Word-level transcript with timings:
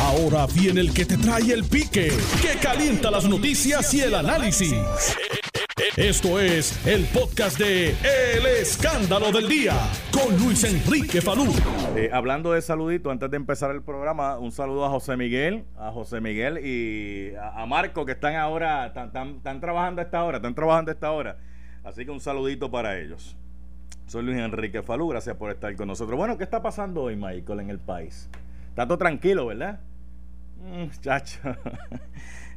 Ahora 0.00 0.46
viene 0.46 0.80
el 0.80 0.92
que 0.92 1.04
te 1.04 1.16
trae 1.16 1.52
el 1.52 1.64
pique, 1.64 2.12
que 2.40 2.58
calienta 2.60 3.10
las 3.10 3.28
noticias 3.28 3.92
y 3.94 4.00
el 4.00 4.14
análisis. 4.14 4.74
Esto 5.96 6.38
es 6.38 6.86
el 6.86 7.04
podcast 7.06 7.58
de 7.58 7.90
El 7.90 8.46
Escándalo 8.46 9.32
del 9.32 9.48
Día 9.48 9.74
con 10.12 10.36
Luis 10.38 10.62
Enrique 10.64 11.20
Falú. 11.20 11.52
Eh, 11.96 12.10
hablando 12.12 12.52
de 12.52 12.62
saludito, 12.62 13.10
antes 13.10 13.30
de 13.30 13.36
empezar 13.36 13.70
el 13.72 13.82
programa, 13.82 14.38
un 14.38 14.52
saludo 14.52 14.84
a 14.84 14.90
José 14.90 15.16
Miguel, 15.16 15.64
a 15.76 15.90
José 15.90 16.20
Miguel 16.20 16.64
y 16.64 17.34
a, 17.34 17.66
Marco 17.66 18.06
que 18.06 18.12
están 18.12 18.36
ahora, 18.36 18.86
están, 18.86 19.60
trabajando 19.60 20.00
esta 20.02 20.22
hora, 20.22 20.36
están 20.36 20.54
trabajando 20.54 20.90
a 20.90 20.94
esta 20.94 21.10
hora. 21.10 21.38
Así 21.82 22.04
que 22.04 22.10
un 22.10 22.20
saludito 22.20 22.70
para 22.70 22.98
ellos. 22.98 23.36
Soy 24.06 24.22
Luis 24.22 24.38
Enrique 24.38 24.82
Falú, 24.82 25.08
gracias 25.08 25.36
por 25.36 25.50
estar 25.50 25.74
con 25.76 25.88
nosotros. 25.88 26.16
Bueno, 26.16 26.38
¿qué 26.38 26.44
está 26.44 26.62
pasando 26.62 27.02
hoy, 27.02 27.16
Michael, 27.16 27.60
en 27.60 27.70
el 27.70 27.78
país? 27.78 28.28
Está 28.70 28.86
todo 28.86 28.98
tranquilo, 28.98 29.46
¿verdad? 29.46 29.80
Mm, 30.56 30.88
chacho. 31.00 31.40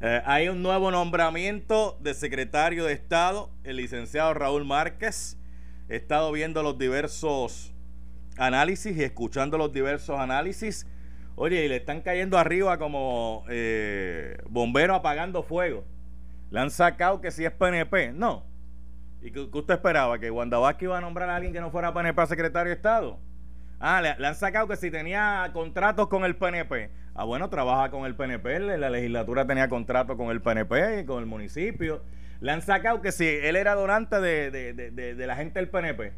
Eh, 0.05 0.21
hay 0.25 0.49
un 0.49 0.61
nuevo 0.61 0.91
nombramiento 0.91 1.97
de 2.01 2.13
secretario 2.13 2.83
de 2.83 2.91
Estado, 2.91 3.49
el 3.63 3.77
licenciado 3.77 4.33
Raúl 4.33 4.65
Márquez. 4.65 5.37
He 5.87 5.95
estado 5.95 6.29
viendo 6.33 6.61
los 6.61 6.77
diversos 6.77 7.73
análisis 8.37 8.97
y 8.97 9.01
escuchando 9.01 9.57
los 9.57 9.71
diversos 9.71 10.19
análisis. 10.19 10.85
Oye, 11.35 11.63
y 11.63 11.69
le 11.69 11.77
están 11.77 12.01
cayendo 12.01 12.37
arriba 12.37 12.77
como 12.77 13.45
eh, 13.47 14.39
bombero 14.49 14.93
apagando 14.93 15.41
fuego. 15.41 15.85
Le 16.51 16.59
han 16.59 16.69
sacado 16.69 17.21
que 17.21 17.31
si 17.31 17.45
es 17.45 17.53
PNP. 17.53 18.11
No. 18.11 18.43
¿Y 19.21 19.31
qué, 19.31 19.39
usted 19.39 19.75
esperaba? 19.75 20.19
¿Que 20.19 20.29
Wanda 20.29 20.57
iba 20.81 20.97
a 20.97 21.01
nombrar 21.01 21.29
a 21.29 21.37
alguien 21.37 21.53
que 21.53 21.61
no 21.61 21.71
fuera 21.71 21.93
PNP 21.93 22.21
a 22.21 22.25
secretario 22.25 22.71
de 22.71 22.75
Estado? 22.75 23.19
Ah, 23.85 24.01
le, 24.01 24.25
han 24.25 24.35
sacado 24.35 24.65
que 24.69 24.77
si 24.77 24.89
tenía 24.89 25.49
contratos 25.51 26.07
con 26.07 26.23
el 26.23 26.37
PNP. 26.37 26.89
Ah, 27.15 27.25
bueno, 27.25 27.49
trabaja 27.49 27.91
con 27.91 28.05
el 28.05 28.15
PNP. 28.15 28.59
La 28.61 28.77
la 28.77 28.89
legislatura 28.89 29.45
tenía 29.45 29.67
contratos 29.67 30.15
con 30.15 30.29
el 30.31 30.41
PNP 30.41 31.03
con 31.05 31.19
el 31.19 31.25
municipio. 31.25 32.01
Le 32.39 32.53
han 32.53 32.61
sacado 32.61 33.01
que 33.01 33.11
si 33.11 33.27
él 33.27 33.57
era 33.57 33.75
donante 33.75 34.21
de, 34.21 34.51
de- 34.51 34.73
de- 34.73 35.15
de- 35.15 35.27
la 35.27 35.35
gente 35.35 35.59
del 35.59 35.67
PNP. 35.69 36.13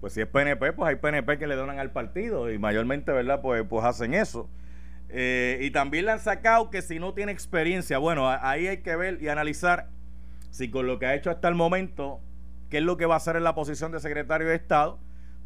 Pues 0.00 0.12
si 0.12 0.22
es 0.22 0.26
PNP, 0.26 0.72
pues 0.72 0.88
hay 0.88 0.96
PNP 0.96 1.38
que 1.38 1.46
le 1.46 1.54
donan 1.54 1.78
al 1.78 1.92
partido 1.92 2.50
y 2.50 2.58
mayormente, 2.58 3.12
¿verdad? 3.12 3.42
Pues, 3.42 3.62
pues 3.68 3.84
hacen 3.84 4.12
eso. 4.12 4.50
Eh, 5.08 5.58
y 5.62 5.70
también 5.70 6.04
le 6.04 6.10
han 6.12 6.20
sacado 6.20 6.68
que 6.68 6.82
si 6.82 6.98
no 6.98 7.14
tiene 7.14 7.30
experiencia, 7.30 7.98
bueno, 7.98 8.28
ahí 8.28 8.66
hay 8.66 8.78
que 8.78 8.96
ver 8.96 9.22
y 9.22 9.28
analizar 9.28 9.88
si 10.50 10.68
con 10.68 10.88
lo 10.88 10.98
que 10.98 11.06
ha 11.06 11.14
hecho 11.14 11.30
hasta 11.30 11.46
el 11.46 11.54
momento, 11.54 12.20
qué 12.70 12.78
es 12.78 12.82
lo 12.82 12.96
que 12.96 13.06
va 13.06 13.14
a 13.14 13.18
hacer 13.18 13.36
en 13.36 13.44
la 13.44 13.54
posición 13.54 13.92
de 13.92 14.00
secretario 14.00 14.48
de 14.48 14.56
Estado, 14.56 14.98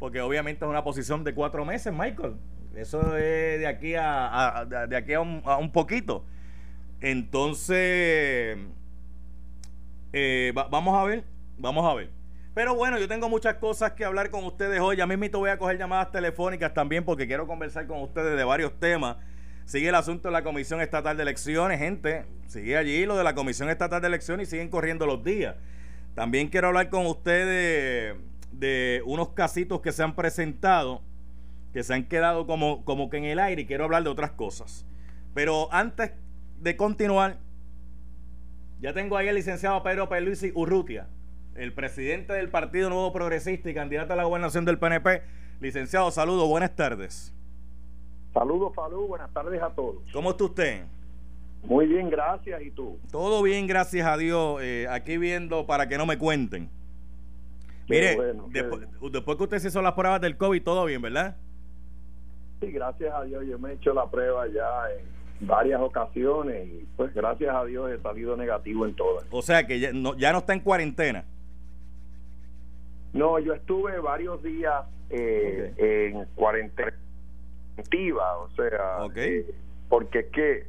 porque 0.03 0.19
obviamente 0.19 0.65
es 0.65 0.69
una 0.69 0.83
posición 0.83 1.23
de 1.23 1.33
cuatro 1.33 1.63
meses, 1.63 1.93
Michael. 1.93 2.35
Eso 2.75 3.15
es 3.15 3.57
de 3.61 3.65
aquí 3.65 3.95
a, 3.97 4.67
de 4.89 4.97
aquí 4.97 5.13
a 5.13 5.21
un, 5.21 5.71
poquito. 5.71 6.25
Entonces, 6.99 8.57
eh, 10.11 10.53
va- 10.57 10.67
vamos 10.67 10.99
a 10.99 11.05
ver, 11.05 11.23
vamos 11.57 11.89
a 11.89 11.93
ver. 11.95 12.09
Pero 12.53 12.75
bueno, 12.75 12.99
yo 12.99 13.07
tengo 13.07 13.29
muchas 13.29 13.53
cosas 13.55 13.93
que 13.93 14.03
hablar 14.03 14.29
con 14.29 14.43
ustedes 14.43 14.81
hoy. 14.81 14.97
Ya 14.97 15.07
mismito 15.07 15.39
voy 15.39 15.51
a 15.51 15.57
coger 15.57 15.77
llamadas 15.77 16.11
telefónicas 16.11 16.73
también 16.73 17.05
porque 17.05 17.25
quiero 17.25 17.47
conversar 17.47 17.87
con 17.87 18.01
ustedes 18.01 18.35
de 18.35 18.43
varios 18.43 18.77
temas. 18.81 19.15
Sigue 19.63 19.87
el 19.87 19.95
asunto 19.95 20.27
de 20.27 20.33
la 20.33 20.43
Comisión 20.43 20.81
Estatal 20.81 21.15
de 21.15 21.23
Elecciones, 21.23 21.79
gente. 21.79 22.25
Sigue 22.47 22.75
allí 22.75 23.05
lo 23.05 23.15
de 23.15 23.23
la 23.23 23.35
Comisión 23.35 23.69
Estatal 23.69 24.01
de 24.01 24.07
Elecciones 24.07 24.49
y 24.49 24.51
siguen 24.51 24.67
corriendo 24.67 25.05
los 25.05 25.23
días. 25.23 25.55
También 26.13 26.49
quiero 26.49 26.67
hablar 26.67 26.89
con 26.89 27.05
ustedes 27.05 28.17
de 28.53 29.01
unos 29.05 29.29
casitos 29.29 29.81
que 29.81 29.91
se 29.91 30.03
han 30.03 30.15
presentado, 30.15 31.01
que 31.73 31.83
se 31.83 31.93
han 31.93 32.05
quedado 32.05 32.45
como, 32.45 32.85
como 32.85 33.09
que 33.09 33.17
en 33.17 33.25
el 33.25 33.39
aire 33.39 33.63
y 33.63 33.65
quiero 33.65 33.83
hablar 33.85 34.03
de 34.03 34.09
otras 34.09 34.31
cosas. 34.31 34.85
Pero 35.33 35.67
antes 35.71 36.11
de 36.59 36.77
continuar, 36.77 37.37
ya 38.79 38.93
tengo 38.93 39.17
ahí 39.17 39.27
al 39.27 39.35
licenciado 39.35 39.81
Pedro 39.83 40.09
Pierluisi 40.09 40.51
Urrutia, 40.53 41.07
el 41.55 41.73
presidente 41.73 42.33
del 42.33 42.49
Partido 42.49 42.89
Nuevo 42.89 43.11
Progresista 43.11 43.69
y 43.69 43.73
candidato 43.73 44.13
a 44.13 44.15
la 44.15 44.23
gobernación 44.23 44.65
del 44.65 44.77
PNP. 44.77 45.23
Licenciado, 45.59 46.11
saludos, 46.11 46.47
buenas 46.47 46.75
tardes. 46.75 47.33
Saludos, 48.33 48.73
Falú, 48.75 49.07
buenas 49.07 49.31
tardes 49.31 49.61
a 49.61 49.69
todos. 49.69 50.03
¿Cómo 50.11 50.31
está 50.31 50.43
usted? 50.45 50.83
Muy 51.63 51.85
bien, 51.85 52.09
gracias. 52.09 52.61
¿Y 52.61 52.71
tú? 52.71 52.99
Todo 53.11 53.41
bien, 53.43 53.67
gracias 53.67 54.05
a 54.05 54.17
Dios. 54.17 54.59
eh, 54.61 54.87
aquí 54.89 55.17
viendo 55.17 55.65
para 55.65 55.87
que 55.87 55.97
no 55.97 56.05
me 56.05 56.17
cuenten. 56.17 56.69
Mire, 57.93 58.15
bueno, 58.15 58.45
después, 58.49 58.87
después 59.11 59.37
que 59.37 59.43
usted 59.43 59.59
se 59.59 59.67
hizo 59.69 59.81
las 59.81 59.93
pruebas 59.93 60.21
del 60.21 60.37
COVID, 60.37 60.63
todo 60.63 60.85
bien, 60.85 61.01
¿verdad? 61.01 61.35
Sí, 62.61 62.71
gracias 62.71 63.13
a 63.13 63.23
Dios. 63.23 63.45
Yo 63.47 63.59
me 63.59 63.71
he 63.71 63.73
hecho 63.73 63.93
la 63.93 64.09
prueba 64.09 64.47
ya 64.47 64.67
en 64.97 65.47
varias 65.47 65.81
ocasiones 65.81 66.67
y 66.67 66.87
pues 66.95 67.13
gracias 67.13 67.53
a 67.53 67.65
Dios 67.65 67.91
he 67.91 67.99
salido 68.01 68.37
negativo 68.37 68.85
en 68.85 68.95
todas. 68.95 69.25
O 69.31 69.41
sea 69.41 69.65
que 69.67 69.79
ya 69.79 69.91
no, 69.93 70.15
ya 70.17 70.31
no 70.31 70.39
está 70.39 70.53
en 70.53 70.61
cuarentena. 70.61 71.25
No, 73.13 73.37
yo 73.39 73.53
estuve 73.53 73.99
varios 73.99 74.41
días 74.41 74.85
eh, 75.09 75.73
en 75.77 76.25
cuarentena 76.35 76.93
o 77.75 78.49
sea, 78.55 79.03
Ok. 79.05 79.17
eh, 79.17 79.45
porque 79.89 80.19
es 80.19 80.25
que 80.27 80.67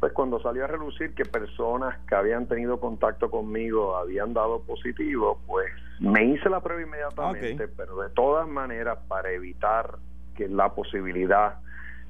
pues 0.00 0.12
cuando 0.14 0.40
salió 0.40 0.64
a 0.64 0.66
relucir 0.66 1.14
que 1.14 1.24
personas 1.26 1.98
que 2.08 2.14
habían 2.14 2.46
tenido 2.46 2.80
contacto 2.80 3.30
conmigo 3.30 3.96
habían 3.96 4.32
dado 4.32 4.62
positivo, 4.62 5.38
pues 5.46 5.70
me 6.00 6.24
hice 6.24 6.48
la 6.48 6.60
prueba 6.60 6.80
inmediatamente, 6.82 7.68
pero 7.76 8.00
de 8.00 8.08
todas 8.10 8.48
maneras 8.48 8.98
para 9.08 9.30
evitar 9.30 9.96
que 10.34 10.48
la 10.48 10.70
posibilidad 10.74 11.56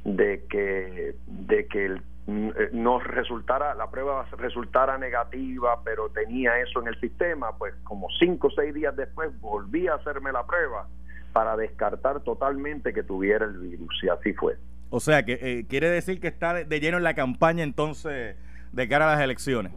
de 0.04 0.44
que 0.48 1.16
de 1.26 1.66
que 1.66 1.86
el- 1.86 2.02
eh, 2.28 2.68
no 2.72 3.00
resultara 3.00 3.74
la 3.74 3.90
prueba 3.90 4.24
resultara 4.38 4.96
negativa, 4.96 5.80
pero 5.84 6.10
tenía 6.10 6.60
eso 6.60 6.80
en 6.80 6.88
el 6.88 7.00
sistema, 7.00 7.56
pues 7.58 7.74
como 7.82 8.06
cinco 8.20 8.46
o 8.46 8.50
seis 8.50 8.72
días 8.72 8.94
después 8.94 9.28
volví 9.40 9.88
a 9.88 9.94
hacerme 9.94 10.30
la 10.30 10.46
prueba 10.46 10.86
para 11.32 11.56
descartar 11.56 12.20
totalmente 12.20 12.92
que 12.92 13.02
tuviera 13.02 13.46
el 13.46 13.58
virus 13.58 13.98
y 14.04 14.08
así 14.08 14.32
fue. 14.34 14.56
O 14.90 15.00
sea 15.00 15.24
que 15.24 15.38
eh, 15.40 15.66
quiere 15.68 15.88
decir 15.88 16.20
que 16.20 16.28
está 16.28 16.52
de, 16.52 16.64
de 16.64 16.80
lleno 16.80 16.98
en 16.98 17.04
la 17.04 17.14
campaña 17.14 17.62
entonces 17.62 18.36
de 18.72 18.88
cara 18.88 19.08
a 19.08 19.14
las 19.14 19.24
elecciones. 19.24 19.72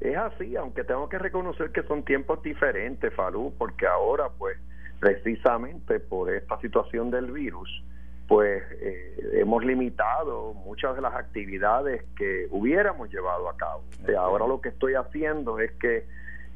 Es 0.00 0.16
así, 0.16 0.54
aunque 0.56 0.84
tengo 0.84 1.08
que 1.08 1.18
reconocer 1.18 1.72
que 1.72 1.82
son 1.82 2.04
tiempos 2.04 2.42
diferentes, 2.42 3.12
Falú, 3.14 3.52
porque 3.58 3.86
ahora, 3.86 4.28
pues, 4.38 4.56
precisamente 5.00 5.98
por 5.98 6.32
esta 6.32 6.60
situación 6.60 7.10
del 7.10 7.32
virus, 7.32 7.82
pues 8.28 8.62
eh, 8.80 9.16
hemos 9.40 9.64
limitado 9.64 10.52
muchas 10.52 10.94
de 10.94 11.00
las 11.00 11.14
actividades 11.14 12.04
que 12.16 12.46
hubiéramos 12.50 13.10
llevado 13.10 13.48
a 13.48 13.56
cabo. 13.56 13.82
Ahora 14.18 14.46
lo 14.46 14.60
que 14.60 14.68
estoy 14.68 14.94
haciendo 14.94 15.58
es 15.58 15.72
que 15.72 16.06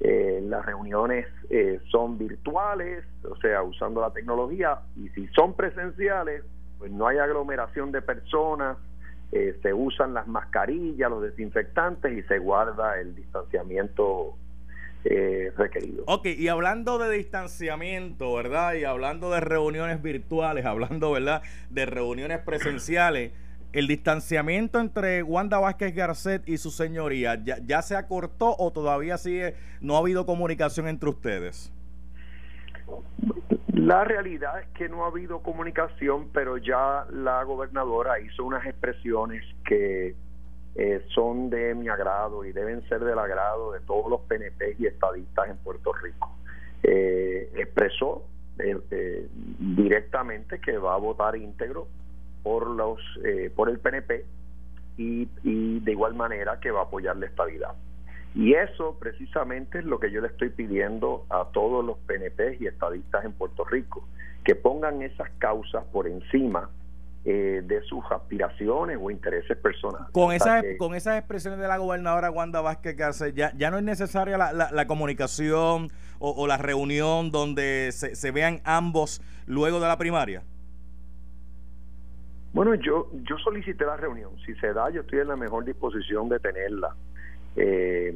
eh, 0.00 0.40
las 0.42 0.66
reuniones 0.66 1.26
eh, 1.48 1.80
son 1.90 2.18
virtuales, 2.18 3.04
o 3.24 3.36
sea, 3.36 3.62
usando 3.62 4.02
la 4.02 4.12
tecnología, 4.12 4.80
y 4.96 5.08
si 5.10 5.26
son 5.28 5.54
presenciales, 5.54 6.44
pues 6.82 6.90
no 6.90 7.06
hay 7.06 7.16
aglomeración 7.18 7.92
de 7.92 8.02
personas, 8.02 8.76
eh, 9.30 9.56
se 9.62 9.72
usan 9.72 10.14
las 10.14 10.26
mascarillas, 10.26 11.08
los 11.08 11.22
desinfectantes 11.22 12.12
y 12.12 12.22
se 12.22 12.40
guarda 12.40 13.00
el 13.00 13.14
distanciamiento 13.14 14.34
eh, 15.04 15.52
requerido. 15.56 16.02
Ok, 16.08 16.26
y 16.26 16.48
hablando 16.48 16.98
de 16.98 17.16
distanciamiento, 17.16 18.34
¿verdad? 18.34 18.74
Y 18.74 18.82
hablando 18.82 19.30
de 19.30 19.38
reuniones 19.38 20.02
virtuales, 20.02 20.66
hablando, 20.66 21.12
¿verdad? 21.12 21.42
De 21.70 21.86
reuniones 21.86 22.40
presenciales, 22.40 23.30
el 23.72 23.86
distanciamiento 23.86 24.80
entre 24.80 25.22
Wanda 25.22 25.60
Vázquez 25.60 25.94
Garcet 25.94 26.42
y 26.48 26.58
su 26.58 26.72
señoría, 26.72 27.36
¿ya, 27.44 27.58
ya 27.64 27.80
se 27.82 27.94
acortó 27.94 28.56
o 28.58 28.72
todavía 28.72 29.18
sigue, 29.18 29.54
no 29.80 29.94
ha 29.94 30.00
habido 30.00 30.26
comunicación 30.26 30.88
entre 30.88 31.10
ustedes? 31.10 31.72
La 33.82 34.04
realidad 34.04 34.60
es 34.60 34.68
que 34.74 34.88
no 34.88 35.04
ha 35.04 35.08
habido 35.08 35.42
comunicación, 35.42 36.28
pero 36.32 36.56
ya 36.56 37.04
la 37.10 37.42
gobernadora 37.42 38.20
hizo 38.20 38.44
unas 38.44 38.64
expresiones 38.64 39.44
que 39.64 40.14
eh, 40.76 41.04
son 41.12 41.50
de 41.50 41.74
mi 41.74 41.88
agrado 41.88 42.44
y 42.44 42.52
deben 42.52 42.88
ser 42.88 43.00
del 43.00 43.18
agrado 43.18 43.72
de 43.72 43.80
todos 43.80 44.08
los 44.08 44.20
PNP 44.20 44.76
y 44.78 44.86
estadistas 44.86 45.50
en 45.50 45.56
Puerto 45.56 45.92
Rico. 45.94 46.30
Eh, 46.84 47.50
expresó 47.56 48.24
eh, 48.60 48.78
eh, 48.92 49.28
directamente 49.58 50.60
que 50.60 50.78
va 50.78 50.94
a 50.94 50.98
votar 50.98 51.34
íntegro 51.34 51.88
por 52.44 52.68
los 52.68 53.00
eh, 53.24 53.50
por 53.52 53.68
el 53.68 53.80
PNP 53.80 54.24
y, 54.96 55.28
y 55.42 55.80
de 55.80 55.90
igual 55.90 56.14
manera 56.14 56.60
que 56.60 56.70
va 56.70 56.82
a 56.82 56.84
apoyar 56.84 57.16
la 57.16 57.26
estabilidad. 57.26 57.74
Y 58.34 58.54
eso 58.54 58.96
precisamente 58.98 59.78
es 59.80 59.84
lo 59.84 60.00
que 60.00 60.10
yo 60.10 60.20
le 60.22 60.28
estoy 60.28 60.48
pidiendo 60.48 61.26
a 61.28 61.46
todos 61.52 61.84
los 61.84 61.98
PNP 61.98 62.56
y 62.60 62.66
estadistas 62.66 63.24
en 63.24 63.32
Puerto 63.32 63.64
Rico, 63.64 64.08
que 64.44 64.54
pongan 64.54 65.02
esas 65.02 65.28
causas 65.38 65.84
por 65.92 66.06
encima 66.08 66.70
eh, 67.24 67.62
de 67.64 67.82
sus 67.82 68.02
aspiraciones 68.10 68.98
o 69.00 69.08
intereses 69.10 69.56
personales. 69.58 70.08
Con 70.12 70.32
esas, 70.32 70.62
que- 70.62 70.76
con 70.76 70.94
esas 70.96 71.18
expresiones 71.18 71.60
de 71.60 71.68
la 71.68 71.76
gobernadora 71.76 72.30
Wanda 72.32 72.60
Vázquez 72.60 72.96
Garcet, 72.96 73.34
ya, 73.34 73.52
ya 73.56 73.70
no 73.70 73.76
es 73.78 73.84
necesaria 73.84 74.36
la, 74.36 74.52
la- 74.52 74.72
la 74.72 74.86
comunicación 74.88 75.90
o, 76.18 76.30
o 76.30 76.46
la 76.48 76.56
reunión 76.56 77.30
donde 77.30 77.90
se, 77.92 78.16
se 78.16 78.30
vean 78.32 78.60
ambos 78.64 79.20
luego 79.46 79.78
de 79.78 79.86
la 79.86 79.98
primaria. 79.98 80.42
Bueno, 82.52 82.74
yo, 82.74 83.08
yo 83.22 83.38
solicité 83.38 83.84
la 83.86 83.96
reunión. 83.96 84.32
Si 84.44 84.54
se 84.56 84.72
da, 84.72 84.90
yo 84.90 85.02
estoy 85.02 85.20
en 85.20 85.28
la 85.28 85.36
mejor 85.36 85.64
disposición 85.64 86.28
de 86.28 86.38
tenerla. 86.38 86.94
Eh, 87.56 88.14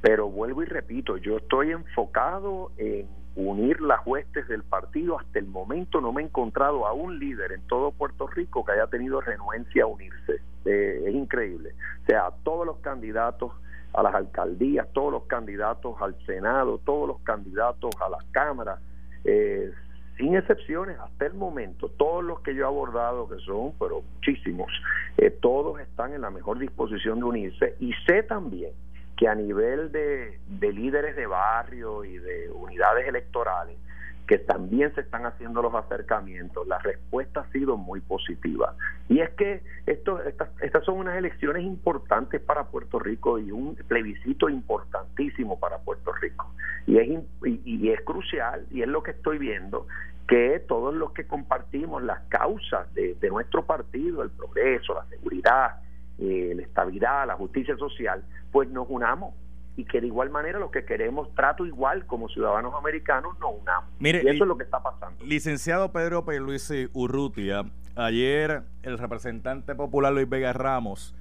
pero 0.00 0.28
vuelvo 0.28 0.62
y 0.62 0.66
repito, 0.66 1.16
yo 1.16 1.38
estoy 1.38 1.72
enfocado 1.72 2.70
en 2.76 3.06
unir 3.34 3.80
las 3.80 4.06
huestes 4.06 4.48
del 4.48 4.62
partido. 4.62 5.18
Hasta 5.18 5.38
el 5.38 5.46
momento 5.46 6.00
no 6.00 6.12
me 6.12 6.22
he 6.22 6.24
encontrado 6.24 6.86
a 6.86 6.92
un 6.92 7.18
líder 7.18 7.52
en 7.52 7.62
todo 7.66 7.92
Puerto 7.92 8.26
Rico 8.26 8.64
que 8.64 8.72
haya 8.72 8.86
tenido 8.86 9.20
renuencia 9.20 9.84
a 9.84 9.86
unirse. 9.86 10.40
Eh, 10.64 11.04
es 11.06 11.14
increíble. 11.14 11.72
O 12.02 12.06
sea, 12.06 12.30
todos 12.42 12.66
los 12.66 12.78
candidatos 12.78 13.52
a 13.92 14.02
las 14.02 14.14
alcaldías, 14.14 14.86
todos 14.92 15.12
los 15.12 15.24
candidatos 15.24 15.96
al 16.00 16.16
Senado, 16.26 16.78
todos 16.84 17.08
los 17.08 17.20
candidatos 17.20 17.94
a 18.00 18.10
las 18.10 18.24
cámaras, 18.30 18.80
eh, 19.24 19.72
sin 20.16 20.34
excepciones, 20.34 20.98
hasta 20.98 21.26
el 21.26 21.34
momento, 21.34 21.88
todos 21.90 22.24
los 22.24 22.40
que 22.40 22.54
yo 22.54 22.64
he 22.64 22.66
abordado, 22.66 23.28
que 23.28 23.38
son, 23.40 23.72
pero 23.78 24.02
muchísimos, 24.14 24.70
eh, 25.18 25.30
todos 25.30 25.80
están 25.80 26.14
en 26.14 26.22
la 26.22 26.30
mejor 26.30 26.58
disposición 26.58 27.18
de 27.18 27.24
unirse. 27.24 27.74
Y 27.80 27.92
sé 28.06 28.22
también 28.22 28.72
que 29.16 29.28
a 29.28 29.34
nivel 29.34 29.92
de, 29.92 30.38
de 30.46 30.72
líderes 30.72 31.16
de 31.16 31.26
barrio 31.26 32.04
y 32.04 32.18
de 32.18 32.50
unidades 32.50 33.06
electorales, 33.06 33.76
que 34.26 34.38
también 34.38 34.92
se 34.94 35.02
están 35.02 35.24
haciendo 35.24 35.62
los 35.62 35.74
acercamientos, 35.74 36.66
la 36.66 36.78
respuesta 36.78 37.40
ha 37.40 37.52
sido 37.52 37.76
muy 37.76 38.00
positiva. 38.00 38.74
Y 39.08 39.20
es 39.20 39.30
que 39.30 39.62
esto, 39.86 40.20
estas, 40.22 40.48
estas 40.60 40.84
son 40.84 40.98
unas 40.98 41.16
elecciones 41.16 41.62
importantes 41.62 42.40
para 42.40 42.64
Puerto 42.64 42.98
Rico 42.98 43.38
y 43.38 43.52
un 43.52 43.76
plebiscito 43.88 44.48
importantísimo 44.48 45.60
para 45.60 45.78
Puerto 45.78 46.12
Rico. 46.12 46.52
Y 46.86 46.98
es, 46.98 47.22
y, 47.44 47.90
es 47.90 48.00
crucial, 48.02 48.66
y 48.70 48.82
es 48.82 48.88
lo 48.88 49.02
que 49.02 49.12
estoy 49.12 49.38
viendo, 49.38 49.86
que 50.26 50.60
todos 50.66 50.92
los 50.92 51.12
que 51.12 51.26
compartimos 51.26 52.02
las 52.02 52.20
causas 52.28 52.92
de, 52.94 53.16
nuestro 53.30 53.64
partido, 53.64 54.22
el 54.22 54.30
progreso, 54.30 54.94
la 54.94 55.06
seguridad, 55.06 55.80
eh, 56.18 56.52
la 56.56 56.62
estabilidad, 56.62 57.26
la 57.28 57.34
justicia 57.34 57.76
social, 57.76 58.24
pues 58.50 58.68
nos 58.70 58.86
unamos 58.88 59.34
y 59.76 59.84
que 59.84 60.00
de 60.00 60.06
igual 60.06 60.30
manera 60.30 60.58
los 60.58 60.70
que 60.70 60.84
queremos 60.84 61.34
trato 61.34 61.66
igual 61.66 62.06
como 62.06 62.28
ciudadanos 62.28 62.74
americanos 62.74 63.38
nos 63.38 63.60
unamos. 63.60 63.90
Mire, 63.98 64.22
y 64.24 64.28
eso 64.28 64.44
es 64.44 64.48
lo 64.48 64.56
que 64.56 64.64
está 64.64 64.82
pasando. 64.82 65.22
Licenciado 65.24 65.92
Pedro 65.92 66.24
P. 66.24 66.40
Luis 66.40 66.72
Urrutia, 66.94 67.64
ayer 67.94 68.62
el 68.82 68.98
representante 68.98 69.74
popular 69.74 70.12
Luis 70.12 70.28
Vega 70.28 70.52
Ramos 70.52 71.14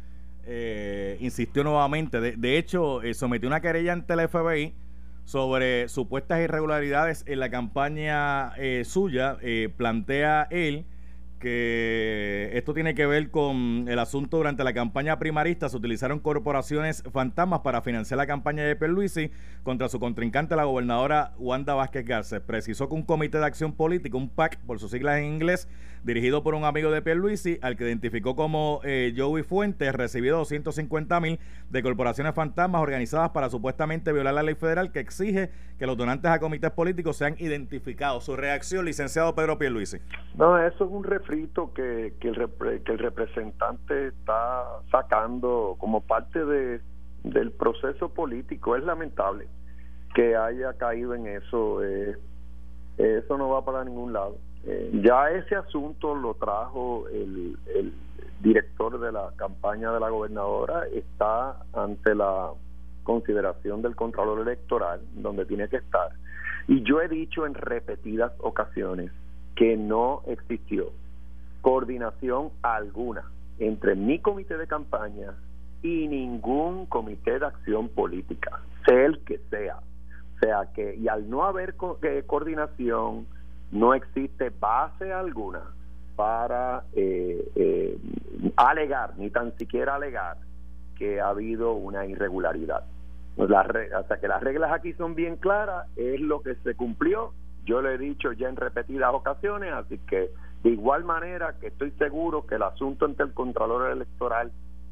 eh, 0.45 1.17
insistió 1.19 1.63
nuevamente, 1.63 2.21
de, 2.21 2.57
hecho 2.57 3.01
eh, 3.01 3.13
sometió 3.13 3.49
una 3.49 3.61
querella 3.61 3.93
ante 3.93 4.13
el 4.13 4.27
FBI 4.29 4.75
sobre 5.25 5.89
supuestas 5.89 6.39
irregularidades 6.39 7.23
en 7.27 7.39
la 7.39 7.49
campaña 7.49 8.53
eh, 8.57 8.83
suya, 8.85 9.37
plantea 9.75 10.47
él 10.51 10.85
que 11.45 12.49
esto 12.53 12.73
tiene 12.73 12.95
que 12.95 13.05
ver 13.05 13.29
con 13.29 13.85
el 13.87 13.99
asunto 13.99 14.37
durante 14.37 14.63
la 14.63 14.73
campaña 14.73 15.19
primarista. 15.19 15.69
Se 15.69 15.77
utilizaron 15.77 16.19
corporaciones 16.19 17.03
fantasmas 17.13 17.59
para 17.59 17.83
financiar 17.83 18.17
la 18.17 18.25
campaña 18.25 18.63
de 18.63 18.75
Pierluisi 18.75 19.29
contra 19.61 19.87
su 19.87 19.99
contrincante, 19.99 20.55
la 20.55 20.63
gobernadora 20.63 21.33
Wanda 21.37 21.75
Vázquez 21.75 22.03
Garcés. 22.03 22.41
Precisó 22.41 22.89
que 22.89 22.95
un 22.95 23.03
comité 23.03 23.37
de 23.37 23.45
acción 23.45 23.73
política, 23.73 24.17
un 24.17 24.27
PAC 24.27 24.57
por 24.61 24.79
sus 24.79 24.89
siglas 24.89 25.19
en 25.19 25.25
inglés, 25.25 25.67
dirigido 26.05 26.43
por 26.43 26.53
un 26.53 26.65
amigo 26.65 26.91
de 26.91 27.01
Pierluisi, 27.01 27.57
al 27.63 27.75
que 27.75 27.83
identificó 27.83 28.35
como 28.35 28.79
eh, 28.83 29.11
Joey 29.17 29.41
Fuentes, 29.41 29.91
recibió 29.91 30.37
250 30.37 31.19
mil 31.19 31.39
de 31.71 31.81
corporaciones 31.81 32.35
fantasmas 32.35 32.83
organizadas 32.83 33.31
para 33.31 33.49
supuestamente 33.49 34.13
violar 34.13 34.35
la 34.35 34.43
ley 34.43 34.53
federal 34.53 34.91
que 34.91 34.99
exige 34.99 35.49
que 35.79 35.87
los 35.87 35.97
donantes 35.97 36.29
a 36.29 36.39
comités 36.39 36.69
políticos 36.71 37.17
sean 37.17 37.35
identificados. 37.39 38.23
Su 38.23 38.35
reacción, 38.35 38.85
licenciado 38.85 39.33
Pedro 39.33 39.57
Pierluisi. 39.57 39.97
No, 40.37 40.59
eso 40.59 40.85
es 40.85 40.91
un 40.91 41.03
refrito 41.03 41.73
que, 41.73 42.13
que, 42.19 42.29
el, 42.29 42.49
que 42.83 42.91
el 42.91 42.99
representante 42.99 44.09
está 44.09 44.63
sacando 44.91 45.75
como 45.79 46.01
parte 46.01 46.45
de, 46.45 46.81
del 47.23 47.51
proceso 47.51 48.09
político. 48.09 48.75
Es 48.75 48.83
lamentable 48.83 49.47
que 50.13 50.35
haya 50.35 50.73
caído 50.73 51.15
en 51.15 51.25
eso. 51.25 51.83
Eh, 51.83 52.15
eso 52.97 53.37
no 53.39 53.49
va 53.49 53.65
para 53.65 53.83
ningún 53.83 54.13
lado. 54.13 54.37
Ya 54.93 55.29
ese 55.29 55.55
asunto 55.55 56.15
lo 56.15 56.33
trajo 56.33 57.07
el, 57.09 57.57
director 58.41 58.99
de 58.99 59.11
la 59.11 59.31
campaña 59.37 59.91
de 59.91 59.99
la 59.99 60.09
gobernadora, 60.09 60.85
está 60.93 61.63
ante 61.73 62.13
la 62.13 62.51
consideración 63.03 63.81
del 63.81 63.95
Contralor 63.95 64.41
Electoral, 64.41 65.01
donde 65.13 65.45
tiene 65.45 65.67
que 65.67 65.77
estar. 65.77 66.09
Y 66.67 66.83
yo 66.83 67.01
he 67.01 67.07
dicho 67.07 67.45
en 67.45 67.53
repetidas 67.53 68.33
ocasiones 68.39 69.11
que 69.55 69.77
no 69.77 70.21
existió 70.27 70.91
coordinación 71.61 72.49
alguna 72.61 73.23
entre 73.57 73.95
mi 73.95 74.19
comité 74.19 74.57
de 74.57 74.67
campaña 74.67 75.33
y 75.81 76.07
ningún 76.07 76.85
comité 76.87 77.39
de 77.39 77.45
acción 77.45 77.89
política, 77.89 78.59
sea 78.85 79.05
el 79.05 79.19
que 79.19 79.39
sea. 79.49 79.77
O 79.77 80.39
sea 80.39 80.69
que, 80.73 80.95
y 80.95 81.07
al 81.07 81.29
no 81.29 81.45
haber 81.45 81.75
eh, 82.01 82.23
coordinación, 82.27 83.25
no 83.71 83.93
existe 83.93 84.51
base 84.59 85.11
alguna 85.11 85.61
para 86.15 86.83
eh, 86.93 87.51
eh, 87.55 87.97
alegar, 88.55 89.17
ni 89.17 89.29
tan 89.29 89.55
siquiera 89.57 89.95
alegar, 89.95 90.37
que 90.97 91.19
ha 91.19 91.29
habido 91.29 91.73
una 91.73 92.05
irregularidad. 92.05 92.83
Pues 93.35 93.49
hasta 93.51 94.19
que 94.19 94.29
las 94.29 94.41
reglas 94.41 94.71
aquí 94.71 94.93
son 94.93 95.13
bien 95.13 95.35
claras, 95.35 95.87
es 95.97 96.21
lo 96.21 96.41
que 96.41 96.55
se 96.55 96.75
cumplió. 96.75 97.33
Yo 97.65 97.81
lo 97.81 97.89
he 97.89 97.97
dicho 97.97 98.31
ya 98.31 98.47
en 98.47 98.55
repetidas 98.55 99.13
ocasiones, 99.13 99.73
así 99.73 99.97
que 100.07 100.29
de 100.63 100.69
igual 100.69 101.03
manera 101.03 101.55
que 101.59 101.67
estoy 101.67 101.91
seguro 101.91 102.45
que 102.45 102.55
el 102.55 102.63
asunto 102.63 103.05
ante 103.05 103.23
el 103.23 103.33
Contralor 103.33 103.91
Electoral 103.91 104.51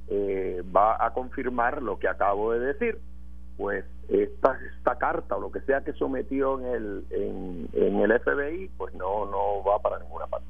eh, 0.09 0.61
va 0.75 1.03
a 1.03 1.13
confirmar 1.13 1.81
lo 1.81 1.97
que 1.99 2.09
acabo 2.09 2.51
de 2.51 2.59
decir 2.59 2.99
pues 3.57 3.85
esta, 4.09 4.57
esta 4.77 4.97
carta 4.97 5.35
o 5.35 5.41
lo 5.41 5.51
que 5.51 5.61
sea 5.61 5.81
que 5.81 5.93
sometió 5.93 6.59
en 6.59 6.65
el, 6.65 7.05
en, 7.73 7.99
el 7.99 8.19
FBI, 8.19 8.69
pues 8.77 8.93
no, 8.95 9.25
no 9.25 9.63
va 9.63 9.79
para 9.79 9.99
ninguna 9.99 10.27
parte. 10.27 10.47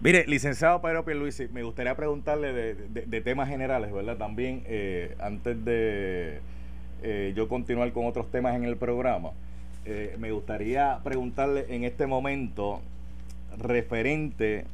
Mire, 0.00 0.26
licenciado 0.26 0.80
Pedro 0.82 1.04
Pierluisi, 1.04 1.48
me 1.48 1.62
gustaría 1.62 1.94
preguntarle 1.96 2.52
de, 2.52 3.20
temas 3.22 3.48
generales, 3.48 3.92
¿verdad? 3.92 4.16
También, 4.18 4.62
eh, 4.66 5.16
antes 5.20 5.64
de 5.64 6.40
eh, 7.02 7.32
yo 7.34 7.48
continuar 7.48 7.92
con 7.92 8.06
otros 8.06 8.30
temas 8.30 8.54
en 8.56 8.64
el 8.64 8.76
programa, 8.76 9.30
eh, 9.84 10.16
me 10.18 10.32
gustaría 10.32 11.00
preguntarle 11.02 11.66
en 11.68 11.84
este 11.84 12.06
momento 12.06 12.80
referente 13.58 14.64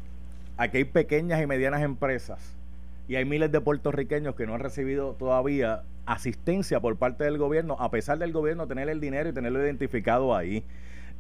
a 0.57 0.69
que 0.69 0.79
hay 0.79 0.85
pequeñas 0.85 1.41
y 1.43 1.47
medianas 1.47 1.83
empresas 1.83 2.57
y 3.09 3.17
hay 3.17 3.25
miles 3.25 3.53
de 3.53 3.61
puertorriqueños 3.61 4.35
que 4.35 4.47
no 4.47 4.55
han 4.55 4.61
recibido 4.61 5.15
todavía 5.15 5.83
asistencia 6.07 6.81
por 6.81 6.97
parte 6.97 7.25
del 7.25 7.39
gobierno, 7.39 7.77
a 7.79 7.91
pesar 7.91 8.19
del 8.19 8.33
gobierno 8.33 8.67
tener 8.67 8.89
el 8.89 9.01
dinero 9.01 9.29
y 9.29 9.33
tenerlo 9.33 9.63
identificado 9.63 10.35
ahí. 10.35 10.65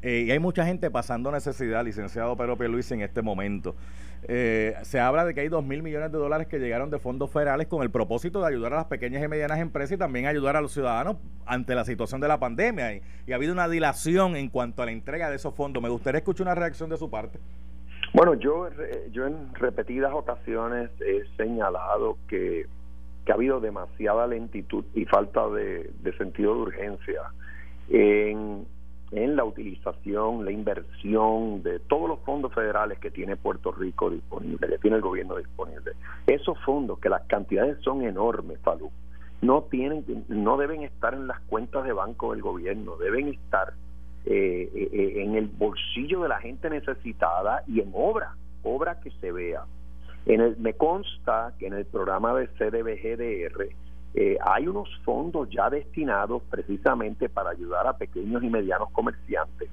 Eh, 0.02 0.24
y 0.26 0.30
hay 0.32 0.40
mucha 0.40 0.66
gente 0.66 0.90
pasando 0.90 1.30
necesidad, 1.30 1.84
licenciado 1.84 2.36
Pedro 2.36 2.56
Luis 2.68 2.90
en 2.90 3.02
este 3.02 3.22
momento. 3.22 3.76
Eh, 4.24 4.74
se 4.82 4.98
habla 4.98 5.24
de 5.24 5.34
que 5.34 5.40
hay 5.40 5.48
dos 5.48 5.64
mil 5.64 5.82
millones 5.82 6.10
de 6.12 6.18
dólares 6.18 6.46
que 6.48 6.58
llegaron 6.58 6.90
de 6.90 6.98
fondos 6.98 7.30
federales 7.30 7.66
con 7.68 7.82
el 7.82 7.90
propósito 7.90 8.40
de 8.40 8.48
ayudar 8.48 8.72
a 8.72 8.76
las 8.76 8.84
pequeñas 8.86 9.22
y 9.22 9.28
medianas 9.28 9.58
empresas 9.58 9.92
y 9.92 9.98
también 9.98 10.26
ayudar 10.26 10.56
a 10.56 10.60
los 10.60 10.72
ciudadanos 10.72 11.16
ante 11.46 11.74
la 11.74 11.84
situación 11.84 12.20
de 12.20 12.28
la 12.28 12.38
pandemia. 12.40 12.94
Y, 12.94 13.02
y 13.26 13.32
ha 13.32 13.36
habido 13.36 13.52
una 13.52 13.68
dilación 13.68 14.36
en 14.36 14.48
cuanto 14.48 14.82
a 14.82 14.86
la 14.86 14.92
entrega 14.92 15.30
de 15.30 15.36
esos 15.36 15.54
fondos. 15.54 15.82
Me 15.82 15.88
gustaría 15.88 16.18
escuchar 16.18 16.46
una 16.46 16.54
reacción 16.56 16.90
de 16.90 16.96
su 16.96 17.08
parte. 17.08 17.38
Bueno, 18.12 18.34
yo, 18.34 18.68
yo 19.10 19.26
en 19.26 19.54
repetidas 19.54 20.12
ocasiones 20.12 20.90
he 21.00 21.24
señalado 21.36 22.18
que, 22.28 22.66
ha 23.30 23.34
habido 23.34 23.60
demasiada 23.60 24.26
lentitud 24.26 24.84
y 24.94 25.04
falta 25.04 25.48
de, 25.48 25.92
sentido 26.18 26.54
de 26.54 26.60
urgencia 26.62 27.22
en, 27.88 28.66
en, 29.12 29.36
la 29.36 29.44
utilización, 29.44 30.44
la 30.44 30.50
inversión 30.50 31.62
de 31.62 31.78
todos 31.78 32.08
los 32.08 32.18
fondos 32.20 32.52
federales 32.52 32.98
que 32.98 33.12
tiene 33.12 33.36
Puerto 33.36 33.70
Rico 33.70 34.10
disponible, 34.10 34.66
que 34.66 34.78
tiene 34.78 34.96
el 34.96 35.02
gobierno 35.02 35.36
disponible. 35.36 35.92
Esos 36.26 36.58
fondos, 36.64 36.98
que 36.98 37.08
las 37.08 37.22
cantidades 37.26 37.78
son 37.82 38.02
enormes, 38.02 38.58
Falú, 38.62 38.90
no 39.42 39.62
tienen, 39.62 40.04
no 40.28 40.56
deben 40.56 40.82
estar 40.82 41.14
en 41.14 41.26
las 41.26 41.40
cuentas 41.42 41.84
de 41.84 41.92
banco 41.92 42.32
del 42.32 42.42
gobierno, 42.42 42.96
deben 42.96 43.28
estar 43.28 43.74
eh, 44.24 44.70
eh, 44.72 45.22
en 45.22 45.34
el 45.34 45.48
bolsillo 45.48 46.22
de 46.22 46.28
la 46.28 46.38
gente 46.38 46.70
necesitada 46.70 47.64
y 47.66 47.80
en 47.80 47.90
obra, 47.92 48.36
obra 48.62 49.00
que 49.00 49.10
se 49.20 49.32
vea. 49.32 49.64
En 50.26 50.40
el, 50.40 50.56
me 50.58 50.74
consta 50.74 51.52
que 51.58 51.66
en 51.66 51.74
el 51.74 51.84
programa 51.84 52.34
de 52.34 52.48
CDBGDR 52.48 53.68
eh, 54.14 54.38
hay 54.44 54.68
unos 54.68 54.88
fondos 55.04 55.48
ya 55.50 55.70
destinados 55.70 56.42
precisamente 56.50 57.28
para 57.28 57.50
ayudar 57.50 57.86
a 57.86 57.96
pequeños 57.96 58.42
y 58.42 58.48
medianos 58.48 58.90
comerciantes. 58.90 59.70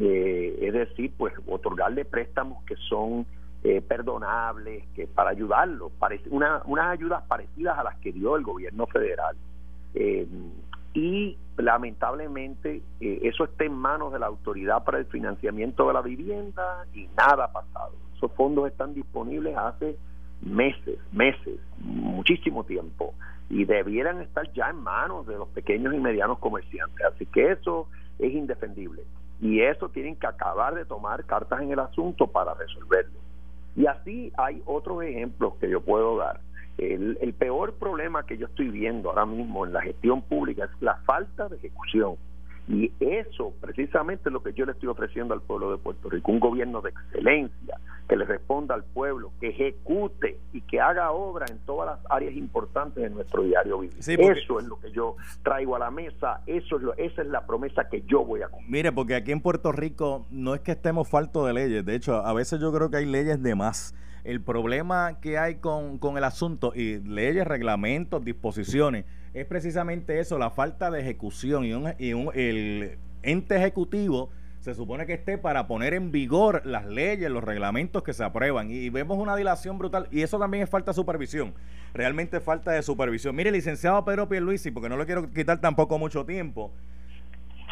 Eh, 0.00 0.58
es 0.60 0.72
decir, 0.72 1.12
pues 1.16 1.34
otorgarle 1.46 2.04
préstamos 2.04 2.62
que 2.64 2.76
son 2.88 3.26
perdonables, 3.86 4.84
que 4.92 5.06
para 5.06 5.30
ayudarlos, 5.30 5.92
una, 6.30 6.62
unas 6.64 6.86
ayudas 6.86 7.22
parecidas 7.28 7.78
a 7.78 7.84
las 7.84 7.96
que 7.98 8.10
dio 8.10 8.36
el 8.36 8.42
gobierno 8.42 8.88
federal. 8.88 9.36
Eh, 9.94 10.26
y 10.94 11.36
lamentablemente 11.56 12.82
eh, 13.00 13.20
eso 13.22 13.44
está 13.44 13.64
en 13.64 13.74
manos 13.74 14.12
de 14.12 14.18
la 14.18 14.26
autoridad 14.26 14.84
para 14.84 14.98
el 14.98 15.06
financiamiento 15.06 15.86
de 15.86 15.92
la 15.92 16.02
vivienda 16.02 16.86
y 16.94 17.08
nada 17.16 17.44
ha 17.44 17.52
pasado. 17.52 17.92
Esos 18.16 18.32
fondos 18.32 18.70
están 18.70 18.94
disponibles 18.94 19.56
hace 19.56 19.96
meses, 20.40 20.98
meses, 21.12 21.60
muchísimo 21.78 22.64
tiempo 22.64 23.14
y 23.48 23.64
debieran 23.64 24.20
estar 24.22 24.50
ya 24.52 24.70
en 24.70 24.76
manos 24.76 25.26
de 25.26 25.36
los 25.36 25.48
pequeños 25.48 25.94
y 25.94 25.98
medianos 25.98 26.38
comerciantes. 26.38 27.04
Así 27.06 27.26
que 27.26 27.52
eso 27.52 27.88
es 28.18 28.32
indefendible 28.32 29.02
y 29.40 29.60
eso 29.60 29.88
tienen 29.88 30.16
que 30.16 30.26
acabar 30.26 30.74
de 30.74 30.84
tomar 30.84 31.24
cartas 31.24 31.60
en 31.60 31.72
el 31.72 31.78
asunto 31.80 32.28
para 32.28 32.54
resolverlo. 32.54 33.18
Y 33.74 33.86
así 33.86 34.32
hay 34.36 34.62
otros 34.66 35.02
ejemplos 35.02 35.54
que 35.60 35.68
yo 35.68 35.80
puedo 35.80 36.16
dar. 36.16 36.40
El, 36.78 37.18
el 37.20 37.34
peor 37.34 37.74
problema 37.74 38.24
que 38.24 38.38
yo 38.38 38.46
estoy 38.46 38.68
viendo 38.68 39.10
ahora 39.10 39.26
mismo 39.26 39.66
en 39.66 39.72
la 39.72 39.82
gestión 39.82 40.22
pública 40.22 40.64
es 40.64 40.70
la 40.80 40.96
falta 41.04 41.48
de 41.48 41.56
ejecución 41.56 42.16
y 42.68 42.92
eso 43.00 43.52
precisamente 43.60 44.28
es 44.28 44.32
lo 44.32 44.42
que 44.42 44.52
yo 44.52 44.64
le 44.64 44.72
estoy 44.72 44.88
ofreciendo 44.88 45.34
al 45.34 45.42
pueblo 45.42 45.72
de 45.72 45.78
Puerto 45.78 46.08
Rico, 46.08 46.30
un 46.30 46.38
gobierno 46.38 46.80
de 46.80 46.90
excelencia, 46.90 47.78
que 48.08 48.16
le 48.16 48.24
responda 48.24 48.74
al 48.74 48.84
pueblo, 48.84 49.32
que 49.40 49.48
ejecute 49.48 50.38
y 50.52 50.60
que 50.60 50.80
haga 50.80 51.10
obra 51.10 51.46
en 51.50 51.58
todas 51.66 51.98
las 51.98 52.10
áreas 52.10 52.34
importantes 52.34 53.02
de 53.02 53.10
nuestro 53.10 53.42
diario 53.42 53.80
vivir. 53.80 53.98
Eso 53.98 54.60
es 54.60 54.66
lo 54.66 54.78
que 54.78 54.92
yo 54.92 55.16
traigo 55.42 55.74
a 55.74 55.80
la 55.80 55.90
mesa, 55.90 56.42
eso 56.46 56.76
es 56.76 56.82
lo, 56.82 56.94
esa 56.96 57.22
es 57.22 57.28
la 57.28 57.46
promesa 57.46 57.88
que 57.88 58.02
yo 58.02 58.24
voy 58.24 58.42
a 58.42 58.48
cumplir. 58.48 58.70
Mire, 58.70 58.92
porque 58.92 59.16
aquí 59.16 59.32
en 59.32 59.40
Puerto 59.40 59.72
Rico 59.72 60.26
no 60.30 60.54
es 60.54 60.60
que 60.60 60.72
estemos 60.72 61.08
faltos 61.08 61.46
de 61.46 61.54
leyes, 61.54 61.84
de 61.84 61.96
hecho, 61.96 62.14
a 62.24 62.32
veces 62.32 62.60
yo 62.60 62.72
creo 62.72 62.90
que 62.90 62.98
hay 62.98 63.06
leyes 63.06 63.42
de 63.42 63.54
más. 63.54 63.94
El 64.24 64.40
problema 64.40 65.18
que 65.20 65.38
hay 65.38 65.56
con, 65.56 65.98
con 65.98 66.16
el 66.16 66.24
asunto 66.24 66.72
y 66.74 67.00
leyes, 67.00 67.46
reglamentos, 67.46 68.24
disposiciones 68.24 69.04
es 69.34 69.46
precisamente 69.46 70.20
eso, 70.20 70.38
la 70.38 70.50
falta 70.50 70.90
de 70.90 71.00
ejecución 71.00 71.64
y, 71.64 71.72
un, 71.72 71.94
y 71.98 72.12
un, 72.12 72.30
el 72.34 72.98
ente 73.22 73.56
ejecutivo 73.56 74.30
se 74.60 74.74
supone 74.74 75.06
que 75.06 75.14
esté 75.14 75.38
para 75.38 75.66
poner 75.66 75.92
en 75.94 76.12
vigor 76.12 76.62
las 76.64 76.86
leyes, 76.86 77.28
los 77.30 77.42
reglamentos 77.42 78.04
que 78.04 78.12
se 78.12 78.22
aprueban. 78.22 78.70
Y 78.70 78.90
vemos 78.90 79.18
una 79.18 79.34
dilación 79.34 79.76
brutal. 79.76 80.06
Y 80.12 80.22
eso 80.22 80.38
también 80.38 80.62
es 80.62 80.70
falta 80.70 80.92
de 80.92 80.94
supervisión. 80.94 81.52
Realmente 81.92 82.38
falta 82.38 82.70
de 82.70 82.80
supervisión. 82.82 83.34
Mire, 83.34 83.50
licenciado 83.50 84.04
Pedro 84.04 84.28
Pierluisi, 84.28 84.70
porque 84.70 84.88
no 84.88 84.96
le 84.96 85.04
quiero 85.04 85.32
quitar 85.32 85.60
tampoco 85.60 85.98
mucho 85.98 86.24
tiempo. 86.24 86.72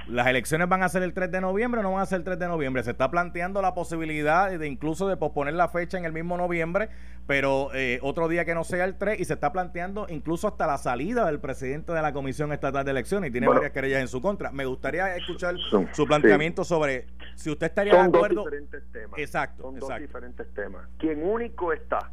Las 0.08 0.26
elecciones 0.26 0.68
van 0.68 0.82
a 0.82 0.88
ser 0.88 1.02
el 1.02 1.12
3 1.12 1.30
de 1.30 1.40
noviembre 1.40 1.80
o 1.80 1.82
no 1.82 1.92
van 1.92 2.02
a 2.02 2.06
ser 2.06 2.18
el 2.18 2.24
3 2.24 2.38
de 2.38 2.48
noviembre. 2.48 2.82
Se 2.82 2.90
está 2.90 3.10
planteando 3.10 3.62
la 3.62 3.74
posibilidad 3.74 4.50
de 4.50 4.66
incluso 4.66 5.08
de 5.08 5.16
posponer 5.16 5.54
la 5.54 5.68
fecha 5.68 5.98
en 5.98 6.04
el 6.04 6.12
mismo 6.12 6.36
noviembre, 6.36 6.88
pero 7.26 7.70
eh, 7.74 7.98
otro 8.02 8.28
día 8.28 8.44
que 8.44 8.54
no 8.54 8.64
sea 8.64 8.84
el 8.84 8.96
3 8.96 9.20
y 9.20 9.24
se 9.24 9.34
está 9.34 9.52
planteando 9.52 10.06
incluso 10.08 10.48
hasta 10.48 10.66
la 10.66 10.78
salida 10.78 11.26
del 11.26 11.40
presidente 11.40 11.92
de 11.92 12.02
la 12.02 12.12
Comisión 12.12 12.52
Estatal 12.52 12.84
de 12.84 12.90
Elecciones 12.90 13.30
y 13.30 13.32
tiene 13.32 13.48
varias 13.48 13.72
querellas 13.72 14.00
en 14.00 14.08
su 14.08 14.20
contra. 14.20 14.50
Me 14.50 14.64
gustaría 14.64 15.16
escuchar 15.16 15.56
su 15.92 16.06
planteamiento 16.06 16.64
sobre 16.64 17.06
si 17.34 17.50
usted 17.50 17.66
estaría 17.66 17.94
de 17.94 18.00
acuerdo. 18.00 18.42
Son 18.42 18.50
diferentes 18.50 18.92
temas. 18.92 19.18
Exacto. 19.18 19.62
Son 19.62 19.78
dos 19.78 19.98
diferentes 19.98 20.54
temas. 20.54 20.88
Quien 20.98 21.22
único 21.22 21.72
está 21.72 22.10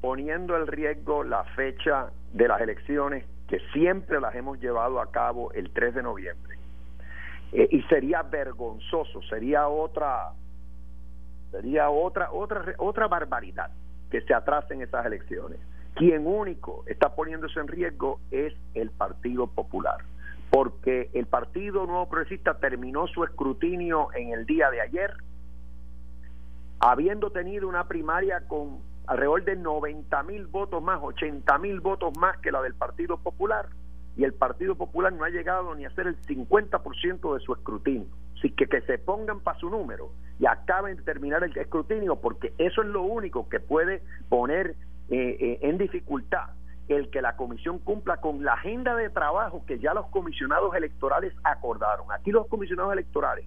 poniendo 0.00 0.56
en 0.56 0.66
riesgo 0.66 1.24
la 1.24 1.44
fecha 1.56 2.10
de 2.32 2.48
las 2.48 2.60
elecciones 2.60 3.24
que 3.48 3.60
siempre 3.72 4.20
las 4.20 4.34
hemos 4.34 4.58
llevado 4.60 5.00
a 5.00 5.10
cabo 5.10 5.52
el 5.52 5.70
3 5.70 5.94
de 5.94 6.02
noviembre 6.02 6.61
eh, 7.52 7.68
y 7.70 7.82
sería 7.82 8.22
vergonzoso, 8.22 9.20
sería 9.28 9.68
otra 9.68 10.32
sería 11.50 11.90
otra 11.90 12.32
otra 12.32 12.74
otra 12.78 13.08
barbaridad 13.08 13.70
que 14.10 14.22
se 14.22 14.34
atrasen 14.34 14.80
esas 14.80 15.04
elecciones. 15.04 15.60
Quien 15.94 16.26
único 16.26 16.82
está 16.86 17.14
poniéndose 17.14 17.60
en 17.60 17.68
riesgo 17.68 18.20
es 18.30 18.54
el 18.72 18.90
Partido 18.90 19.46
Popular, 19.48 19.98
porque 20.50 21.10
el 21.12 21.26
Partido 21.26 21.84
Nuevo 21.84 22.08
Progresista 22.08 22.58
terminó 22.58 23.06
su 23.06 23.22
escrutinio 23.24 24.08
en 24.14 24.30
el 24.30 24.46
día 24.46 24.70
de 24.70 24.80
ayer, 24.80 25.12
habiendo 26.80 27.30
tenido 27.30 27.68
una 27.68 27.86
primaria 27.86 28.48
con 28.48 28.78
alrededor 29.06 29.44
de 29.44 29.56
90 29.56 30.22
mil 30.22 30.46
votos 30.46 30.82
más, 30.82 31.00
80 31.02 31.58
mil 31.58 31.80
votos 31.80 32.16
más 32.18 32.38
que 32.38 32.50
la 32.50 32.62
del 32.62 32.74
Partido 32.74 33.18
Popular 33.18 33.68
y 34.16 34.24
el 34.24 34.34
Partido 34.34 34.74
Popular 34.74 35.12
no 35.12 35.24
ha 35.24 35.30
llegado 35.30 35.74
ni 35.74 35.84
a 35.84 35.88
hacer 35.88 36.06
el 36.06 36.20
50% 36.22 37.34
de 37.34 37.40
su 37.40 37.52
escrutinio. 37.54 38.08
Así 38.38 38.50
que 38.50 38.66
que 38.66 38.80
se 38.82 38.98
pongan 38.98 39.40
para 39.40 39.58
su 39.58 39.70
número 39.70 40.10
y 40.38 40.46
acaben 40.46 40.96
de 40.96 41.02
terminar 41.02 41.44
el 41.44 41.56
escrutinio, 41.56 42.16
porque 42.16 42.52
eso 42.58 42.82
es 42.82 42.88
lo 42.88 43.02
único 43.02 43.48
que 43.48 43.60
puede 43.60 44.02
poner 44.28 44.74
eh, 45.10 45.36
eh, 45.40 45.58
en 45.62 45.78
dificultad 45.78 46.50
el 46.88 47.10
que 47.10 47.22
la 47.22 47.36
comisión 47.36 47.78
cumpla 47.78 48.18
con 48.18 48.44
la 48.44 48.54
agenda 48.54 48.96
de 48.96 49.08
trabajo 49.08 49.64
que 49.66 49.78
ya 49.78 49.94
los 49.94 50.06
comisionados 50.08 50.74
electorales 50.74 51.32
acordaron. 51.44 52.10
Aquí 52.12 52.32
los 52.32 52.48
comisionados 52.48 52.92
electorales 52.92 53.46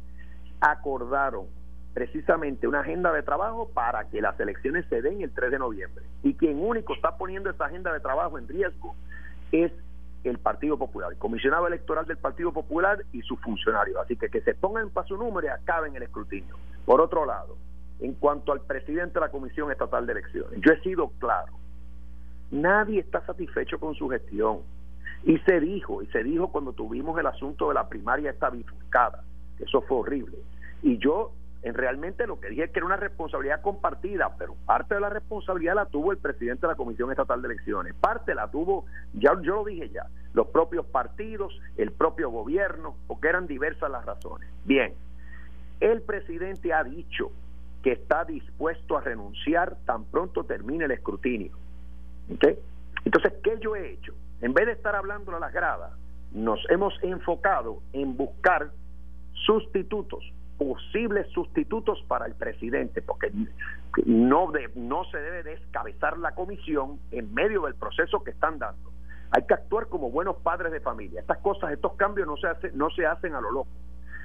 acordaron 0.62 1.48
precisamente 1.93 2.67
una 2.67 2.79
agenda 2.79 3.12
de 3.12 3.24
trabajo 3.24 3.69
para 3.74 4.10
que 4.10 4.22
las 4.22 4.39
elecciones 4.39 4.86
se 4.89 5.01
den 5.01 5.22
el 5.22 5.31
3 5.34 5.51
de 5.51 5.60
noviembre. 5.60 6.05
Y 6.24 6.34
quien 6.34 6.60
único 6.60 6.93
está 6.93 7.17
poniendo 7.17 7.50
esa 7.50 7.65
agenda 7.65 7.93
de 7.93 8.00
trabajo 8.00 8.38
en 8.38 8.48
riesgo 8.48 8.95
es 9.51 9.72
el 10.29 10.39
Partido 10.39 10.77
Popular, 10.77 11.12
el 11.12 11.17
comisionado 11.17 11.67
electoral 11.67 12.05
del 12.05 12.17
Partido 12.17 12.51
Popular 12.51 13.03
y 13.13 13.22
sus 13.22 13.39
funcionarios. 13.41 13.98
Así 13.98 14.15
que 14.15 14.29
que 14.29 14.41
se 14.41 14.55
pongan 14.55 14.89
para 14.89 15.08
su 15.08 15.17
número 15.17 15.48
y 15.48 15.50
acaben 15.50 15.96
el 15.96 16.03
escrutinio. 16.03 16.55
Por 16.86 17.01
otro 17.01 17.25
lado, 17.25 17.58
en 18.00 18.13
cuanto 18.13 18.51
al 18.51 18.62
presidente 18.62 19.15
de 19.15 19.22
la 19.22 19.32
Comisión 19.32 19.72
Estatal 19.72 20.05
de 20.05 20.13
Elecciones, 20.13 20.60
yo 20.62 20.74
he 20.74 20.82
sido 20.82 21.10
claro, 21.20 21.53
nadie 22.51 23.00
está 23.00 23.25
satisfecho 23.25 23.79
con 23.79 23.96
su 23.96 24.10
gestión. 24.10 24.60
Y 25.24 25.39
se 25.39 25.60
dijo, 25.60 26.03
y 26.03 26.08
se 26.08 26.24
dijo 26.24 26.51
cuando 26.51 26.74
tuvimos 26.74 27.17
el 27.20 27.25
asunto 27.25 27.70
de 27.70 27.74
la 27.74 27.89
primaria 27.89 28.32
esta 28.32 28.50
bifurcada, 28.50 29.24
que 29.58 29.63
eso 29.63 29.82
fue 29.82 29.98
horrible. 29.98 30.38
Y 30.84 30.98
yo 30.98 31.32
en 31.65 31.74
realmente 31.74 32.27
lo 32.27 32.39
que 32.39 32.50
dije 32.50 32.65
es 32.65 32.69
que 32.69 32.77
era 32.77 32.86
una 32.86 32.95
responsabilidad 32.95 33.60
compartida, 33.60 34.36
pero 34.38 34.55
parte 34.67 34.93
de 34.93 35.01
la 35.01 35.10
responsabilidad 35.10 35.74
la 35.74 35.88
tuvo 35.88 36.12
el 36.12 36.19
presidente 36.19 36.62
de 36.62 36.67
la 36.67 36.75
Comisión 36.75 37.10
Estatal 37.10 37.41
de 37.41 37.48
Elecciones, 37.48 37.95
parte 37.95 38.36
la 38.36 38.51
tuvo, 38.51 38.86
ya 39.13 39.31
yo 39.41 39.55
lo 39.55 39.63
dije 39.65 39.89
ya, 39.89 40.05
los 40.36 40.45
propios 40.50 40.86
partidos, 40.86 41.60
el 41.75 41.91
propio 41.91 42.29
gobierno, 42.29 42.95
porque 43.07 43.29
eran 43.29 43.48
diversas 43.48 43.89
las 43.89 44.05
razones. 44.05 44.48
Bien, 44.63 44.93
el 45.79 46.03
presidente 46.03 46.72
ha 46.72 46.84
dicho 46.84 47.31
que 47.81 47.93
está 47.93 48.25
dispuesto 48.25 48.95
a 48.95 49.01
renunciar 49.01 49.75
tan 49.86 50.05
pronto 50.05 50.43
termine 50.43 50.86
el 50.86 50.91
escrutinio. 50.91 51.57
Entonces, 52.29 53.34
¿qué 53.43 53.57
yo 53.60 53.75
he 53.75 53.93
hecho? 53.93 54.13
En 54.41 54.53
vez 54.53 54.67
de 54.67 54.74
estar 54.74 54.95
hablando 54.95 55.36
a 55.36 55.39
las 55.39 55.51
gradas, 55.51 55.93
nos 56.31 56.60
hemos 56.69 56.93
enfocado 57.01 57.81
en 57.91 58.15
buscar 58.15 58.69
sustitutos 59.48 60.31
posibles 60.57 61.27
sustitutos 61.31 62.03
para 62.07 62.25
el 62.25 62.33
presidente, 62.33 63.01
porque 63.01 63.31
no, 64.05 64.51
de, 64.51 64.69
no 64.75 65.03
se 65.05 65.17
debe 65.17 65.43
descabezar 65.43 66.17
la 66.17 66.33
comisión 66.33 67.00
en 67.12 67.33
medio 67.33 67.63
del 67.63 67.75
proceso 67.75 68.24
que 68.24 68.31
están 68.31 68.59
dando. 68.59 68.91
Hay 69.31 69.43
que 69.43 69.53
actuar 69.53 69.88
como 69.88 70.09
buenos 70.12 70.38
padres 70.38 70.71
de 70.71 70.79
familia. 70.79 71.19
Estas 71.19 71.39
cosas, 71.39 71.71
estos 71.71 71.93
cambios 71.93 72.27
no 72.27 72.38
se, 72.38 72.47
hace, 72.47 72.71
no 72.74 72.89
se 72.89 73.05
hacen 73.05 73.35
a 73.35 73.41
lo 73.41 73.51
loco. 73.51 73.69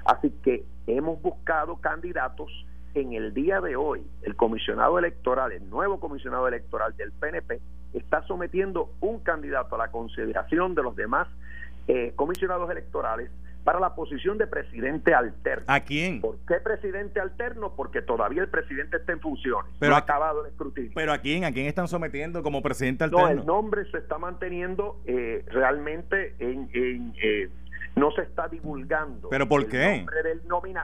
Así 0.05 0.31
que 0.43 0.63
hemos 0.87 1.21
buscado 1.21 1.77
candidatos 1.77 2.49
en 2.93 3.13
el 3.13 3.33
día 3.33 3.61
de 3.61 3.75
hoy. 3.75 4.05
El 4.21 4.35
comisionado 4.35 4.97
electoral, 4.99 5.51
el 5.51 5.69
nuevo 5.69 5.99
comisionado 5.99 6.47
electoral 6.47 6.95
del 6.95 7.11
PNP, 7.11 7.59
está 7.93 8.23
sometiendo 8.23 8.91
un 9.01 9.19
candidato 9.19 9.75
a 9.75 9.77
la 9.77 9.91
consideración 9.91 10.75
de 10.75 10.83
los 10.83 10.95
demás 10.95 11.27
eh, 11.87 12.13
comisionados 12.15 12.69
electorales 12.69 13.31
para 13.63 13.79
la 13.79 13.95
posición 13.95 14.37
de 14.37 14.47
presidente 14.47 15.13
alterno. 15.13 15.65
¿A 15.67 15.79
quién? 15.81 16.21
¿Por 16.21 16.37
qué 16.47 16.55
presidente 16.63 17.19
alterno? 17.19 17.73
Porque 17.75 18.01
todavía 18.01 18.41
el 18.41 18.49
presidente 18.49 18.97
está 18.97 19.13
en 19.13 19.19
funciones. 19.19 19.71
Pero 19.79 19.91
no 19.91 19.95
ha 19.95 19.99
acabado 19.99 20.45
el 20.45 20.51
escrutinio. 20.51 20.91
¿Pero 20.95 21.13
a 21.13 21.19
quién? 21.19 21.45
¿A 21.45 21.51
quién 21.51 21.67
están 21.67 21.87
sometiendo 21.87 22.43
como 22.43 22.61
presidente 22.61 23.03
alterno? 23.03 23.27
No, 23.27 23.31
el 23.31 23.45
nombre 23.45 23.89
se 23.91 23.97
está 23.97 24.17
manteniendo 24.17 25.01
eh, 25.05 25.45
realmente 25.49 26.35
en, 26.39 26.69
en 26.73 27.13
eh, 27.21 27.49
no 27.95 28.11
se 28.11 28.21
está 28.21 28.47
divulgando. 28.47 29.29
¿Pero 29.29 29.47
por 29.47 29.61
el 29.61 29.67
qué? 29.67 29.97
Nombre 29.97 30.23
del 30.23 30.41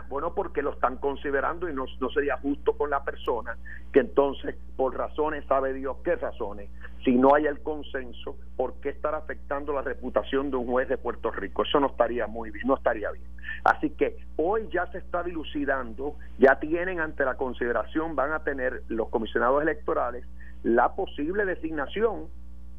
bueno, 0.10 0.34
porque 0.34 0.62
lo 0.62 0.74
están 0.74 0.98
considerando 0.98 1.70
y 1.70 1.74
no, 1.74 1.86
no 2.00 2.10
sería 2.10 2.38
justo 2.38 2.74
con 2.74 2.90
la 2.90 3.04
persona 3.04 3.58
que 3.92 4.00
entonces, 4.00 4.56
por 4.76 4.96
razones, 4.96 5.46
sabe 5.48 5.74
Dios 5.74 5.98
qué 6.04 6.16
razones, 6.16 6.70
si 7.04 7.16
no 7.16 7.36
hay 7.36 7.46
el 7.46 7.62
consenso, 7.62 8.36
¿por 8.56 8.76
qué 8.82 8.90
estar 8.90 9.16
afectando 9.16 9.74
la 9.74 9.82
reputación 9.82 10.52
de 10.52 10.58
un 10.58 10.68
juez 10.68 10.90
de 10.90 10.98
Puerto 10.98 11.32
Rico? 11.32 11.64
Eso 11.64 11.80
no 11.80 11.88
estaría 11.88 12.28
muy 12.28 12.52
bien, 12.52 12.68
no 12.68 12.76
estaría 12.76 13.12
bien. 13.12 13.26
Así 13.64 13.92
que 13.92 14.18
hoy 14.36 14.68
ya 14.72 14.88
se 14.92 14.98
está 14.98 15.24
dilucidando, 15.24 16.16
ya 16.38 16.60
tienen 16.60 17.00
ante 17.00 17.24
la 17.24 17.36
consideración, 17.36 18.16
van 18.16 18.34
a 18.34 18.44
tener 18.44 18.84
los 18.90 19.10
comisionados 19.10 19.62
electorales 19.62 20.26
la 20.64 20.96
posible 20.96 21.46
designación 21.46 22.28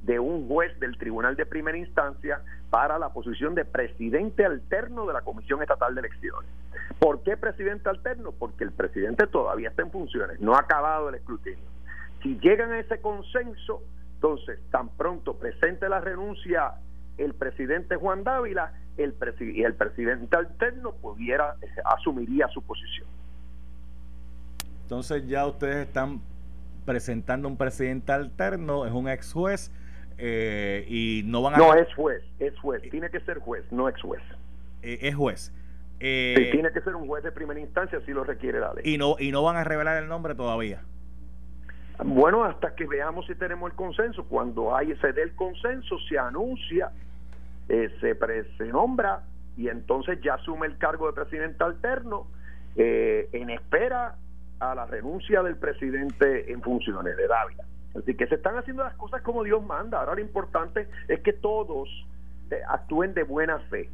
de 0.02 0.18
un 0.18 0.48
juez 0.48 0.78
del 0.80 0.96
Tribunal 0.96 1.36
de 1.36 1.46
Primera 1.46 1.76
Instancia 1.76 2.40
para 2.70 2.98
la 2.98 3.10
posición 3.10 3.54
de 3.54 3.64
presidente 3.64 4.44
alterno 4.44 5.06
de 5.06 5.12
la 5.12 5.22
Comisión 5.22 5.60
Estatal 5.62 5.94
de 5.94 6.00
Elecciones. 6.00 6.50
¿Por 6.98 7.22
qué 7.22 7.36
presidente 7.36 7.88
alterno? 7.88 8.32
Porque 8.32 8.64
el 8.64 8.72
presidente 8.72 9.26
todavía 9.26 9.70
está 9.70 9.82
en 9.82 9.90
funciones, 9.90 10.40
no 10.40 10.54
ha 10.54 10.60
acabado 10.60 11.08
el 11.08 11.16
escrutinio. 11.16 11.64
Si 12.22 12.38
llegan 12.40 12.72
a 12.72 12.78
ese 12.78 13.00
consenso, 13.00 13.82
entonces 14.14 14.58
tan 14.70 14.88
pronto 14.90 15.34
presente 15.34 15.88
la 15.88 16.00
renuncia 16.00 16.74
el 17.18 17.34
presidente 17.34 17.96
Juan 17.96 18.24
Dávila, 18.24 18.72
el 18.96 19.14
y 19.40 19.62
el 19.62 19.74
presidente 19.74 20.36
alterno 20.36 20.92
pudiera 20.92 21.56
asumiría 21.84 22.48
su 22.48 22.62
posición. 22.62 23.06
entonces 24.82 25.26
ya 25.28 25.46
ustedes 25.46 25.86
están 25.86 26.20
presentando 26.84 27.48
un 27.48 27.56
presidente 27.56 28.12
alterno, 28.12 28.86
es 28.86 28.92
un 28.92 29.08
ex 29.08 29.32
juez, 29.32 29.70
eh, 30.18 30.84
y 30.88 31.22
no 31.24 31.42
van 31.42 31.54
a... 31.54 31.58
No, 31.58 31.74
es 31.74 31.92
juez, 31.94 32.22
es 32.38 32.58
juez, 32.58 32.82
tiene 32.90 33.08
que 33.10 33.20
ser 33.20 33.38
juez, 33.38 33.64
no 33.70 33.88
ex 33.88 34.00
juez. 34.02 34.22
Eh, 34.82 34.98
es 35.02 35.14
juez. 35.14 35.52
Eh, 36.00 36.50
tiene 36.52 36.70
que 36.70 36.80
ser 36.80 36.94
un 36.94 37.06
juez 37.06 37.24
de 37.24 37.32
primera 37.32 37.58
instancia 37.58 38.00
si 38.04 38.12
lo 38.12 38.24
requiere 38.24 38.60
la 38.60 38.72
ley. 38.74 38.84
Y 38.84 38.98
no, 38.98 39.16
y 39.18 39.32
no 39.32 39.42
van 39.42 39.56
a 39.56 39.64
revelar 39.64 40.02
el 40.02 40.08
nombre 40.08 40.34
todavía. 40.34 40.82
Bueno, 42.04 42.44
hasta 42.44 42.74
que 42.74 42.86
veamos 42.86 43.26
si 43.26 43.34
tenemos 43.34 43.70
el 43.70 43.76
consenso. 43.76 44.24
Cuando 44.24 44.74
hay, 44.76 44.94
se 44.96 45.12
dé 45.12 45.22
el 45.22 45.34
consenso, 45.34 45.98
se 46.08 46.18
anuncia, 46.18 46.92
eh, 47.68 47.90
se, 48.00 48.16
se 48.56 48.66
nombra 48.66 49.24
y 49.56 49.68
entonces 49.68 50.20
ya 50.22 50.34
asume 50.34 50.68
el 50.68 50.78
cargo 50.78 51.08
de 51.08 51.14
presidente 51.14 51.64
alterno 51.64 52.28
eh, 52.76 53.28
en 53.32 53.50
espera 53.50 54.14
a 54.60 54.74
la 54.74 54.86
renuncia 54.86 55.42
del 55.42 55.56
presidente 55.56 56.52
en 56.52 56.62
funciones 56.62 57.16
de 57.16 57.26
Dávila. 57.26 57.64
Así 57.94 58.14
que 58.14 58.26
se 58.26 58.36
están 58.36 58.56
haciendo 58.56 58.84
las 58.84 58.94
cosas 58.94 59.22
como 59.22 59.44
Dios 59.44 59.64
manda. 59.64 60.00
Ahora 60.00 60.14
lo 60.14 60.20
importante 60.20 60.88
es 61.08 61.20
que 61.20 61.32
todos 61.32 61.88
eh, 62.50 62.60
actúen 62.68 63.14
de 63.14 63.22
buena 63.22 63.58
fe. 63.70 63.90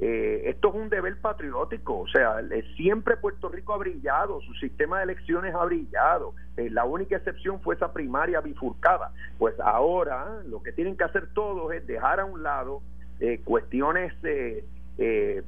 Eh, 0.00 0.50
esto 0.50 0.70
es 0.70 0.74
un 0.74 0.88
deber 0.88 1.16
patriótico, 1.20 2.00
o 2.00 2.08
sea, 2.08 2.38
siempre 2.76 3.16
Puerto 3.16 3.48
Rico 3.48 3.74
ha 3.74 3.78
brillado, 3.78 4.40
su 4.40 4.52
sistema 4.54 4.98
de 4.98 5.04
elecciones 5.04 5.54
ha 5.54 5.64
brillado, 5.64 6.34
eh, 6.56 6.68
la 6.68 6.84
única 6.84 7.16
excepción 7.16 7.60
fue 7.60 7.76
esa 7.76 7.92
primaria 7.92 8.40
bifurcada. 8.40 9.12
Pues 9.38 9.58
ahora 9.60 10.40
lo 10.46 10.62
que 10.64 10.72
tienen 10.72 10.96
que 10.96 11.04
hacer 11.04 11.28
todos 11.32 11.72
es 11.72 11.86
dejar 11.86 12.18
a 12.18 12.24
un 12.24 12.42
lado 12.42 12.82
eh, 13.20 13.40
cuestiones 13.44 14.12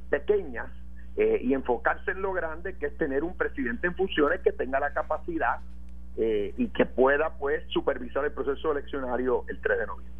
pequeñas 0.09 0.67
y 1.17 1.53
enfocarse 1.53 2.11
en 2.11 2.21
lo 2.21 2.33
grande, 2.33 2.77
que 2.77 2.87
es 2.87 2.97
tener 2.97 3.23
un 3.23 3.35
presidente 3.35 3.87
en 3.87 3.95
funciones 3.95 4.41
que 4.41 4.51
tenga 4.51 4.79
la 4.79 4.93
capacidad 4.93 5.59
y 6.17 6.67
que 6.69 6.85
pueda 6.85 7.37
pues 7.37 7.63
supervisar 7.69 8.25
el 8.25 8.31
proceso 8.31 8.71
eleccionario 8.71 9.45
el 9.47 9.61
3 9.61 9.79
de 9.79 9.85
noviembre. 9.85 10.17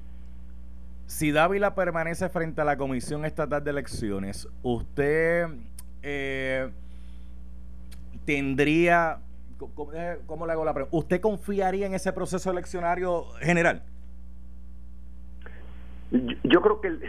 Si 1.08 1.32
Dávila 1.32 1.74
permanece 1.74 2.28
frente 2.28 2.62
a 2.62 2.66
la 2.66 2.78
Comisión 2.78 3.24
Estatal 3.24 3.64
de 3.64 3.72
Elecciones, 3.72 4.48
usted 4.62 5.48
eh, 6.04 6.70
tendría, 8.26 9.20
eh, 9.96 10.20
¿cómo, 10.26 10.46
le 10.46 10.52
hago 10.52 10.66
la 10.66 10.74
pregunta? 10.74 10.98
¿Usted 10.98 11.22
confiaría 11.22 11.88
en 11.88 11.94
ese 11.94 12.12
proceso 12.12 12.52
eleccionario 12.52 13.24
general? 13.40 13.84
Yo 16.12 16.62
creo 16.62 16.80
que 16.80 17.00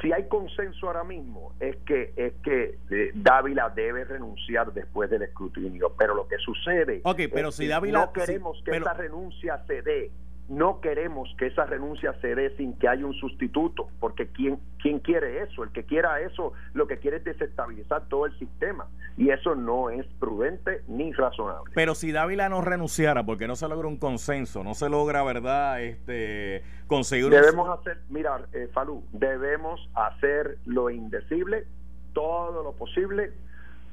si 0.00 0.12
hay 0.12 0.26
consenso 0.26 0.86
ahora 0.86 1.04
mismo 1.04 1.52
es 1.60 1.76
que 1.84 2.14
es 2.16 2.32
que 2.42 2.78
eh, 2.90 3.10
Dávila 3.14 3.68
debe 3.70 4.04
renunciar 4.04 4.72
después 4.72 5.10
del 5.10 5.22
escrutinio, 5.22 5.92
pero 5.98 6.14
lo 6.14 6.26
que 6.26 6.38
sucede 6.38 7.02
pero 7.32 7.52
si 7.52 7.68
no 7.68 8.12
queremos 8.12 8.62
que 8.64 8.76
esa 8.76 8.94
renuncia 8.94 9.62
se 9.66 9.82
dé 9.82 10.10
no 10.48 10.80
queremos 10.80 11.28
que 11.38 11.46
esa 11.46 11.66
renuncia 11.66 12.14
se 12.20 12.34
dé 12.34 12.56
sin 12.56 12.72
que 12.78 12.88
haya 12.88 13.04
un 13.04 13.14
sustituto, 13.14 13.88
porque 14.00 14.28
¿quién, 14.28 14.58
¿quién 14.80 14.98
quiere 14.98 15.42
eso? 15.42 15.62
El 15.62 15.72
que 15.72 15.84
quiera 15.84 16.20
eso 16.20 16.54
lo 16.72 16.86
que 16.86 16.98
quiere 16.98 17.18
es 17.18 17.24
desestabilizar 17.24 18.08
todo 18.08 18.26
el 18.26 18.38
sistema 18.38 18.86
y 19.16 19.30
eso 19.30 19.54
no 19.54 19.90
es 19.90 20.06
prudente 20.18 20.82
ni 20.88 21.12
razonable. 21.12 21.72
Pero 21.74 21.94
si 21.94 22.12
Dávila 22.12 22.48
no 22.48 22.62
renunciara 22.62 23.24
porque 23.24 23.46
no 23.46 23.56
se 23.56 23.68
logra 23.68 23.88
un 23.88 23.98
consenso, 23.98 24.64
no 24.64 24.74
se 24.74 24.88
logra, 24.88 25.22
¿verdad? 25.22 25.82
Este, 25.82 26.62
conseguir 26.86 27.28
Debemos 27.28 27.78
hacer, 27.78 27.98
mira, 28.08 28.40
eh, 28.54 28.68
Falú, 28.72 29.04
debemos 29.12 29.88
hacer 29.94 30.58
lo 30.64 30.88
indecible, 30.88 31.66
todo 32.14 32.62
lo 32.62 32.72
posible 32.72 33.32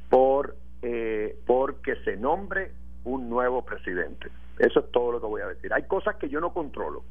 por 0.09 0.55
eh, 0.81 1.37
porque 1.45 1.95
se 2.05 2.15
nombre 2.15 2.71
un 3.05 3.29
nuevo 3.29 3.63
presidente. 3.63 4.29
Eso 4.59 4.79
es 4.79 4.91
todo 4.91 5.13
lo 5.13 5.21
que 5.21 5.27
voy 5.27 5.41
a 5.41 5.47
decir. 5.47 5.73
Hay 5.73 5.83
cosas 5.83 6.15
que 6.15 6.29
yo 6.29 6.39
no 6.39 6.53
controlo. 6.53 7.03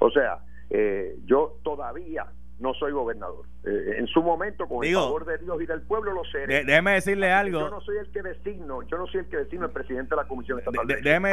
O 0.00 0.10
sea, 0.10 0.38
eh, 0.70 1.16
yo 1.24 1.58
todavía 1.62 2.26
no 2.58 2.72
soy 2.74 2.92
gobernador. 2.92 3.46
Eh, 3.64 3.96
en 3.98 4.06
su 4.06 4.22
momento, 4.22 4.66
con 4.66 4.84
el 4.84 4.94
favor 4.94 5.24
de 5.26 5.38
Dios 5.38 5.60
y 5.60 5.66
del 5.66 5.82
pueblo, 5.82 6.12
lo 6.12 6.24
seré. 6.24 6.64
déjeme 6.64 6.92
decirle 6.92 7.32
algo. 7.32 7.60
Yo 7.60 7.70
no 7.70 7.80
soy 7.80 7.98
el 7.98 8.10
que 8.10 8.22
designo, 8.22 8.82
yo 8.82 8.96
no 8.96 9.06
soy 9.06 9.20
el 9.20 9.28
que 9.28 9.38
designo 9.38 9.66
el 9.66 9.72
presidente 9.72 10.10
de 10.10 10.16
la 10.16 10.28
Comisión 10.28 10.58
Estatal. 10.60 10.86
De, 10.86 10.96
déjeme, 10.96 11.30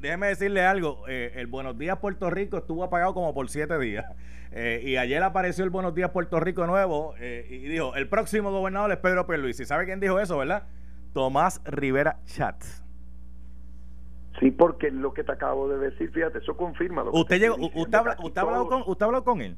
déjeme, 0.00 0.26
decirle 0.28 0.62
algo. 0.62 1.04
Eh, 1.08 1.32
el 1.36 1.46
Buenos 1.46 1.78
Días 1.78 1.98
Puerto 1.98 2.28
Rico 2.28 2.58
estuvo 2.58 2.84
apagado 2.84 3.14
como 3.14 3.32
por 3.34 3.48
siete 3.48 3.78
días. 3.78 4.04
y 4.82 4.96
ayer 4.96 5.22
apareció 5.22 5.64
el 5.64 5.70
Buenos 5.70 5.94
Días 5.94 6.10
Puerto 6.10 6.38
Rico 6.38 6.66
nuevo 6.66 7.14
y 7.18 7.58
dijo, 7.66 7.96
el 7.96 8.08
próximo 8.08 8.52
gobernador 8.52 8.92
es 8.92 8.98
Pedro 8.98 9.26
¿Y 9.48 9.52
¿Sabe 9.52 9.84
quién 9.84 9.98
dijo 9.98 10.20
eso, 10.20 10.38
verdad? 10.38 10.68
Tomás 11.12 11.60
Rivera 11.64 12.18
Chatz. 12.24 12.83
Sí, 14.40 14.50
porque 14.50 14.90
lo 14.90 15.14
que 15.14 15.22
te 15.22 15.32
acabo 15.32 15.68
de 15.68 15.78
decir, 15.78 16.10
fíjate, 16.10 16.38
eso 16.38 16.56
confirma 16.56 17.04
lo 17.04 17.12
que 17.12 17.18
¿Usted, 17.18 17.40
llegó, 17.40 17.56
usted, 17.56 17.94
habla, 17.94 18.16
usted, 18.20 18.40
hablado 18.40 18.68
con, 18.68 18.82
¿Usted 18.86 19.06
habló 19.06 19.24
con 19.24 19.40
él? 19.40 19.56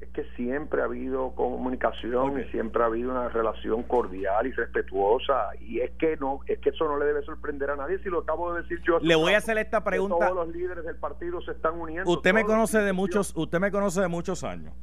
Es 0.00 0.10
que 0.10 0.24
siempre 0.36 0.82
ha 0.82 0.84
habido 0.84 1.34
comunicación 1.34 2.38
y 2.38 2.44
siempre 2.50 2.82
ha 2.82 2.86
habido 2.86 3.10
una 3.10 3.30
relación 3.30 3.82
cordial 3.84 4.46
y 4.46 4.52
respetuosa 4.52 5.48
y 5.60 5.80
es 5.80 5.92
que 5.92 6.18
no 6.18 6.40
es 6.46 6.58
que 6.58 6.70
eso 6.70 6.84
no 6.84 6.98
le 6.98 7.06
debe 7.06 7.22
sorprender 7.22 7.70
a 7.70 7.76
nadie 7.76 7.98
si 8.00 8.10
lo 8.10 8.18
acabo 8.18 8.52
de 8.52 8.62
decir 8.62 8.82
yo. 8.86 8.98
Le 9.00 9.14
voy 9.14 9.32
a 9.32 9.38
hacer 9.38 9.56
esta 9.56 9.82
pregunta. 9.82 10.28
Todos 10.28 10.46
los 10.46 10.54
líderes 10.54 10.84
del 10.84 10.96
partido 10.96 11.40
se 11.40 11.52
están 11.52 11.80
uniendo. 11.80 12.10
Usted 12.10 12.34
me 12.34 12.44
conoce 12.44 12.80
de 12.80 12.92
muchos, 12.92 13.32
usted 13.34 13.58
me 13.60 13.70
conoce 13.70 14.02
de 14.02 14.08
muchos 14.08 14.44
años. 14.44 14.74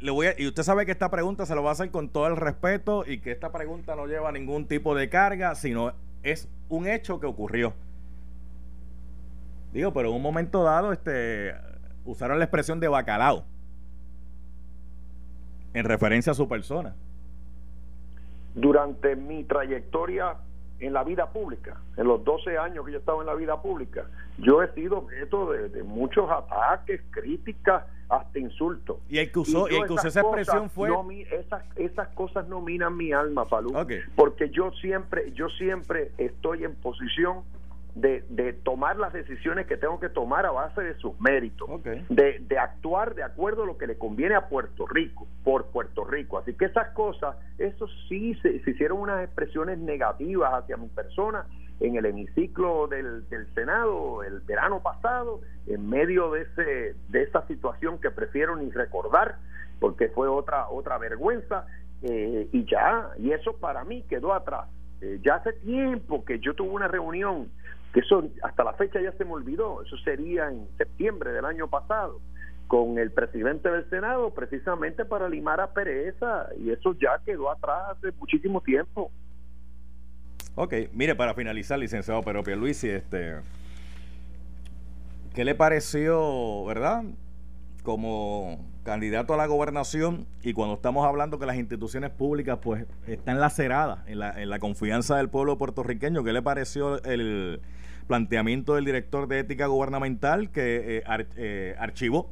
Le 0.00 0.10
voy 0.10 0.28
y 0.38 0.46
usted 0.46 0.62
sabe 0.62 0.86
que 0.86 0.92
esta 0.92 1.10
pregunta 1.10 1.44
se 1.44 1.54
lo 1.54 1.62
va 1.62 1.70
a 1.70 1.72
hacer 1.72 1.90
con 1.90 2.08
todo 2.08 2.26
el 2.26 2.36
respeto 2.36 3.04
y 3.06 3.18
que 3.18 3.32
esta 3.32 3.52
pregunta 3.52 3.94
no 3.94 4.06
lleva 4.06 4.32
ningún 4.32 4.66
tipo 4.66 4.94
de 4.94 5.10
carga, 5.10 5.54
sino 5.54 5.92
es 6.22 6.48
un 6.70 6.86
hecho 6.86 7.20
que 7.20 7.26
ocurrió. 7.26 7.74
Digo, 9.76 9.92
pero 9.92 10.08
en 10.08 10.14
un 10.14 10.22
momento 10.22 10.62
dado 10.62 10.90
este, 10.90 11.54
usaron 12.06 12.38
la 12.38 12.46
expresión 12.46 12.80
de 12.80 12.88
bacalao 12.88 13.44
en 15.74 15.84
referencia 15.84 16.32
a 16.32 16.34
su 16.34 16.48
persona. 16.48 16.94
Durante 18.54 19.16
mi 19.16 19.44
trayectoria 19.44 20.36
en 20.80 20.94
la 20.94 21.04
vida 21.04 21.30
pública, 21.30 21.76
en 21.98 22.06
los 22.06 22.24
12 22.24 22.56
años 22.56 22.86
que 22.86 22.92
yo 22.92 22.98
estaba 23.00 23.20
en 23.20 23.26
la 23.26 23.34
vida 23.34 23.60
pública, 23.60 24.06
yo 24.38 24.62
he 24.62 24.72
sido 24.72 24.96
objeto 24.96 25.52
de, 25.52 25.82
muchos 25.82 26.30
ataques, 26.30 27.02
críticas, 27.10 27.84
hasta 28.08 28.38
insultos. 28.38 28.96
Y 29.10 29.18
el 29.18 29.30
que 29.30 29.40
usó, 29.40 29.68
y 29.68 29.74
esa 30.06 30.20
expresión 30.20 30.70
fue... 30.70 30.88
esas, 31.32 31.62
esas 31.76 32.08
cosas 32.14 32.48
no 32.48 32.62
minan 32.62 32.96
mi 32.96 33.12
alma, 33.12 33.44
Falú, 33.44 33.74
porque 34.14 34.48
yo 34.48 34.70
siempre, 34.80 35.32
yo 35.32 35.50
siempre 35.50 36.12
estoy 36.16 36.64
en 36.64 36.74
posición 36.76 37.42
de, 37.96 38.24
de, 38.28 38.52
tomar 38.52 38.98
las 38.98 39.14
decisiones 39.14 39.66
que 39.66 39.78
tengo 39.78 39.98
que 39.98 40.10
tomar 40.10 40.44
a 40.44 40.50
base 40.50 40.82
de 40.82 40.94
sus 40.98 41.18
méritos, 41.18 41.82
de, 41.82 42.38
de, 42.40 42.58
actuar 42.58 43.14
de 43.14 43.22
acuerdo 43.22 43.62
a 43.62 43.66
lo 43.66 43.78
que 43.78 43.86
le 43.86 43.96
conviene 43.96 44.34
a 44.34 44.50
Puerto 44.50 44.86
Rico, 44.86 45.26
por 45.42 45.70
Puerto 45.70 46.04
Rico. 46.04 46.36
Así 46.36 46.52
que 46.52 46.66
esas 46.66 46.90
cosas, 46.90 47.36
eso 47.56 47.88
sí 48.06 48.34
se, 48.42 48.60
hicieron 48.70 49.00
unas 49.00 49.24
expresiones 49.24 49.78
negativas 49.78 50.52
hacia 50.52 50.76
mi 50.76 50.88
persona 50.88 51.46
en 51.80 51.96
el 51.96 52.04
hemiciclo 52.04 52.86
del, 52.86 53.26
del, 53.30 53.46
Senado 53.54 54.22
el 54.22 54.40
verano 54.40 54.82
pasado, 54.82 55.40
en 55.66 55.88
medio 55.88 56.32
de, 56.32 56.42
ese, 56.42 56.96
de 57.08 57.22
esa 57.22 57.46
situación 57.46 57.98
que 57.98 58.10
prefiero 58.10 58.56
ni 58.56 58.70
recordar, 58.70 59.36
porque 59.80 60.08
fue 60.08 60.28
otra, 60.28 60.68
otra 60.68 60.98
vergüenza, 60.98 61.66
eh, 62.02 62.46
y 62.52 62.64
ya, 62.66 63.08
y 63.18 63.32
eso 63.32 63.56
para 63.56 63.84
mí 63.84 64.02
quedó 64.02 64.34
atrás. 64.34 64.68
Eh, 65.00 65.18
ya 65.22 65.36
hace 65.36 65.54
tiempo 65.54 66.24
que 66.26 66.40
yo 66.40 66.54
tuve 66.54 66.70
una 66.70 66.88
reunión 66.88 67.48
eso 68.00 68.28
hasta 68.42 68.62
la 68.64 68.74
fecha 68.74 69.00
ya 69.00 69.12
se 69.12 69.24
me 69.24 69.32
olvidó, 69.32 69.82
eso 69.82 69.96
sería 69.98 70.48
en 70.48 70.68
septiembre 70.76 71.32
del 71.32 71.44
año 71.44 71.68
pasado, 71.68 72.20
con 72.66 72.98
el 72.98 73.10
presidente 73.10 73.70
del 73.70 73.88
Senado, 73.88 74.34
precisamente 74.34 75.04
para 75.04 75.28
limar 75.28 75.60
a 75.60 75.72
pereza, 75.72 76.48
y 76.58 76.70
eso 76.70 76.94
ya 77.00 77.20
quedó 77.24 77.50
atrás 77.50 77.96
hace 77.96 78.12
muchísimo 78.18 78.60
tiempo. 78.60 79.10
Ok, 80.56 80.74
mire, 80.92 81.14
para 81.14 81.34
finalizar, 81.34 81.78
licenciado 81.78 82.22
Pero 82.22 82.42
Luis, 82.56 82.82
este, 82.82 83.36
¿qué 85.34 85.44
le 85.44 85.54
pareció, 85.54 86.64
verdad? 86.64 87.04
Como 87.82 88.64
candidato 88.82 89.34
a 89.34 89.36
la 89.36 89.46
gobernación 89.46 90.26
y 90.42 90.52
cuando 90.52 90.76
estamos 90.76 91.04
hablando 91.06 91.38
que 91.38 91.46
las 91.46 91.56
instituciones 91.56 92.10
públicas 92.10 92.58
pues 92.62 92.86
están 93.06 93.40
laceradas 93.40 93.98
en 94.06 94.20
la, 94.20 94.40
en 94.40 94.48
la 94.48 94.58
confianza 94.60 95.16
del 95.16 95.28
pueblo 95.28 95.58
puertorriqueño, 95.58 96.22
¿qué 96.24 96.32
le 96.32 96.40
pareció 96.40 97.02
el, 97.02 97.60
planteamiento 98.06 98.74
del 98.74 98.84
director 98.84 99.28
de 99.28 99.40
ética 99.40 99.66
gubernamental 99.66 100.50
que 100.50 100.98
eh, 100.98 101.26
eh, 101.36 101.74
archivó, 101.78 102.30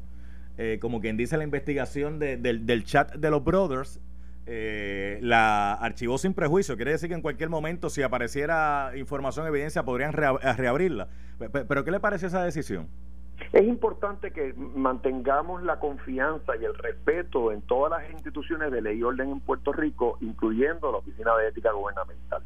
eh, 0.56 0.78
como 0.80 1.00
quien 1.00 1.16
dice 1.16 1.36
la 1.36 1.44
investigación 1.44 2.18
del, 2.18 2.84
chat 2.84 3.14
de 3.14 3.30
los 3.30 3.44
brothers, 3.44 4.00
la 4.46 5.74
archivó 5.74 6.18
sin 6.18 6.34
prejuicio. 6.34 6.76
Quiere 6.76 6.92
decir 6.92 7.08
que 7.08 7.14
en 7.14 7.22
cualquier 7.22 7.48
momento, 7.48 7.90
si 7.90 8.02
apareciera 8.02 8.92
información, 8.96 9.46
evidencia, 9.46 9.82
podrían 9.84 10.12
reabrirla. 10.12 11.08
Pero 11.38 11.84
¿qué 11.84 11.90
le 11.90 12.00
parece 12.00 12.26
esa 12.26 12.44
decisión? 12.44 12.88
Es 13.52 13.64
importante 13.64 14.30
que 14.30 14.54
mantengamos 14.54 15.62
la 15.62 15.80
confianza 15.80 16.56
y 16.56 16.64
el 16.64 16.74
respeto 16.74 17.52
en 17.52 17.62
todas 17.62 17.90
las 17.90 18.10
instituciones 18.12 18.70
de 18.70 18.80
ley 18.80 18.98
y 18.98 19.02
orden 19.02 19.30
en 19.30 19.40
Puerto 19.40 19.72
Rico, 19.72 20.18
incluyendo 20.20 20.92
la 20.92 20.98
Oficina 20.98 21.36
de 21.36 21.48
Ética 21.48 21.72
Gubernamental. 21.72 22.42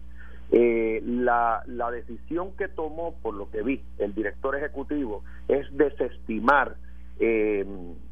Eh, 0.50 1.02
la, 1.04 1.62
decisión 1.92 2.56
que 2.56 2.68
tomó, 2.68 3.14
por 3.20 3.34
lo 3.34 3.50
que 3.50 3.62
vi, 3.62 3.82
el 3.98 4.14
director 4.14 4.56
ejecutivo 4.56 5.24
es 5.48 5.66
desestimar 5.76 6.76
eh, 7.20 7.66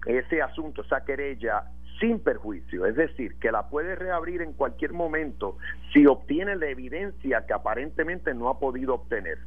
ese 0.07 0.43
asunto, 0.43 0.83
esa 0.83 1.05
querella 1.05 1.65
sin 2.01 2.21
perjuicio, 2.21 2.85
es 2.85 2.97
decir, 2.97 3.37
que 3.39 3.51
la 3.51 3.69
puede 3.69 3.95
reabrir 3.95 4.43
en 4.43 4.53
cualquier 4.53 4.93
momento 4.93 5.57
si 5.93 6.07
obtiene 6.07 6.57
la 6.57 6.67
evidencia 6.67 7.47
que 7.47 7.55
aparentemente 7.55 8.35
no 8.35 8.51
ha 8.51 8.59
podido 8.59 8.95
obtener, 8.95 9.39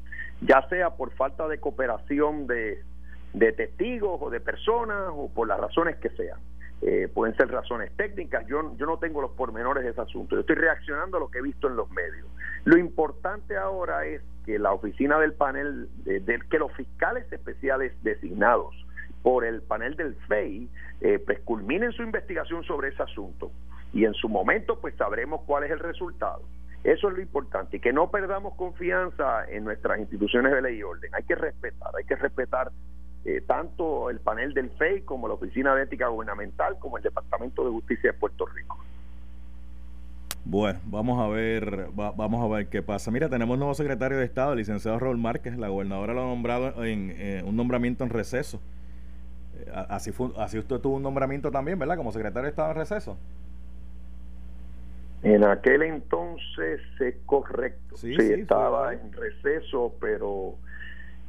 ya 0.41 0.67
sea 0.69 0.91
por 0.91 1.11
falta 1.11 1.47
de 1.47 1.59
cooperación 1.59 2.47
de, 2.47 2.81
de 3.33 3.51
testigos 3.51 4.19
o 4.21 4.29
de 4.29 4.39
personas 4.39 5.09
o 5.11 5.29
por 5.29 5.47
las 5.47 5.59
razones 5.59 5.97
que 5.97 6.09
sean. 6.09 6.39
Eh, 6.81 7.09
pueden 7.13 7.35
ser 7.35 7.49
razones 7.51 7.91
técnicas, 7.97 8.47
yo, 8.47 8.75
yo 8.77 8.85
no 8.85 8.97
tengo 8.99 9.21
los 9.21 9.31
pormenores 9.31 9.83
de 9.83 9.89
ese 9.89 9.99
asunto, 9.99 10.35
yo 10.35 10.41
estoy 10.41 10.55
reaccionando 10.55 11.17
a 11.17 11.19
lo 11.19 11.29
que 11.29 11.39
he 11.39 11.41
visto 11.41 11.67
en 11.67 11.75
los 11.75 11.91
medios. 11.91 12.25
Lo 12.65 12.77
importante 12.77 13.57
ahora 13.57 14.05
es 14.05 14.21
que 14.45 14.59
la 14.59 14.71
oficina 14.73 15.19
del 15.19 15.33
panel, 15.33 15.89
de, 16.03 16.39
que 16.49 16.59
los 16.59 16.71
fiscales 16.73 17.31
especiales 17.31 17.93
designados 18.03 18.75
por 19.21 19.45
el 19.45 19.61
panel 19.61 19.95
del 19.95 20.15
FEI, 20.27 20.69
eh, 21.01 21.19
pues 21.19 21.39
culminen 21.41 21.91
su 21.91 22.03
investigación 22.03 22.63
sobre 22.63 22.89
ese 22.89 23.03
asunto 23.03 23.51
y 23.93 24.05
en 24.05 24.13
su 24.13 24.29
momento 24.29 24.79
pues 24.79 24.95
sabremos 24.95 25.41
cuál 25.45 25.63
es 25.63 25.71
el 25.71 25.79
resultado. 25.79 26.41
Eso 26.83 27.09
es 27.09 27.15
lo 27.15 27.21
importante 27.21 27.77
y 27.77 27.79
que 27.79 27.91
no 27.91 28.09
perdamos 28.09 28.55
confianza 28.55 29.45
en 29.49 29.65
nuestras 29.65 29.99
instituciones 29.99 30.53
de 30.53 30.61
ley 30.61 30.77
y 30.77 30.83
orden. 30.83 31.13
Hay 31.13 31.23
que 31.23 31.35
respetar, 31.35 31.91
hay 31.97 32.05
que 32.05 32.15
respetar 32.15 32.71
eh, 33.25 33.41
tanto 33.45 34.09
el 34.09 34.19
panel 34.19 34.53
del 34.53 34.71
FEI 34.71 35.01
como 35.01 35.27
la 35.27 35.33
Oficina 35.33 35.75
de 35.75 35.83
Ética 35.83 36.07
Gubernamental 36.07 36.79
como 36.79 36.97
el 36.97 37.03
Departamento 37.03 37.65
de 37.65 37.71
Justicia 37.71 38.11
de 38.13 38.17
Puerto 38.17 38.45
Rico. 38.45 38.77
Bueno, 40.45 40.79
vamos 40.85 41.19
a 41.19 41.27
ver, 41.27 41.89
vamos 41.93 42.43
a 42.43 42.55
ver 42.55 42.67
qué 42.67 42.81
pasa. 42.81 43.11
Mira, 43.11 43.29
tenemos 43.29 43.53
un 43.53 43.59
nuevo 43.59 43.73
secretario 43.75 44.17
de 44.17 44.25
Estado, 44.25 44.53
el 44.53 44.59
licenciado 44.59 44.97
Raúl 44.97 45.17
Márquez. 45.17 45.57
La 45.57 45.67
gobernadora 45.67 46.13
lo 46.13 46.23
ha 46.23 46.27
nombrado 46.27 46.83
en 46.83 47.13
eh, 47.17 47.43
un 47.45 47.55
nombramiento 47.55 48.03
en 48.03 48.09
receso. 48.09 48.59
Eh, 49.59 49.71
así, 49.89 50.11
fue, 50.11 50.29
así 50.37 50.57
usted 50.57 50.79
tuvo 50.79 50.95
un 50.95 51.03
nombramiento 51.03 51.51
también, 51.51 51.77
¿verdad? 51.77 51.97
Como 51.97 52.11
secretario 52.11 52.45
de 52.45 52.49
Estado 52.49 52.71
en 52.71 52.77
receso. 52.77 53.17
En 55.21 55.43
aquel 55.43 55.83
entonces 55.83 56.81
es 56.99 57.15
correcto. 57.25 57.97
Sí, 57.97 58.15
estaba 58.19 58.93
en 58.93 59.11
receso, 59.11 59.93
pero 59.99 60.55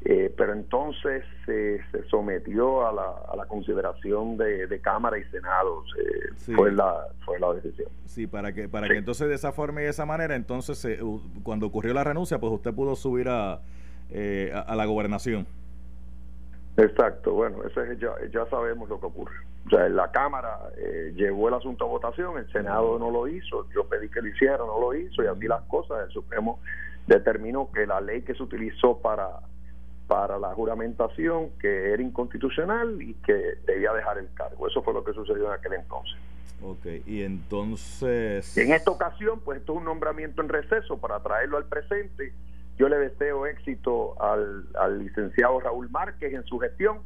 eh, 0.02 0.32
pero 0.36 0.54
entonces 0.54 1.24
se 1.44 1.80
sometió 2.08 2.86
a 2.86 2.92
la, 2.92 3.14
a 3.30 3.36
la 3.36 3.46
consideración 3.46 4.38
de, 4.38 4.80
Cámara 4.82 5.18
y 5.18 5.24
Senado, 5.24 5.84
fue, 6.54 6.72
la, 6.72 7.08
fue 7.24 7.38
la 7.38 7.52
decisión. 7.52 7.88
Sí, 8.06 8.26
para 8.26 8.52
que, 8.52 8.68
para 8.68 8.88
que 8.88 8.96
entonces 8.96 9.28
de 9.28 9.34
esa 9.34 9.52
forma 9.52 9.82
y 9.82 9.84
de 9.84 9.90
esa 9.90 10.06
manera, 10.06 10.34
entonces 10.34 10.86
cuando 11.42 11.66
ocurrió 11.66 11.92
la 11.92 12.04
renuncia, 12.04 12.38
pues 12.38 12.52
usted 12.52 12.72
pudo 12.72 12.96
subir 12.96 13.28
a, 13.28 13.60
eh, 14.12 14.52
a, 14.54 14.74
la 14.74 14.86
gobernación. 14.86 15.46
Exacto, 16.76 17.32
bueno, 17.32 17.58
ese 17.64 17.96
ya, 17.98 18.10
ya 18.32 18.44
sabemos 18.46 18.88
lo 18.88 18.98
que 18.98 19.06
ocurre. 19.06 19.36
O 19.66 19.70
sea, 19.70 19.88
la 19.88 20.10
Cámara 20.10 20.58
eh, 20.78 21.12
llevó 21.14 21.48
el 21.48 21.54
asunto 21.54 21.84
a 21.84 21.88
votación, 21.88 22.38
el 22.38 22.50
Senado 22.50 22.98
no 22.98 23.10
lo 23.10 23.28
hizo, 23.28 23.68
yo 23.74 23.84
pedí 23.84 24.08
que 24.08 24.22
lo 24.22 24.28
hiciera, 24.28 24.58
no 24.58 24.80
lo 24.80 24.94
hizo, 24.94 25.22
y 25.22 25.26
así 25.26 25.46
las 25.46 25.62
cosas, 25.62 26.06
el 26.06 26.12
Supremo 26.12 26.58
determinó 27.06 27.70
que 27.70 27.86
la 27.86 28.00
ley 28.00 28.22
que 28.22 28.34
se 28.34 28.42
utilizó 28.42 28.98
para 28.98 29.40
para 30.10 30.40
la 30.40 30.52
juramentación 30.54 31.50
que 31.60 31.92
era 31.92 32.02
inconstitucional 32.02 33.00
y 33.00 33.14
que 33.24 33.32
debía 33.64 33.92
dejar 33.92 34.18
el 34.18 34.28
cargo. 34.34 34.66
Eso 34.66 34.82
fue 34.82 34.92
lo 34.92 35.04
que 35.04 35.12
sucedió 35.12 35.46
en 35.46 35.52
aquel 35.52 35.74
entonces. 35.74 36.18
Ok, 36.60 36.84
y 37.06 37.22
entonces... 37.22 38.58
en 38.58 38.72
esta 38.72 38.90
ocasión, 38.90 39.38
pues 39.44 39.60
esto 39.60 39.74
es 39.74 39.78
un 39.78 39.84
nombramiento 39.84 40.42
en 40.42 40.48
receso 40.48 40.98
para 40.98 41.20
traerlo 41.20 41.58
al 41.58 41.66
presente. 41.66 42.32
Yo 42.76 42.88
le 42.88 42.98
deseo 42.98 43.46
éxito 43.46 44.20
al, 44.20 44.66
al 44.74 44.98
licenciado 44.98 45.60
Raúl 45.60 45.88
Márquez 45.90 46.34
en 46.34 46.42
su 46.42 46.58
gestión 46.58 46.98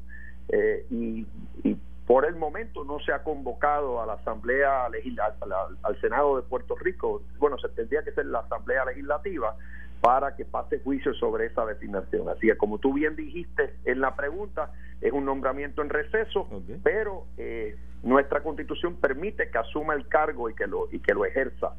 eh, 0.48 0.86
y, 0.90 1.26
y, 1.62 1.76
por 2.06 2.24
el 2.24 2.36
momento 2.36 2.84
no 2.84 3.00
se 3.00 3.12
ha 3.12 3.22
convocado 3.22 4.00
a 4.00 4.06
la 4.06 4.14
Asamblea 4.14 4.88
Legislativa, 4.88 5.68
al 5.82 6.00
Senado 6.00 6.36
de 6.36 6.42
Puerto 6.42 6.74
Rico. 6.76 7.20
Bueno, 7.38 7.58
se 7.58 7.68
tendría 7.68 8.02
que 8.02 8.12
ser 8.12 8.26
la 8.26 8.40
Asamblea 8.40 8.86
Legislativa 8.86 9.56
para 10.04 10.36
que 10.36 10.44
pase 10.44 10.80
juicio 10.80 11.14
sobre 11.14 11.46
esa 11.46 11.64
designación. 11.64 12.28
Así 12.28 12.46
que 12.46 12.58
como 12.58 12.76
tú 12.76 12.92
bien 12.92 13.16
dijiste 13.16 13.72
en 13.86 14.02
la 14.02 14.14
pregunta, 14.14 14.70
es 15.00 15.10
un 15.10 15.24
nombramiento 15.24 15.80
en 15.80 15.88
receso, 15.88 16.46
pero 16.82 17.24
eh, 17.38 17.74
nuestra 18.02 18.42
constitución 18.42 18.96
permite 18.96 19.48
que 19.48 19.56
asuma 19.56 19.94
el 19.94 20.06
cargo 20.06 20.50
y 20.50 20.54
que 20.54 20.66
lo, 20.66 20.88
y 20.92 20.98
que 20.98 21.14
lo 21.14 21.24
ejerza 21.24 21.72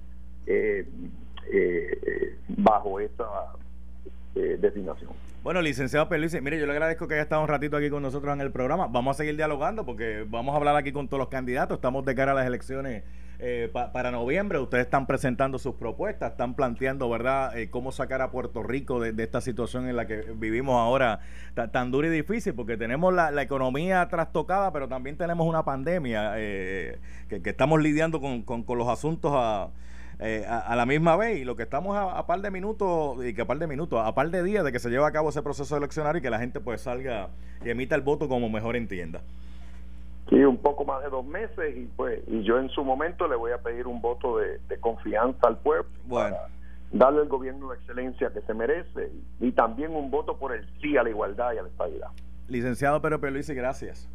eh, 0.48 0.88
eh, 1.52 2.36
bajo 2.48 3.00
esa 3.00 3.28
designación. 4.34 5.12
Bueno, 5.44 5.62
licenciado 5.62 6.10
Peluise, 6.10 6.42
mire, 6.42 6.60
yo 6.60 6.66
le 6.66 6.72
agradezco 6.72 7.08
que 7.08 7.14
haya 7.14 7.24
estado 7.24 7.44
un 7.44 7.48
ratito 7.48 7.78
aquí 7.78 7.92
con 7.92 8.02
nosotros 8.02 8.34
en 8.34 8.42
el 8.42 8.52
programa. 8.52 8.88
Vamos 8.88 9.16
a 9.16 9.18
seguir 9.20 9.38
dialogando 9.38 9.86
porque 9.86 10.26
vamos 10.28 10.56
a 10.56 10.58
hablar 10.58 10.76
aquí 10.76 10.92
con 10.92 11.08
todos 11.08 11.20
los 11.20 11.30
candidatos. 11.30 11.78
Estamos 11.78 12.04
de 12.06 12.16
cara 12.16 12.32
a 12.32 12.36
las 12.36 12.48
elecciones 12.48 13.04
eh, 13.40 13.70
para 13.72 14.12
noviembre. 14.12 14.60
Ustedes 14.60 14.86
están 14.86 15.06
presentando 15.08 15.60
sus 15.60 15.76
propuestas, 15.76 16.32
están 16.32 16.54
planteando, 16.54 17.10
¿verdad?, 17.10 17.58
eh, 17.58 17.70
cómo 17.70 17.92
sacar 17.92 18.22
a 18.22 18.32
Puerto 18.32 18.64
Rico 18.64 19.00
de, 19.00 19.24
esta 19.24 19.42
situación 19.42 19.90
en 19.90 19.96
la 19.96 20.08
que 20.08 20.22
vivimos 20.36 20.76
ahora 20.76 21.20
tan 21.72 21.92
dura 21.92 22.08
y 22.08 22.12
difícil, 22.12 22.54
porque 22.54 22.78
tenemos 22.78 23.14
la, 23.14 23.42
economía 23.42 24.08
trastocada, 24.08 24.72
pero 24.72 24.88
también 24.88 25.18
tenemos 25.18 25.46
una 25.46 25.64
pandemia 25.64 26.34
eh, 26.38 26.98
que, 27.30 27.42
estamos 27.44 27.82
lidiando 27.82 28.22
con, 28.22 28.42
con, 28.42 28.78
los 28.78 28.88
asuntos 28.88 29.32
a, 29.36 29.70
a, 30.20 30.76
la 30.76 30.86
misma 30.86 31.16
vez 31.16 31.38
y 31.38 31.44
lo 31.44 31.56
que 31.56 31.64
estamos 31.64 31.98
a, 31.98 32.26
par 32.26 32.42
de 32.42 32.52
minutos 32.52 33.24
y 33.26 33.34
que 33.34 33.42
a 33.42 33.46
par 33.46 33.60
de 33.60 33.68
minutos, 33.68 34.02
a 34.04 34.16
par 34.16 34.32
de 34.32 34.44
días 34.44 34.64
de 34.64 34.72
que 34.72 34.80
se 34.80 34.90
lleve 34.90 35.06
a 35.06 35.12
cabo 35.12 35.30
ese 35.30 35.42
proceso 35.42 35.76
eleccionario 35.78 36.20
y 36.20 36.22
que 36.22 36.30
la 36.30 36.40
gente 36.40 36.60
pues 36.60 36.82
salga 36.82 37.30
y 37.64 37.70
emita 37.70 37.96
el 37.96 38.02
voto 38.02 38.28
como 38.28 38.50
mejor 38.50 38.76
entienda. 38.76 39.22
Sí, 40.30 40.36
un 40.44 40.58
poco 40.58 40.86
más 40.86 41.04
de 41.04 41.10
dos 41.10 41.26
meses 41.26 41.78
y 41.78 41.86
pues 41.96 42.24
y 42.28 42.44
yo 42.44 42.58
en 42.58 42.70
su 42.70 42.84
momento 42.84 43.28
le 43.28 43.36
voy 43.36 43.52
a 43.52 43.60
pedir 43.60 43.86
un 43.86 44.02
voto 44.02 44.38
de, 44.38 44.60
confianza 44.80 45.48
al 45.48 45.58
pueblo 45.58 45.86
para 46.10 46.48
darle 46.92 47.22
el 47.22 47.28
gobierno 47.28 47.70
de 47.70 47.78
excelencia 47.78 48.32
que 48.34 48.42
se 48.42 48.54
merece 48.54 49.12
y, 49.40 49.52
también 49.52 49.96
un 49.96 50.10
voto 50.10 50.38
por 50.38 50.54
el 50.54 50.68
sí 50.82 50.98
a 50.98 51.04
la 51.04 51.10
igualdad 51.10 51.54
y 51.54 51.58
a 51.58 51.62
la 51.64 51.70
estabilidad. 51.70 52.08
Licenciado 52.48 53.02
Pedro 53.02 53.20
Peluisi, 53.20 53.54
gracias. 53.54 54.10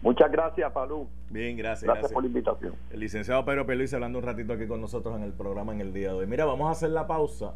Muchas 0.00 0.30
gracias, 0.30 0.70
Palú. 0.72 1.08
Bien, 1.30 1.56
gracias, 1.56 1.84
gracias. 1.84 2.12
por 2.12 2.22
la 2.22 2.28
invitación. 2.28 2.74
El 2.90 3.00
licenciado 3.00 3.44
Pedro 3.44 3.66
Peluisi 3.66 3.94
hablando 3.94 4.18
un 4.18 4.24
ratito 4.24 4.52
aquí 4.52 4.66
con 4.66 4.80
nosotros 4.80 5.16
en 5.16 5.24
el 5.24 5.32
programa 5.32 5.72
en 5.72 5.80
el 5.80 5.92
día 5.92 6.08
de 6.08 6.14
hoy. 6.14 6.26
Mira, 6.26 6.44
vamos 6.44 6.68
a 6.68 6.72
hacer 6.72 6.90
la 6.90 7.06
pausa. 7.06 7.54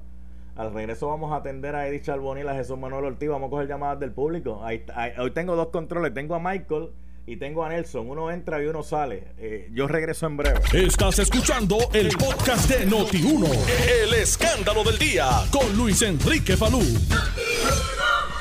Al 0.57 0.73
regreso 0.73 1.09
vamos 1.09 1.33
a 1.33 1.37
atender 1.37 1.75
a 1.75 1.87
Edith 1.87 2.03
Charbonil, 2.03 2.49
a 2.49 2.55
Jesús 2.55 2.79
Manuel 2.79 3.05
Ortiz. 3.05 3.29
Vamos 3.29 3.49
a 3.49 3.51
coger 3.51 3.69
llamadas 3.69 4.01
del 4.01 4.13
público. 4.13 4.61
hoy 5.19 5.31
tengo 5.33 5.55
dos 5.55 5.69
controles. 5.69 6.15
Tengo 6.15 6.35
a 6.35 6.41
Michael 6.41 6.91
y 7.27 7.37
tengo 7.37 7.65
a 7.65 7.69
Nelson. 7.69 8.09
Uno 8.09 8.31
entra 8.31 8.63
y 8.63 8.67
uno 8.67 8.83
sale. 8.83 9.25
Eh, 9.39 9.69
yo 9.73 9.89
regreso 9.89 10.27
en 10.27 10.37
breve. 10.37 10.61
Estás 10.73 11.19
escuchando 11.19 11.77
el 11.93 12.09
podcast 12.11 12.71
de 12.71 12.87
Noti1. 12.87 13.49
El 14.05 14.15
escándalo 14.15 14.85
del 14.85 14.97
día 14.99 15.27
con 15.51 15.77
Luis 15.77 16.03
Enrique 16.03 16.57
Falú. 16.57 16.81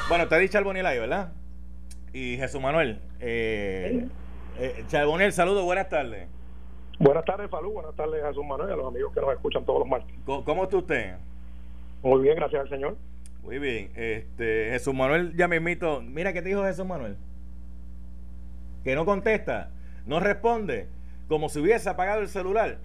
Bueno, 0.08 0.28
te 0.28 0.36
ha 0.36 0.38
dicho 0.38 0.54
Charboniel 0.54 0.86
ahí, 0.86 1.00
¿verdad? 1.00 1.34
Y 2.13 2.38
Jesús 2.38 2.62
Manuel. 2.62 3.02
Eh, 3.19 4.08
eh, 4.60 4.84
Charboniel, 4.88 5.34
saludos, 5.34 5.63
buenas 5.63 5.89
tardes. 5.89 6.30
Buenas 7.00 7.26
tardes, 7.26 7.50
Falú. 7.50 7.74
Buenas 7.74 7.95
tardes, 7.95 8.24
Jesús 8.24 8.45
Manuel, 8.45 8.71
a 8.71 8.76
los 8.76 8.88
amigos 8.88 9.12
que 9.13 9.19
nos 9.19 9.34
escuchan 9.34 9.65
todos 9.65 9.80
los 9.80 9.88
martes. 9.88 10.15
¿Cómo, 10.26 10.63
está 10.63 10.78
usted? 10.78 11.15
Muy 12.04 12.21
bien, 12.21 12.36
gracias 12.36 12.62
al 12.62 12.69
Señor. 12.69 12.98
Muy 13.41 13.58
bien. 13.58 13.91
Este, 13.95 14.69
Jesús 14.69 14.93
Manuel, 14.93 15.36
ya 15.36 15.48
me 15.48 15.56
invito. 15.56 16.02
Mira, 16.02 16.32
¿qué 16.34 16.43
te 16.43 16.50
dijo 16.50 16.63
Jesús 16.63 16.86
Manuel? 16.86 17.17
Que 18.86 18.95
no 18.95 19.04
contesta, 19.04 19.71
no 20.06 20.19
responde, 20.19 20.88
como 21.28 21.50
si 21.50 21.60
hubiese 21.60 21.89
apagado 21.89 22.21
el 22.21 22.30
celular. 22.30 22.78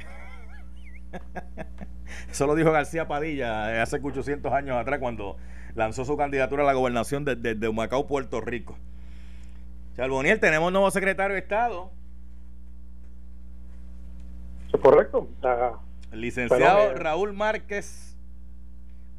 Eso 2.31 2.47
lo 2.47 2.55
dijo 2.55 2.73
García 2.73 3.07
Padilla 3.07 3.83
hace 3.83 4.01
800 4.03 4.51
años 4.51 4.77
atrás 4.79 4.99
cuando 4.99 5.37
lanzó 5.75 6.07
su 6.07 6.17
candidatura 6.17 6.63
a 6.63 6.67
la 6.67 6.73
gobernación 6.73 7.27
desde 7.27 7.55
de, 7.55 7.69
Humacao, 7.69 8.07
Puerto 8.07 8.41
Rico. 8.41 8.79
Charboniel, 9.95 10.41
tenemos 10.41 10.73
nuevo 10.73 10.91
secretario 10.91 11.35
de 11.35 11.41
Estado. 11.41 11.91
Correcto. 14.81 15.29
el 16.13 16.21
licenciado 16.23 16.95
Raúl 16.95 17.35
Márquez 17.35 18.17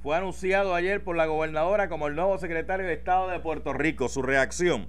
fue 0.01 0.17
anunciado 0.17 0.73
ayer 0.73 1.03
por 1.03 1.15
la 1.15 1.27
gobernadora 1.27 1.89
como 1.89 2.07
el 2.07 2.15
nuevo 2.15 2.39
secretario 2.39 2.87
de 2.87 2.93
Estado 2.93 3.27
de 3.27 3.39
Puerto 3.39 3.71
Rico. 3.71 4.09
Su 4.09 4.23
reacción. 4.23 4.87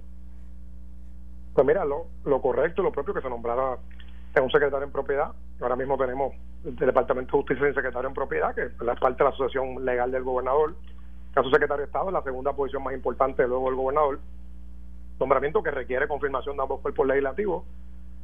Pues 1.53 1.67
mira, 1.67 1.85
lo, 1.85 2.07
lo 2.25 2.41
correcto, 2.41 2.81
lo 2.81 2.91
propio 2.91 3.13
que 3.13 3.21
se 3.21 3.29
nombrara 3.29 3.77
un 4.41 4.49
secretario 4.49 4.85
en 4.85 4.91
propiedad. 4.91 5.31
Ahora 5.61 5.75
mismo 5.75 5.97
tenemos 5.97 6.33
el 6.65 6.75
Departamento 6.75 7.37
de 7.37 7.43
Justicia 7.43 7.69
y 7.69 7.73
secretario 7.73 8.07
en 8.07 8.15
propiedad, 8.15 8.55
que 8.55 8.63
es 8.63 8.71
parte 8.99 9.17
de 9.17 9.23
la 9.25 9.29
Asociación 9.29 9.85
Legal 9.85 10.11
del 10.11 10.23
Gobernador. 10.23 10.75
Caso 11.33 11.49
secretario 11.49 11.81
de 11.81 11.85
Estado 11.85 12.07
es 12.07 12.13
la 12.13 12.23
segunda 12.23 12.53
posición 12.53 12.83
más 12.83 12.93
importante 12.93 13.47
luego 13.47 13.67
del 13.67 13.75
gobernador. 13.75 14.19
Nombramiento 15.19 15.61
que 15.61 15.71
requiere 15.71 16.07
confirmación 16.07 16.57
de 16.57 16.63
ambos 16.63 16.81
cuerpos 16.81 17.07
legislativos. 17.07 17.63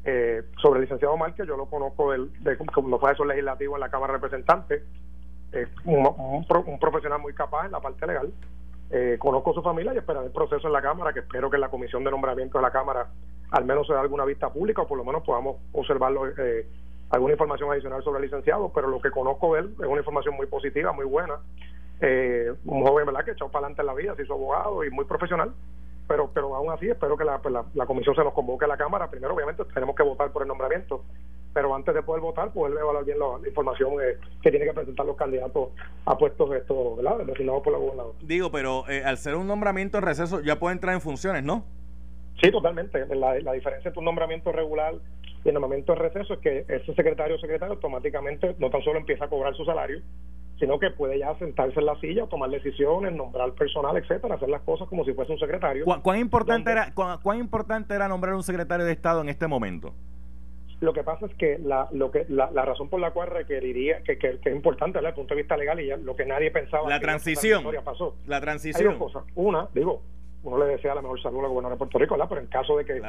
Eh, 0.06 0.44
sobre 0.62 0.80
el 0.80 0.84
licenciado 0.84 1.18
Márquez, 1.18 1.46
yo 1.46 1.58
lo 1.58 1.66
conozco 1.66 2.12
del, 2.12 2.32
de, 2.42 2.58
como 2.58 3.00
fue 3.00 3.12
eso 3.12 3.26
legislativo 3.26 3.76
en 3.76 3.82
la 3.82 3.90
Cámara 3.90 4.14
de 4.14 4.20
Representantes. 4.20 4.84
es 5.52 5.68
un, 5.84 6.08
un, 6.18 6.80
profesional 6.80 7.20
muy 7.20 7.34
capaz 7.34 7.66
en 7.66 7.74
la 7.74 7.82
parte 7.82 8.08
legal. 8.08 8.32
Eh, 8.92 9.18
conozco 9.20 9.54
su 9.54 9.62
familia 9.62 9.94
y 9.94 9.98
esperaré 9.98 10.28
el 10.28 10.32
proceso 10.32 10.68
en 10.68 10.74
la 10.74 10.82
Cámara, 10.82 11.14
que 11.14 11.20
espero 11.20 11.50
que 11.50 11.58
la 11.58 11.70
comisión 11.70 12.04
de 12.04 12.12
nombramiento 12.12 12.58
de 12.58 12.64
la 12.64 12.72
Cámara 12.72 13.08
al 13.52 13.66
menos 13.66 13.88
se 13.88 13.94
dé 13.94 14.00
alguna 14.00 14.26
vista 14.26 14.50
pública 14.52 14.82
o 14.82 14.88
por 14.88 14.98
lo 14.98 15.04
menos 15.04 15.24
podamos 15.24 15.58
observarlo, 15.72 16.28
eh, 16.28 16.68
alguna 17.10 17.34
información 17.34 17.72
adicional 17.72 18.04
sobre 18.04 18.20
el 18.20 18.26
licenciado, 18.26 18.72
pero 18.74 18.88
lo 18.88 19.02
que 19.02 19.12
conozco 19.12 19.54
de 19.54 19.62
él 19.62 19.76
es 19.80 19.88
una 19.88 20.00
información 20.00 20.36
muy 20.36 20.48
positiva, 20.48 20.92
muy 20.92 21.06
buena. 21.06 21.36
Eh, 22.02 22.54
un 22.66 22.86
joven 22.86 23.06
verdad 23.06 23.26
que 23.26 23.32
echó 23.32 23.48
para 23.50 23.66
adelante 23.66 23.82
en 23.82 23.88
la 23.88 23.94
vida, 23.94 24.16
se 24.16 24.24
hizo 24.24 24.34
abogado 24.34 24.84
y 24.84 24.90
muy 24.90 25.06
profesional 25.06 25.54
pero 26.10 26.32
pero 26.34 26.56
aún 26.56 26.72
así 26.72 26.90
espero 26.90 27.16
que 27.16 27.24
pues, 27.24 27.54
la, 27.54 27.64
la, 27.76 27.86
comisión 27.86 28.16
se 28.16 28.24
nos 28.24 28.34
convoque 28.34 28.66
a 28.66 28.68
la 28.68 28.78
Cámara. 28.78 29.10
Primero, 29.10 29.36
obviamente, 29.36 29.64
tenemos 29.66 29.96
que 29.96 30.02
votar 30.02 30.32
por 30.32 30.42
el 30.42 30.48
nombramiento, 30.48 31.04
pero 31.54 31.74
antes 31.74 31.94
de 31.94 32.04
poder 32.04 32.22
votar, 32.22 32.52
poder 32.52 32.78
evaluar 32.78 33.04
bien 33.06 33.18
la, 33.20 33.48
información 33.48 33.94
eh, 34.02 34.18
que 34.42 34.52
tiene 34.52 34.66
que 34.66 34.74
presentar 34.74 35.06
los 35.06 35.16
candidatos 35.16 35.70
a 36.06 36.18
puestos 36.18 36.54
estos, 36.56 36.98
¿verdad? 36.98 37.26
designados 37.26 37.64
por 37.64 37.74
la 37.74 37.80
gobernadora. 37.80 38.18
Digo, 38.22 38.52
pero 38.52 38.88
eh, 38.90 39.04
al 39.04 39.18
ser 39.18 39.36
un 39.36 39.48
nombramiento 39.48 39.98
en 39.98 40.04
receso, 40.04 40.42
ya 40.42 40.60
puede 40.60 40.74
entrar 40.74 40.94
en 40.94 41.02
funciones, 41.02 41.44
¿no? 41.44 41.66
Sí, 42.42 42.52
totalmente. 42.52 43.06
La, 43.16 43.40
la 43.40 43.54
diferencia 43.54 43.90
entre 43.90 44.00
un 44.00 44.06
nombramiento 44.06 44.52
regular 44.52 44.96
y 45.44 45.48
el 45.48 45.54
nombramiento 45.54 45.94
en 45.94 46.00
receso 46.00 46.34
es 46.36 46.40
que 46.40 46.66
ese 46.68 46.94
secretario 46.94 47.36
o 47.36 47.40
secretario 47.40 47.74
automáticamente 47.74 48.56
no 48.60 48.70
tan 48.70 48.82
solo 48.82 49.00
empieza 49.00 49.26
a 49.26 49.30
cobrar 49.30 49.56
su 49.56 49.66
salario, 49.66 50.02
sino 50.60 50.78
que 50.78 50.92
puede 50.92 51.20
ya 51.20 51.34
sentarse 51.40 51.80
en 51.80 51.86
la 51.86 52.00
silla, 52.00 52.28
tomar 52.28 52.50
decisiones, 52.50 53.14
nombrar 53.14 53.54
personal, 53.54 53.96
etcétera, 53.98 54.36
hacer 54.36 54.50
las 54.50 54.62
cosas 54.62 54.88
como 54.90 55.06
si 55.06 55.14
fuese 55.14 55.32
un 55.32 55.40
secretario. 55.40 55.86
¿Cuán, 55.86 56.20
importante 56.20 56.72
era 56.72 56.94
cuán, 56.94 57.40
importante 57.40 57.94
era 57.94 58.08
nombrar 58.08 58.36
un 58.36 58.44
secretario 58.44 58.86
de 58.86 58.92
Estado 58.92 59.22
en 59.22 59.30
este 59.30 59.48
momento? 59.48 59.94
Lo 60.80 60.94
que 60.94 61.04
pasa 61.04 61.26
es 61.26 61.36
que 61.36 61.58
la, 61.60 61.90
lo 61.92 62.10
que, 62.12 62.26
la, 62.30 62.48
razón 62.48 62.90
por 62.90 63.00
la 63.00 63.12
cual 63.12 63.30
requeriría, 63.30 64.02
que, 64.04 64.18
que, 64.18 64.40
es 64.44 64.56
importante 64.56 65.00
desde 65.00 65.10
el 65.10 65.16
punto 65.16 65.36
de 65.36 65.42
vista 65.42 65.58
legal 65.58 65.80
y 65.80 65.88
ya 65.88 65.98
lo 65.98 66.16
que 66.16 66.26
nadie 66.26 66.52
pensaba. 66.52 66.88
La 66.90 67.00
transición. 67.00 67.66
pasó. 67.84 68.16
La 68.28 68.40
transición. 68.40 68.94
Hay 68.94 68.98
dos 68.98 69.12
cosas. 69.12 69.30
Una, 69.36 69.68
digo, 69.74 70.02
uno 70.44 70.58
le 70.58 70.66
desea 70.66 70.96
la 70.96 71.02
mejor 71.02 71.22
salud 71.22 71.40
a 71.40 71.44
la 71.44 71.48
gobernadora 71.50 71.76
de 71.76 71.80
Puerto 71.80 72.00
Rico, 72.00 72.14
¿verdad? 72.16 72.30
Pero 72.30 72.42
en 72.42 72.48
caso 72.48 72.78
de 72.78 72.86
que 72.86 73.02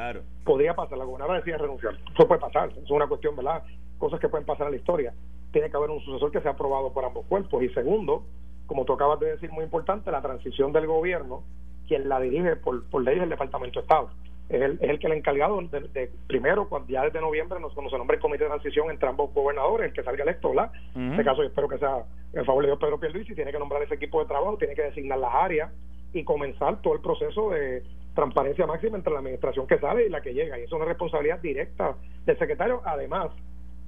podría 0.43 0.73
pasar, 0.73 0.97
la 0.97 1.05
gobernadora 1.05 1.39
decía 1.39 1.57
renunciar. 1.57 1.97
Eso 2.13 2.27
puede 2.27 2.41
pasar, 2.41 2.71
es 2.71 2.91
una 2.91 3.07
cuestión, 3.07 3.35
¿verdad? 3.35 3.63
Cosas 3.97 4.19
que 4.19 4.27
pueden 4.27 4.45
pasar 4.45 4.67
en 4.67 4.73
la 4.73 4.77
historia 4.77 5.13
tiene 5.51 5.69
que 5.69 5.77
haber 5.77 5.89
un 5.89 6.01
sucesor 6.01 6.31
que 6.31 6.41
sea 6.41 6.51
aprobado 6.51 6.91
por 6.91 7.05
ambos 7.05 7.25
cuerpos. 7.27 7.63
Y 7.63 7.69
segundo, 7.69 8.23
como 8.67 8.85
tú 8.85 8.93
acabas 8.93 9.19
de 9.19 9.31
decir, 9.31 9.51
muy 9.51 9.63
importante, 9.63 10.11
la 10.11 10.21
transición 10.21 10.71
del 10.71 10.87
gobierno, 10.87 11.43
quien 11.87 12.07
la 12.09 12.19
dirige 12.19 12.55
por, 12.55 12.83
por 12.89 13.03
ley 13.03 13.17
es 13.17 13.23
el 13.23 13.29
Departamento 13.29 13.79
de 13.79 13.83
Estado. 13.83 14.09
Es 14.51 14.61
el, 14.61 14.73
es 14.81 14.89
el 14.89 14.99
que 14.99 15.07
el 15.07 15.13
encargado 15.13 15.61
de, 15.61 16.11
primero, 16.27 16.67
cuando 16.67 16.89
ya 16.89 17.03
desde 17.03 17.21
noviembre, 17.21 17.59
nos, 17.61 17.73
cuando 17.73 17.89
se 17.89 17.97
nombre 17.97 18.17
el 18.17 18.21
comité 18.21 18.43
de 18.43 18.49
transición 18.49 18.91
entre 18.91 19.07
ambos 19.07 19.33
gobernadores, 19.33 19.87
el 19.87 19.93
que 19.93 20.03
salga 20.03 20.23
electo, 20.23 20.49
¿verdad? 20.49 20.71
En 20.93 21.11
este 21.11 21.23
caso, 21.23 21.41
yo 21.41 21.47
espero 21.47 21.69
que 21.69 21.77
sea 21.77 22.03
en 22.33 22.45
favor 22.45 22.63
de 22.63 22.67
Dios 22.67 22.79
Pedro 22.79 22.99
Pierluisi, 22.99 23.33
tiene 23.33 23.51
que 23.51 23.59
nombrar 23.59 23.81
ese 23.81 23.95
equipo 23.95 24.19
de 24.19 24.25
trabajo, 24.27 24.57
tiene 24.57 24.75
que 24.75 24.83
designar 24.83 25.19
las 25.19 25.33
áreas 25.33 25.71
y 26.11 26.25
comenzar 26.25 26.81
todo 26.81 26.95
el 26.95 27.01
proceso 27.01 27.51
de 27.51 27.83
transparencia 28.13 28.67
máxima 28.67 28.97
entre 28.97 29.13
la 29.13 29.19
administración 29.19 29.67
que 29.67 29.79
sale 29.79 30.05
y 30.05 30.09
la 30.09 30.21
que 30.21 30.33
llega. 30.33 30.59
Y 30.59 30.63
eso 30.63 30.75
es 30.75 30.81
una 30.81 30.89
responsabilidad 30.89 31.39
directa 31.39 31.95
del 32.25 32.37
secretario. 32.37 32.81
Además, 32.83 33.31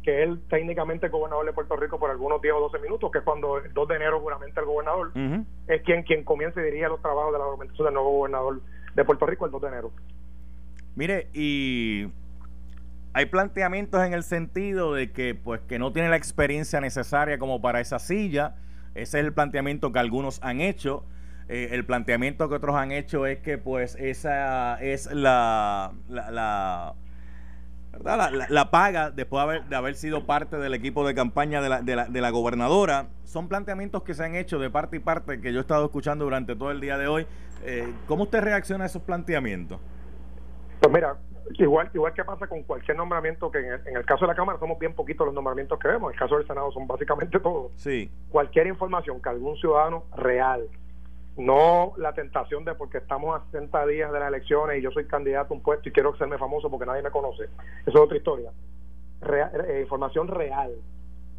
que 0.04 0.23
él 0.23 0.41
técnicamente 0.49 1.10
gobernador 1.10 1.45
de 1.45 1.54
Puerto 1.54 1.76
Rico 1.76 1.97
por 1.97 2.12
algunos 2.12 2.41
10 2.41 2.54
o 2.56 2.60
12 2.62 2.80
minutos, 2.80 3.12
que 3.12 3.19
es 3.19 3.23
cuando 3.23 3.58
el 3.58 3.73
2 3.73 3.88
de 3.88 3.95
enero 3.95 4.19
juramente 4.19 4.60
el 4.60 4.65
gobernador, 4.65 5.12
es 5.67 5.82
quien 5.84 6.04
quien 6.04 6.23
comienza 6.23 6.62
y 6.62 6.65
dirige 6.65 6.88
los 6.88 7.02
trabajos 7.02 7.34
de 7.34 7.39
la 7.39 7.45
documentación 7.45 7.86
del 7.86 7.93
nuevo 7.93 8.12
gobernador 8.12 8.62
de 8.95 9.06
Puerto 9.06 9.26
Rico 9.26 9.45
el 9.45 9.52
2 9.52 9.62
de 9.62 9.67
enero. 9.69 9.91
Mire, 10.96 11.28
y 11.34 12.08
hay 13.14 13.26
planteamientos 13.28 14.04
en 14.04 14.14
el 14.14 14.24
sentido 14.24 14.94
de 14.94 15.12
que 15.12 15.36
pues 15.36 15.62
que 15.62 15.80
no 15.80 15.92
tiene 15.92 16.10
la 16.10 16.18
experiencia 16.18 16.82
necesaria 16.82 17.38
como 17.38 17.62
para 17.62 17.80
esa 17.80 18.00
silla. 18.00 18.56
Ese 18.96 19.20
es 19.20 19.26
el 19.26 19.34
planteamiento 19.34 19.92
que 19.92 20.00
algunos 20.00 20.40
han 20.44 20.62
hecho. 20.62 21.06
Eh, 21.50 21.70
el 21.72 21.86
planteamiento 21.86 22.48
que 22.48 22.56
otros 22.56 22.76
han 22.76 22.92
hecho 22.92 23.26
es 23.26 23.40
que 23.40 23.58
pues 23.58 23.96
esa 24.00 24.82
es 24.82 25.12
la, 25.12 25.92
la 26.10 26.96
la, 28.50 28.72
paga 28.72 29.12
después 29.12 29.40
de 29.40 29.44
haber, 29.44 29.66
de 29.66 29.76
haber, 29.76 29.96
sido 29.96 30.26
parte 30.26 30.58
del 30.58 30.74
equipo 30.74 31.06
de 31.06 31.14
campaña 31.14 31.62
de 31.62 32.22
la, 32.22 32.30
gobernadora. 32.32 33.08
Son 33.24 33.48
planteamientos 33.48 34.04
que 34.04 34.14
se 34.14 34.24
han 34.24 34.36
hecho 34.36 34.60
de 34.60 34.70
parte 34.70 34.98
y 34.98 35.00
parte 35.00 35.40
que 35.42 35.54
yo 35.54 35.60
he 35.60 35.62
estado 35.62 35.86
escuchando 35.86 36.26
durante 36.26 36.56
todo 36.56 36.72
el 36.72 36.82
día 36.82 36.98
de 36.98 37.08
hoy. 37.08 37.28
Eh, 37.64 37.92
¿Cómo 38.08 38.24
usted 38.24 38.42
reacciona 38.42 38.86
a 38.86 38.88
esos 38.88 39.02
planteamientos? 39.04 39.80
Pues 40.84 40.93
mira, 40.93 41.15
igual 41.60 41.89
igual 41.93 42.13
que 42.13 42.26
pasa 42.26 42.46
con 42.46 42.62
cualquier 42.63 42.98
nombramiento, 42.98 43.50
que 43.50 43.60
en 43.60 43.96
el, 43.96 44.06
caso 44.06 44.26
de 44.26 44.28
la 44.28 44.36
Cámara 44.36 44.60
somos 44.60 44.78
bien 44.78 44.93
poquitos 44.93 45.26
los 45.26 45.34
nombramientos 45.34 45.80
que 45.80 45.88
vemos, 45.88 46.10
en 46.10 46.15
el 46.15 46.19
caso 46.19 46.36
del 46.36 46.46
Senado 46.46 46.74
son 46.74 46.86
básicamente 46.88 47.39
todos. 47.39 47.72
Sí. 47.78 48.12
Cualquier 48.30 48.67
información 48.67 49.22
que 49.22 49.30
algún 49.30 49.56
ciudadano 49.56 50.04
real 50.17 50.67
no 51.38 51.93
la 51.96 52.12
tentación 52.12 52.65
de 52.65 52.76
porque 52.76 52.98
estamos 52.98 53.34
a 53.34 53.46
60 53.46 53.86
días 53.86 54.12
de 54.12 54.19
las 54.19 54.28
elecciones 54.28 54.78
y 54.78 54.82
yo 54.82 54.91
soy 54.91 55.06
candidato 55.06 55.54
a 55.54 55.56
un 55.56 55.63
puesto 55.63 55.88
y 55.88 55.93
quiero 55.93 56.17
serme 56.17 56.38
famoso 56.38 56.69
porque 56.69 56.86
nadie 56.86 57.02
me 57.02 57.12
conoce. 57.12 57.46
Eso 57.46 57.54
es 57.86 57.96
otra 57.96 58.17
historia. 58.17 58.52
Eh, 59.22 59.80
información 59.84 60.28
real, 60.28 60.74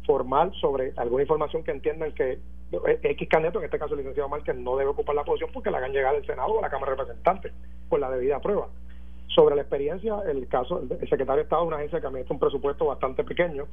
formal 0.07 0.53
sobre 0.59 0.93
alguna 0.97 1.21
información 1.21 1.63
que 1.63 1.69
entiendan 1.69 2.13
que 2.13 2.39
eh, 2.71 2.99
X 3.03 3.29
candidato, 3.29 3.59
en 3.59 3.65
este 3.65 3.77
caso 3.77 3.93
el 3.93 3.99
licenciado 3.99 4.27
Márquez, 4.27 4.55
no 4.55 4.75
debe 4.75 4.89
ocupar 4.89 5.13
la 5.15 5.23
posición 5.23 5.51
porque 5.53 5.69
la 5.69 5.77
hagan 5.77 5.91
llegar 5.91 6.15
al 6.15 6.25
Senado 6.25 6.53
o 6.53 6.57
a 6.57 6.63
la 6.63 6.71
Cámara 6.71 6.93
de 6.93 6.97
Representantes 6.97 7.53
por 7.87 7.99
la 7.99 8.09
debida 8.09 8.39
prueba. 8.39 8.69
Sobre 9.27 9.55
la 9.55 9.61
experiencia, 9.61 10.19
el 10.27 10.47
caso, 10.47 10.79
el 10.79 10.99
secretario 11.09 11.35
de 11.37 11.41
Estado 11.41 11.63
es 11.63 11.67
una 11.67 11.77
agencia 11.77 11.99
que 11.99 12.07
administra 12.07 12.33
un 12.33 12.39
presupuesto 12.39 12.85
bastante 12.85 13.23
pequeño, 13.23 13.65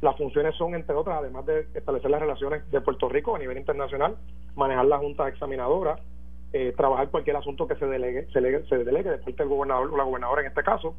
las 0.00 0.16
funciones 0.16 0.54
son, 0.56 0.74
entre 0.74 0.94
otras, 0.94 1.18
además 1.18 1.44
de 1.44 1.66
establecer 1.74 2.10
las 2.10 2.20
relaciones 2.20 2.68
de 2.70 2.80
Puerto 2.80 3.08
Rico 3.08 3.36
a 3.36 3.38
nivel 3.38 3.58
internacional, 3.58 4.16
manejar 4.56 4.86
la 4.86 4.98
junta 4.98 5.28
examinadora, 5.28 5.98
eh, 6.52 6.72
trabajar 6.76 7.10
cualquier 7.10 7.36
asunto 7.36 7.68
que 7.68 7.76
se 7.76 7.86
delegue, 7.86 8.26
se, 8.32 8.40
delegue, 8.40 8.66
se 8.66 8.78
delegue 8.78 9.10
de 9.10 9.18
parte 9.18 9.42
del 9.42 9.48
gobernador 9.48 9.92
o 9.92 9.96
la 9.96 10.04
gobernadora 10.04 10.40
en 10.40 10.48
este 10.48 10.62
caso. 10.62 10.94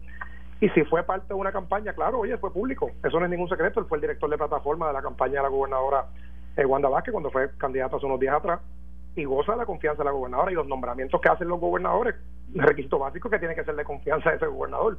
Y 0.59 0.69
si 0.69 0.83
fue 0.83 1.01
parte 1.01 1.29
de 1.29 1.33
una 1.33 1.51
campaña, 1.51 1.93
claro, 1.93 2.19
oye, 2.19 2.37
fue 2.37 2.53
público. 2.53 2.91
Eso 3.03 3.19
no 3.19 3.25
es 3.25 3.31
ningún 3.31 3.49
secreto. 3.49 3.79
Él 3.79 3.87
fue 3.87 3.97
el 3.97 4.01
director 4.03 4.29
de 4.29 4.37
plataforma 4.37 4.87
de 4.87 4.93
la 4.93 5.01
campaña 5.01 5.37
de 5.37 5.41
la 5.41 5.49
gobernadora 5.49 6.05
eh, 6.55 6.65
Wanda 6.65 6.87
Vázquez 6.87 7.11
cuando 7.11 7.31
fue 7.31 7.49
candidato 7.57 7.95
hace 7.95 8.05
unos 8.05 8.19
días 8.19 8.35
atrás 8.35 8.59
y 9.15 9.25
goza 9.25 9.53
de 9.53 9.59
la 9.59 9.65
confianza 9.65 9.99
de 9.99 10.05
la 10.05 10.11
gobernadora 10.11 10.51
y 10.51 10.55
los 10.55 10.67
nombramientos 10.67 11.19
que 11.19 11.29
hacen 11.29 11.47
los 11.47 11.59
gobernadores, 11.59 12.15
el 12.53 12.61
requisito 12.61 12.99
básico 12.99 13.29
que 13.29 13.39
tiene 13.39 13.55
que 13.55 13.63
ser 13.63 13.75
de 13.75 13.83
confianza 13.83 14.29
de 14.29 14.37
ese 14.37 14.47
gobernador. 14.47 14.97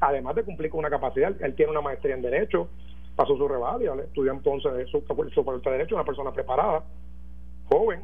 Además 0.00 0.34
de 0.34 0.42
cumplir 0.42 0.70
con 0.70 0.80
una 0.80 0.90
capacidad, 0.90 1.32
él 1.40 1.54
tiene 1.54 1.70
una 1.70 1.80
maestría 1.80 2.14
en 2.14 2.22
Derecho, 2.22 2.68
pasó 3.14 3.36
su 3.36 3.46
revalida, 3.46 3.94
estudió 4.02 4.32
entonces 4.32 4.88
su, 4.90 5.00
su, 5.00 5.60
de 5.64 5.70
Derecho, 5.70 5.94
una 5.94 6.04
persona 6.04 6.32
preparada, 6.32 6.84
joven, 7.68 8.02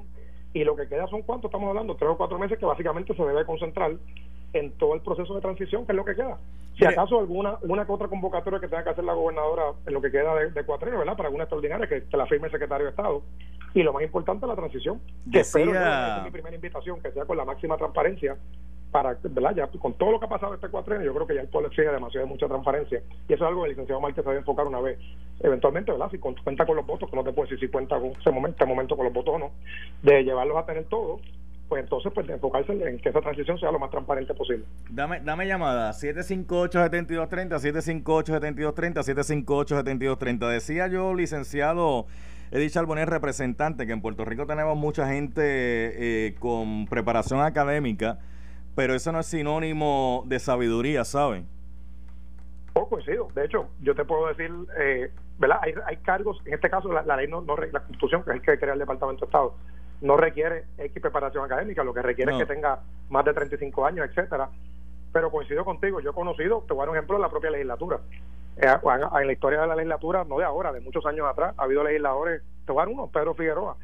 y 0.52 0.64
lo 0.64 0.76
que 0.76 0.88
queda 0.88 1.06
son 1.08 1.22
cuántos 1.22 1.48
estamos 1.48 1.68
hablando, 1.68 1.96
tres 1.96 2.10
o 2.10 2.16
cuatro 2.16 2.38
meses 2.38 2.58
que 2.58 2.66
básicamente 2.66 3.14
se 3.14 3.22
debe 3.22 3.44
concentrar 3.44 3.92
en 4.52 4.72
todo 4.72 4.94
el 4.94 5.00
proceso 5.02 5.34
de 5.34 5.40
transición, 5.40 5.84
que 5.84 5.92
es 5.92 5.96
lo 5.96 6.04
que 6.04 6.14
queda. 6.14 6.38
Si 6.78 6.84
acaso 6.84 7.18
alguna 7.18 7.58
una 7.62 7.84
que 7.84 7.92
otra 7.92 8.08
convocatoria 8.08 8.60
que 8.60 8.68
tenga 8.68 8.84
que 8.84 8.90
hacer 8.90 9.04
la 9.04 9.12
gobernadora 9.12 9.72
en 9.84 9.92
lo 9.92 10.00
que 10.00 10.12
queda 10.12 10.34
de, 10.36 10.50
de 10.50 10.64
cuatro 10.64 10.86
años, 10.88 11.00
¿verdad? 11.00 11.16
Para 11.16 11.26
alguna 11.26 11.44
extraordinaria 11.44 11.88
que, 11.88 12.04
la 12.16 12.26
firme 12.26 12.46
el 12.46 12.52
secretario 12.52 12.84
de 12.86 12.90
Estado. 12.90 13.22
Y 13.74 13.82
lo 13.82 13.92
más 13.92 14.02
importante, 14.02 14.46
la 14.46 14.56
transición. 14.56 15.00
Que 15.30 15.40
espero, 15.40 15.72
es 15.72 16.24
mi 16.24 16.30
primera 16.30 16.54
invitación, 16.54 17.00
que 17.00 17.12
sea 17.12 17.24
con 17.24 17.36
la 17.36 17.44
máxima 17.44 17.76
transparencia 17.76 18.36
para, 18.90 19.16
¿verdad? 19.22 19.54
Ya 19.54 19.66
con 19.78 19.92
todo 19.94 20.12
lo 20.12 20.20
que 20.20 20.26
ha 20.26 20.28
pasado 20.28 20.54
este 20.54 20.68
cuatro 20.68 20.94
años, 20.94 21.04
yo 21.04 21.14
creo 21.14 21.26
que 21.26 21.34
ya 21.34 21.42
el 21.42 21.48
pueblo 21.48 21.68
exige 21.68 21.90
demasiado 21.90 22.26
de 22.26 22.32
mucha 22.32 22.46
transparencia. 22.48 23.02
Y 23.28 23.34
eso 23.34 23.44
es 23.44 23.48
algo 23.48 23.62
que 23.62 23.66
el 23.66 23.72
licenciado 23.72 24.00
Márquez 24.00 24.24
se 24.24 24.30
debe 24.30 24.40
enfocar 24.40 24.66
una 24.66 24.80
vez. 24.80 24.98
Eventualmente, 25.40 25.92
¿verdad? 25.92 26.10
Si 26.10 26.18
cuenta 26.18 26.66
con 26.66 26.76
los 26.76 26.86
votos, 26.86 27.10
que 27.10 27.16
no 27.16 27.24
te 27.24 27.32
puedo 27.32 27.48
decir 27.48 27.60
si 27.60 27.70
cuenta 27.70 27.98
con 27.98 28.10
ese 28.10 28.30
momento, 28.30 28.56
este 28.56 28.66
momento 28.66 28.96
con 28.96 29.04
los 29.04 29.14
votos 29.14 29.34
o 29.34 29.38
no, 29.38 29.50
de 30.02 30.24
llevarlos 30.24 30.56
a 30.56 30.64
tener 30.64 30.84
todo, 30.86 31.20
pues 31.68 31.82
entonces 31.82 32.10
pues 32.14 32.28
enfocarse 32.28 32.72
en 32.72 32.98
que 32.98 33.10
esa 33.10 33.20
transición 33.20 33.58
sea 33.58 33.70
lo 33.70 33.78
más 33.78 33.90
transparente 33.90 34.32
posible. 34.34 34.64
Dame, 34.90 35.20
dame 35.20 35.46
llamada, 35.46 35.90
758-7230, 35.90 37.58
758-7230, 37.58 39.04
758-7230. 40.16 40.48
Decía 40.48 40.88
yo, 40.88 41.14
licenciado 41.14 42.06
Edith 42.50 42.72
Charbonnier, 42.72 43.10
representante, 43.10 43.86
que 43.86 43.92
en 43.92 44.00
Puerto 44.00 44.24
Rico 44.24 44.46
tenemos 44.46 44.76
mucha 44.76 45.06
gente 45.08 45.42
eh, 45.44 46.34
con 46.38 46.86
preparación 46.86 47.40
académica, 47.40 48.18
pero 48.74 48.94
eso 48.94 49.12
no 49.12 49.20
es 49.20 49.26
sinónimo 49.26 50.24
de 50.26 50.38
sabiduría, 50.38 51.04
¿saben? 51.04 51.46
Oh, 52.72 52.88
coincido. 52.88 53.28
De 53.34 53.44
hecho, 53.44 53.68
yo 53.80 53.94
te 53.94 54.04
puedo 54.04 54.28
decir, 54.28 54.50
eh, 54.78 55.10
¿verdad? 55.38 55.58
Hay, 55.62 55.74
hay, 55.86 55.96
cargos, 55.98 56.40
en 56.46 56.54
este 56.54 56.70
caso 56.70 56.90
la, 56.90 57.16
ley 57.16 57.28
no, 57.28 57.42
no, 57.42 57.56
la 57.56 57.80
Constitución, 57.80 58.22
que 58.22 58.30
es 58.30 58.36
el 58.36 58.42
que 58.42 58.58
crea 58.58 58.72
el 58.72 58.78
Departamento 58.78 59.26
de 59.26 59.26
Estado, 59.26 59.54
no 60.00 60.16
requiere 60.16 60.64
X 60.78 61.02
preparación 61.02 61.44
académica, 61.44 61.84
lo 61.84 61.92
que 61.92 62.02
requiere 62.02 62.32
es 62.32 62.38
que 62.38 62.46
tenga 62.46 62.80
más 63.10 63.24
de 63.24 63.34
35 63.34 63.84
años, 63.84 64.08
etcétera. 64.08 64.48
Pero 65.12 65.30
coincido 65.30 65.64
contigo, 65.64 66.00
yo 66.00 66.10
he 66.10 66.14
conocido, 66.14 66.64
te 66.66 66.72
voy 66.72 66.82
a 66.82 66.84
dar 66.84 66.90
un 66.90 66.96
ejemplo 66.96 67.18
la 67.18 67.28
propia 67.28 67.50
legislatura. 67.50 67.98
Eh, 68.60 68.76
en 69.20 69.26
la 69.26 69.32
historia 69.32 69.60
de 69.60 69.66
la 69.68 69.76
legislatura, 69.76 70.24
no 70.24 70.38
de 70.38 70.44
ahora, 70.44 70.72
de 70.72 70.80
muchos 70.80 71.06
años 71.06 71.26
atrás, 71.26 71.54
ha 71.56 71.62
habido 71.62 71.84
legisladores, 71.84 72.42
te 72.66 72.72
voy 72.72 72.82
a 72.82 72.84
dar 72.86 72.92
uno, 72.92 73.08
Pedro 73.12 73.34
Figueroa, 73.34 73.76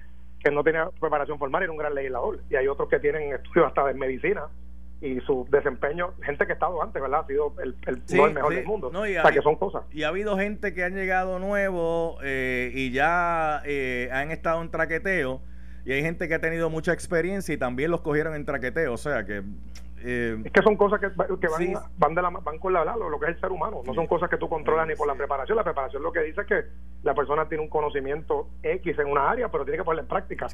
que 0.43 0.51
no 0.51 0.65
tenía 0.65 0.91
preparación 1.01 1.39
formal 1.39 1.63
y 1.63 1.65
era 1.65 1.73
un 1.73 1.79
gran 1.79 1.95
legislador. 1.95 2.41
Y 2.51 2.57
hay 2.57 2.67
otros 2.67 2.89
que 2.89 2.99
tienen 2.99 3.33
estudios 3.33 3.69
hasta 3.69 3.87
de 3.87 3.95
medicina 3.95 4.49
y 5.01 5.21
su 5.21 5.47
desempeño, 5.51 6.15
gente 6.23 6.47
que 6.47 6.53
ha 6.53 6.55
estado 6.55 6.83
antes, 6.83 7.01
¿verdad? 7.01 7.21
Ha 7.21 7.27
sido 7.27 7.55
el, 7.63 7.77
el, 7.87 8.03
no 8.17 8.27
el 8.27 8.35
mejor 8.35 8.55
del 8.55 8.65
mundo. 8.65 8.89
o 8.89 9.05
sea, 9.05 9.31
que 9.31 9.43
son 9.43 9.57
cosas. 9.57 9.83
Y 9.93 10.03
ha 10.03 10.09
habido 10.09 10.37
gente 10.37 10.75
que 10.75 10.83
han 10.83 10.95
llegado 10.95 11.39
nuevo 11.39 12.19
eh, 12.23 12.73
y 12.75 12.91
ya 12.91 13.63
eh, 13.65 14.09
han 14.13 14.31
estado 14.31 14.63
en 14.63 14.71
traqueteo. 14.71 15.41
Y 15.85 15.93
hay 15.93 16.03
gente 16.03 16.27
que 16.27 16.35
ha 16.35 16.41
tenido 16.41 16.71
mucha 16.71 16.95
experiencia 16.95 17.55
y 17.55 17.59
también 17.59 17.91
los 17.91 18.01
cogieron 18.01 18.35
en 18.35 18.47
traqueteo. 18.47 18.95
O 18.95 18.97
sea 18.97 19.27
que 19.27 19.43
eh, 20.07 20.39
es 20.45 20.53
que 20.53 20.61
son 20.61 20.77
cosas 20.77 21.01
que, 21.01 21.09
que 21.09 21.49
van, 21.49 21.83
van, 21.97 22.15
de 22.15 22.21
la, 22.21 22.29
van 22.29 22.59
con 22.59 22.75
la, 22.75 22.85
lo, 22.85 23.09
lo 23.09 23.19
que 23.19 23.27
es 23.27 23.37
el 23.37 23.41
ser 23.41 23.51
humano. 23.51 23.81
No 23.87 23.95
son 23.95 24.07
cosas 24.07 24.29
que 24.29 24.37
tú 24.37 24.51
controlas 24.51 24.87
ni 24.87 24.95
por 24.95 25.07
la 25.07 25.15
preparación. 25.15 25.57
La 25.57 25.65
preparación 25.65 26.03
lo 26.03 26.13
que 26.13 26.21
dice 26.21 26.43
es 26.43 26.47
que 26.47 26.65
la 27.03 27.15
persona 27.15 27.49
tiene 27.49 27.65
un 27.65 27.71
conocimiento 27.71 28.49
X 28.63 28.99
en 28.99 29.07
una 29.07 29.31
área, 29.31 29.49
pero 29.51 29.65
tiene 29.65 29.79
que 29.79 29.85
ponerla 29.85 30.03
en 30.03 30.09
práctica. 30.09 30.47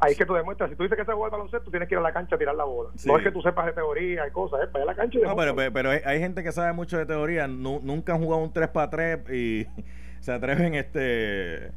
Ahí 0.00 0.12
es 0.12 0.16
que 0.16 0.24
tú 0.24 0.32
demuestras. 0.32 0.70
Si 0.70 0.76
tú 0.76 0.84
dices 0.84 0.96
que 0.96 1.04
se 1.04 1.12
juega 1.12 1.26
el 1.26 1.32
baloncesto, 1.32 1.70
tienes 1.70 1.90
que 1.90 1.94
ir 1.94 1.98
a 1.98 2.02
la 2.02 2.12
cancha 2.14 2.36
a 2.36 2.38
tirar 2.38 2.54
la 2.54 2.64
bola. 2.64 2.90
No 3.04 3.18
es 3.18 3.22
que 3.22 3.30
tú 3.30 3.42
sepas 3.42 3.66
de 3.66 3.72
teoría 3.74 4.26
y 4.26 4.30
cosas, 4.30 4.62
es 4.62 4.68
para 4.68 4.84
ir 4.84 4.90
a 4.90 4.92
la 4.92 4.96
cancha 4.96 5.18
y 5.18 5.22
No, 5.22 5.36
pero, 5.36 5.54
pero, 5.54 5.90
hay, 5.90 6.18
gente 6.18 6.42
que 6.42 6.52
sabe 6.52 6.72
mucho 6.72 6.96
de 6.96 7.04
teoría. 7.04 7.46
nunca 7.46 8.14
han 8.14 8.22
jugado 8.22 8.42
un 8.42 8.52
3 8.52 8.68
para 8.68 8.88
3 8.88 9.30
y 9.30 9.66
se 10.20 10.32
atreven 10.32 10.74
este 10.74 11.70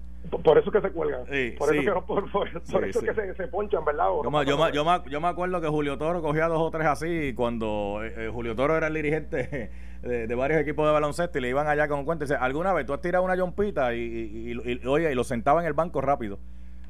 por 0.43 0.57
eso 0.57 0.71
que 0.71 0.81
se 0.81 0.91
cuelgan. 0.91 1.25
por, 1.57 1.75
eso 1.75 1.83
que, 1.83 2.01
por, 2.01 2.31
por, 2.31 2.47
eso 2.47 3.01
que 3.01 3.13
se, 3.13 3.33
se, 3.35 3.47
ponchan, 3.47 3.83
¿verdad? 3.85 4.07
Yo, 4.23 4.29
me, 4.29 4.45
yo, 4.45 4.69
yo, 4.71 4.85
me, 4.85 5.09
yo, 5.09 5.21
me, 5.21 5.27
acuerdo 5.27 5.61
que 5.61 5.67
Julio 5.67 5.97
Toro 5.97 6.21
cogía 6.21 6.47
dos 6.47 6.59
o 6.59 6.69
tres 6.71 6.87
así 6.87 7.33
cuando 7.35 8.01
eh, 8.03 8.13
eh, 8.17 8.29
Julio 8.31 8.55
Toro 8.55 8.75
era 8.75 8.87
el 8.87 8.93
dirigente 8.93 9.71
de, 10.01 10.35
varios 10.35 10.61
equipos 10.61 10.85
de 10.85 10.93
baloncesto 10.93 11.37
y 11.37 11.41
le 11.41 11.49
iban 11.49 11.67
allá 11.67 11.87
con 11.87 12.05
cuenta. 12.05 12.25
¿alguna 12.39 12.73
vez 12.73 12.85
tú 12.85 12.93
has 12.93 13.01
tirado 13.01 13.23
una 13.23 13.37
jompita 13.37 13.93
y, 13.95 13.99
y, 13.99 14.87
oye, 14.87 15.11
y 15.11 15.15
lo 15.15 15.23
sentaba 15.23 15.61
en 15.61 15.67
el 15.67 15.73
banco 15.73 16.01
rápido? 16.01 16.37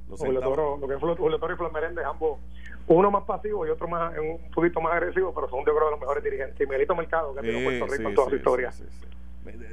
Julio 0.09 0.41
Toro, 0.41 0.77
lo 0.77 0.87
que 0.87 0.95
es 0.95 0.99
Julio 0.99 1.39
Toro 1.39 1.53
y 1.53 1.57
Flor 1.57 1.71
Meréndez, 1.71 2.03
ambos, 2.05 2.39
uno 2.87 3.11
más 3.11 3.23
pasivo 3.23 3.65
y 3.67 3.69
otro 3.69 3.87
más 3.87 4.11
un 4.17 4.51
poquito 4.51 4.81
más 4.81 4.93
agresivo, 4.93 5.33
pero 5.33 5.47
son 5.49 5.59
yo 5.59 5.75
creo 5.75 5.85
de 5.85 5.91
los 5.91 5.99
mejores 5.99 6.23
dirigentes. 6.23 6.59
Y 6.59 6.65
Miguelito 6.65 6.95
Mercado, 6.95 7.35
que 7.35 7.41
tiene 7.41 7.63
Puerto 7.63 7.85
Rico 7.85 8.09
en 8.09 8.15
toda 8.15 8.29
su 8.29 8.35
historia. 8.35 8.73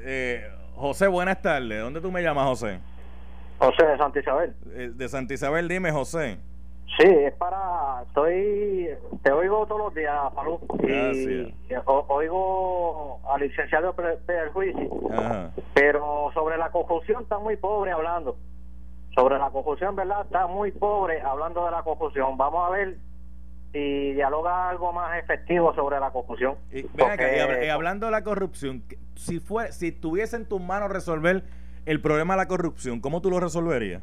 Eh, 0.05 0.51
José, 0.75 1.07
buenas 1.07 1.40
tardes. 1.40 1.81
¿Dónde 1.81 2.01
tú 2.03 2.12
me 2.12 2.23
llamas, 2.23 2.47
José? 2.47 2.81
José 3.59 3.87
de 3.87 3.97
Santa 3.97 4.21
Isabel. 4.21 4.55
Eh, 4.73 4.90
de 4.95 5.09
Santa 5.09 5.35
Isabel, 5.35 5.69
dime, 5.69 5.92
José. 5.92 6.38
Sí, 6.99 7.07
es 7.07 7.35
para. 7.35 8.03
Estoy. 8.07 8.88
Te 9.23 9.33
oigo 9.33 9.66
todos 9.66 9.81
los 9.81 9.95
días, 9.95 10.14
Falú. 10.35 10.61
Y 10.83 11.53
oigo 11.85 13.21
al 13.29 13.40
licenciado 13.40 13.95
Perjuicio. 13.95 14.90
Pero 15.75 16.31
sobre 16.33 16.57
la 16.57 16.71
confusión 16.71 17.23
está 17.23 17.38
muy 17.38 17.57
pobre 17.57 17.92
hablando. 17.92 18.37
Sobre 19.14 19.38
la 19.38 19.51
confusión, 19.51 19.97
¿verdad? 19.97 20.23
Está 20.25 20.47
muy 20.47 20.73
pobre 20.73 21.21
hablando 21.21 21.64
de 21.64 21.71
la 21.71 21.83
confusión. 21.83 22.37
Vamos 22.37 22.66
a 22.66 22.71
ver 22.71 22.97
si 23.73 24.12
dialoga 24.12 24.71
algo 24.71 24.92
más 24.92 25.19
efectivo 25.19 25.75
sobre 25.75 25.99
la 26.01 26.11
confusión. 26.11 26.57
Y, 26.73 26.81
y, 26.81 27.69
hablando 27.69 28.07
de 28.07 28.12
la 28.12 28.23
corrupción, 28.23 28.85
si, 29.16 29.40
fue, 29.40 29.73
si 29.73 29.92
tuviese 29.92 30.37
en 30.37 30.47
tus 30.47 30.61
manos 30.61 30.90
resolver 30.90 31.45
el 31.87 32.01
problema 32.01 32.35
de 32.35 32.38
la 32.38 32.49
corrupción, 32.49 33.01
¿cómo 33.01 33.20
tú 33.22 33.31
lo 33.31 33.40
resolverías? 33.40 34.03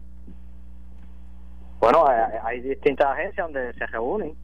Bueno, 1.79 2.05
hay, 2.07 2.61
distintas 2.61 3.07
agencias 3.07 3.45
donde 3.45 3.73
se 3.73 3.85
reúnen. 3.87 4.35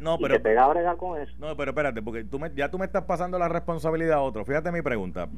No, 0.00 0.18
pero, 0.18 0.34
y 0.34 0.38
pega 0.38 0.64
a 0.64 0.68
bregar 0.68 0.96
con 0.96 1.20
eso. 1.20 1.30
No, 1.38 1.54
pero 1.54 1.70
espérate, 1.70 2.02
porque 2.02 2.24
tú 2.24 2.40
ya 2.56 2.70
tú 2.70 2.78
me 2.78 2.86
estás 2.86 3.04
pasando 3.04 3.38
la 3.38 3.48
responsabilidad 3.48 4.14
a 4.14 4.20
otro. 4.22 4.44
Fíjate 4.46 4.72
mi 4.72 4.80
pregunta, 4.80 5.28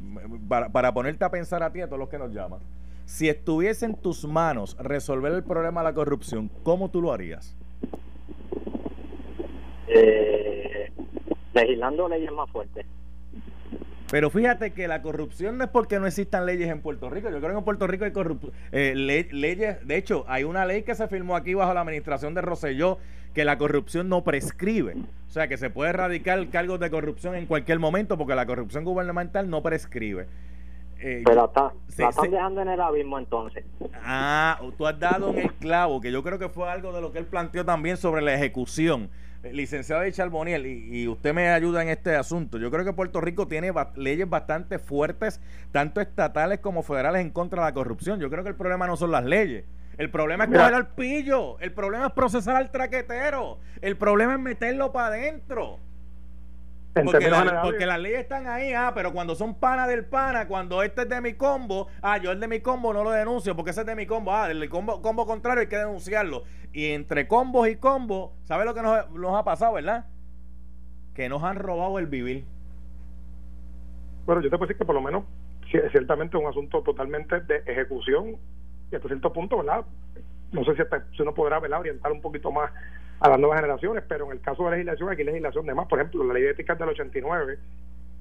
para, 0.49 0.68
para 0.68 0.94
ponerte 0.94 1.25
a 1.25 1.31
pensar 1.31 1.62
a 1.64 1.73
ti, 1.73 1.81
a 1.81 1.87
todos 1.87 1.99
los 1.99 2.09
que 2.09 2.18
nos 2.18 2.33
llaman. 2.33 2.61
Si 3.05 3.29
estuviese 3.29 3.87
en 3.87 3.97
tus 3.97 4.25
manos 4.25 4.77
resolver 4.79 5.33
el 5.33 5.42
problema 5.42 5.81
de 5.81 5.85
la 5.85 5.94
corrupción, 5.94 6.49
¿cómo 6.62 6.90
tú 6.90 7.03
lo 7.03 7.12
harías? 7.12 7.57
Eh, 9.88 10.92
legislando 11.55 12.09
leyes 12.09 12.31
más 12.31 12.49
fuertes. 12.51 12.87
Pero 14.11 14.31
fíjate 14.31 14.73
que 14.73 14.88
la 14.88 15.03
corrupción 15.03 15.59
no 15.59 15.64
es 15.64 15.71
porque 15.71 15.99
no 16.01 16.07
existan 16.07 16.47
leyes 16.47 16.71
en 16.71 16.81
Puerto 16.81 17.11
Rico. 17.11 17.29
Yo 17.31 17.38
creo 17.38 17.53
que 17.53 17.59
en 17.59 17.64
Puerto 17.64 17.87
Rico 17.87 18.05
hay. 18.05 18.12
Eh, 18.73 18.94
leyes, 18.94 19.87
de 19.87 19.97
hecho, 19.97 20.25
hay 20.29 20.44
una 20.44 20.64
ley 20.64 20.83
que 20.83 20.94
se 20.94 21.09
firmó 21.09 21.37
aquí 21.37 21.55
bajo 21.55 21.75
la 21.75 21.83
administración 21.83 22.35
de 22.35 22.40
Roselló 22.40 22.99
que 23.35 23.44
la 23.44 23.59
corrupción 23.59 24.09
no 24.09 24.25
prescribe. 24.25 24.97
O 25.29 25.31
sea, 25.31 25.47
que 25.47 25.59
se 25.59 25.68
puede 25.68 25.90
erradicar 25.90 26.49
cargos 26.49 26.81
de 26.81 26.90
corrupción 26.90 27.35
en 27.35 27.47
cualquier 27.47 27.79
momento 27.79 28.16
porque 28.16 28.35
la 28.35 28.47
corrupción 28.47 28.83
gubernamental 28.83 29.51
no 29.51 29.62
prescribe. 29.62 30.27
Eh, 31.01 31.23
Pero 31.25 31.44
está, 31.44 31.73
la 31.99 32.09
están 32.09 32.31
dejando 32.31 32.62
en 32.62 32.68
el 32.68 32.81
abismo 32.81 33.18
entonces. 33.18 33.64
Ah, 34.03 34.59
tú 34.77 34.87
has 34.87 34.99
dado 34.99 35.31
en 35.31 35.38
el 35.38 35.55
clavo, 35.55 36.01
que 36.01 36.11
yo 36.11 36.23
creo 36.25 36.38
que 36.38 36.49
fue 36.49 36.68
algo 36.68 36.92
de 36.92 37.01
lo 37.01 37.12
que 37.12 37.18
él 37.18 37.27
planteó 37.27 37.64
también 37.64 37.97
sobre 37.97 38.23
la 38.23 38.35
ejecución 38.35 39.11
licenciado 39.53 40.03
de 40.03 40.13
Charboniel, 40.13 40.67
y, 40.67 41.03
y, 41.03 41.09
usted 41.09 41.35
me 41.35 41.49
ayuda 41.51 41.83
en 41.83 41.89
este 41.89 42.15
asunto, 42.17 42.59
yo 42.59 42.71
creo 42.71 42.85
que 42.85 42.93
Puerto 42.93 43.21
Rico 43.21 43.49
tiene 43.49 43.73
leyes 43.97 44.29
bastante 44.29 44.79
fuertes, 44.79 45.41
tanto 45.73 46.01
estatales 46.01 46.61
como 46.61 46.83
federales, 46.83 47.23
en 47.23 47.31
contra 47.31 47.63
de 47.63 47.69
la 47.69 47.75
corrupción. 47.75 48.21
Yo 48.21 48.31
creo 48.31 48.43
que 48.43 48.51
el 48.51 48.57
problema 48.57 48.87
no 48.87 48.97
son 48.97 49.11
las 49.11 49.25
leyes. 49.25 49.65
El 49.99 50.11
problema 50.11 50.45
es 50.45 50.51
coger 50.51 50.75
al 50.75 50.95
pillo, 50.95 51.59
el 51.59 51.73
problema 51.73 52.07
es 52.07 52.13
procesar 52.13 52.55
al 52.55 52.71
traquetero, 52.71 53.59
el 53.83 53.97
problema 53.97 54.35
es 54.35 54.41
meterlo 54.41 54.93
para 54.93 55.09
adentro. 55.09 55.81
Porque, 57.05 57.87
las 57.87 58.01
leyes 58.01 58.21
están 58.21 58.47
ahí, 58.47 58.73
ah, 58.73 58.93
pero 58.95 59.13
cuando 59.13 59.35
son 59.35 59.55
pana 59.55 59.87
del 59.87 60.05
pana, 60.05 60.47
cuando 60.49 60.83
este 60.83 61.03
es 61.03 61.09
de 61.09 61.21
mi 61.21 61.35
combo, 61.35 61.89
ah, 62.03 62.19
yo 62.19 62.33
el 62.33 62.41
de 62.41 62.49
mi 62.49 62.61
combo 62.61 62.93
no 62.93 63.05
lo 63.05 63.11
denuncio 63.11 63.55
porque 63.57 63.71
ese 63.71 63.81
es 63.81 63.87
de 63.87 63.95
mi 63.95 64.07
combo, 64.07 64.33
ah, 64.33 64.51
el 64.51 64.69
combo, 64.69 65.03
combo 65.03 65.27
contrario 65.27 65.61
hay 65.61 65.69
que 65.69 65.77
denunciarlo. 65.77 66.45
Y 66.73 66.91
entre 66.93 67.27
combos 67.29 67.69
y 67.69 67.77
combos, 67.77 68.33
¿sabes 68.45 68.67
lo 68.67 68.75
que 68.75 68.83
nos, 68.83 69.11
nos 69.11 69.35
ha 69.35 69.45
pasado, 69.45 69.75
verdad? 69.75 70.07
Que 71.15 71.29
nos 71.29 71.43
han 71.43 71.57
robado 71.57 71.99
el 71.99 72.07
vivir. 72.07 72.47
Bueno, 74.27 74.43
yo 74.43 74.51
te 74.51 74.59
puedo 74.59 74.69
decir 74.69 74.79
que 74.79 74.85
por 74.85 74.95
lo 74.95 75.03
menos, 75.03 75.25
ciertamente 75.91 76.37
es 76.37 76.43
un 76.43 76.49
asunto 76.49 76.83
totalmente 76.83 77.41
de 77.41 77.63
ejecución 77.67 78.37
y 78.91 78.97
hasta 78.97 79.09
cierto 79.09 79.33
punto, 79.33 79.59
¿verdad? 79.59 79.85
No 80.53 80.65
sé 80.65 80.75
si, 80.75 80.83
si 81.17 81.23
uno 81.23 81.35
podrá 81.35 81.59
¿verdad? 81.61 81.81
orientar 81.81 82.13
un 82.13 82.21
poquito 82.21 82.51
más 82.51 82.71
a 83.21 83.29
las 83.29 83.39
nuevas 83.39 83.61
generaciones, 83.61 84.05
pero 84.09 84.27
en 84.27 84.33
el 84.33 84.41
caso 84.41 84.65
de 84.65 84.73
legislación, 84.73 85.11
aquí 85.11 85.25
legislación 85.25 85.67
de 85.67 85.75
más, 85.75 85.87
por 85.89 85.99
ejemplo, 85.99 86.25
la 86.25 86.35
ley 86.35 86.45
de 86.45 86.51
ética 86.51 86.75
del 86.75 86.91
89, 86.91 87.59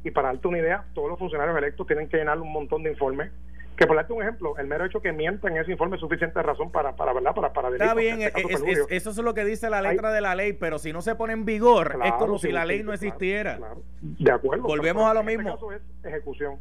y 0.03 0.11
para 0.11 0.29
darte 0.29 0.47
una 0.47 0.59
idea, 0.59 0.85
todos 0.93 1.09
los 1.09 1.19
funcionarios 1.19 1.57
electos 1.57 1.85
tienen 1.87 2.09
que 2.09 2.17
llenar 2.17 2.39
un 2.39 2.51
montón 2.51 2.83
de 2.83 2.91
informes 2.91 3.31
que 3.77 3.85
por 3.85 3.95
darte 3.95 4.11
un 4.11 4.23
ejemplo, 4.23 4.57
el 4.57 4.65
mero 4.65 4.85
hecho 4.85 4.99
que 5.01 5.11
mientan 5.11 5.53
en 5.55 5.61
ese 5.61 5.71
informe 5.71 5.97
es 5.97 6.01
suficiente 6.01 6.41
razón 6.41 6.71
para, 6.71 6.95
para 6.95 7.13
¿verdad? 7.13 7.35
Para, 7.35 7.53
para 7.53 7.69
Está 7.69 7.93
bien, 7.93 8.23
este 8.23 8.41
eso 8.89 9.11
es 9.11 9.17
lo 9.17 9.35
que 9.35 9.45
dice 9.45 9.69
la 9.69 9.83
letra 9.83 10.11
de 10.11 10.19
la 10.19 10.33
ley, 10.33 10.53
pero 10.53 10.79
si 10.79 10.91
no 10.91 11.03
se 11.03 11.13
pone 11.13 11.33
en 11.33 11.45
vigor, 11.45 11.99
es 12.03 12.13
como 12.13 12.39
si 12.39 12.51
la 12.51 12.65
ley 12.65 12.81
no 12.81 12.91
existiera. 12.91 13.59
De 14.01 14.31
acuerdo. 14.31 14.63
Volvemos 14.63 15.07
a 15.07 15.13
lo 15.13 15.19
este 15.19 15.37
mismo. 15.37 15.53
caso 15.53 15.71
es 15.71 15.81
ejecución. 16.03 16.55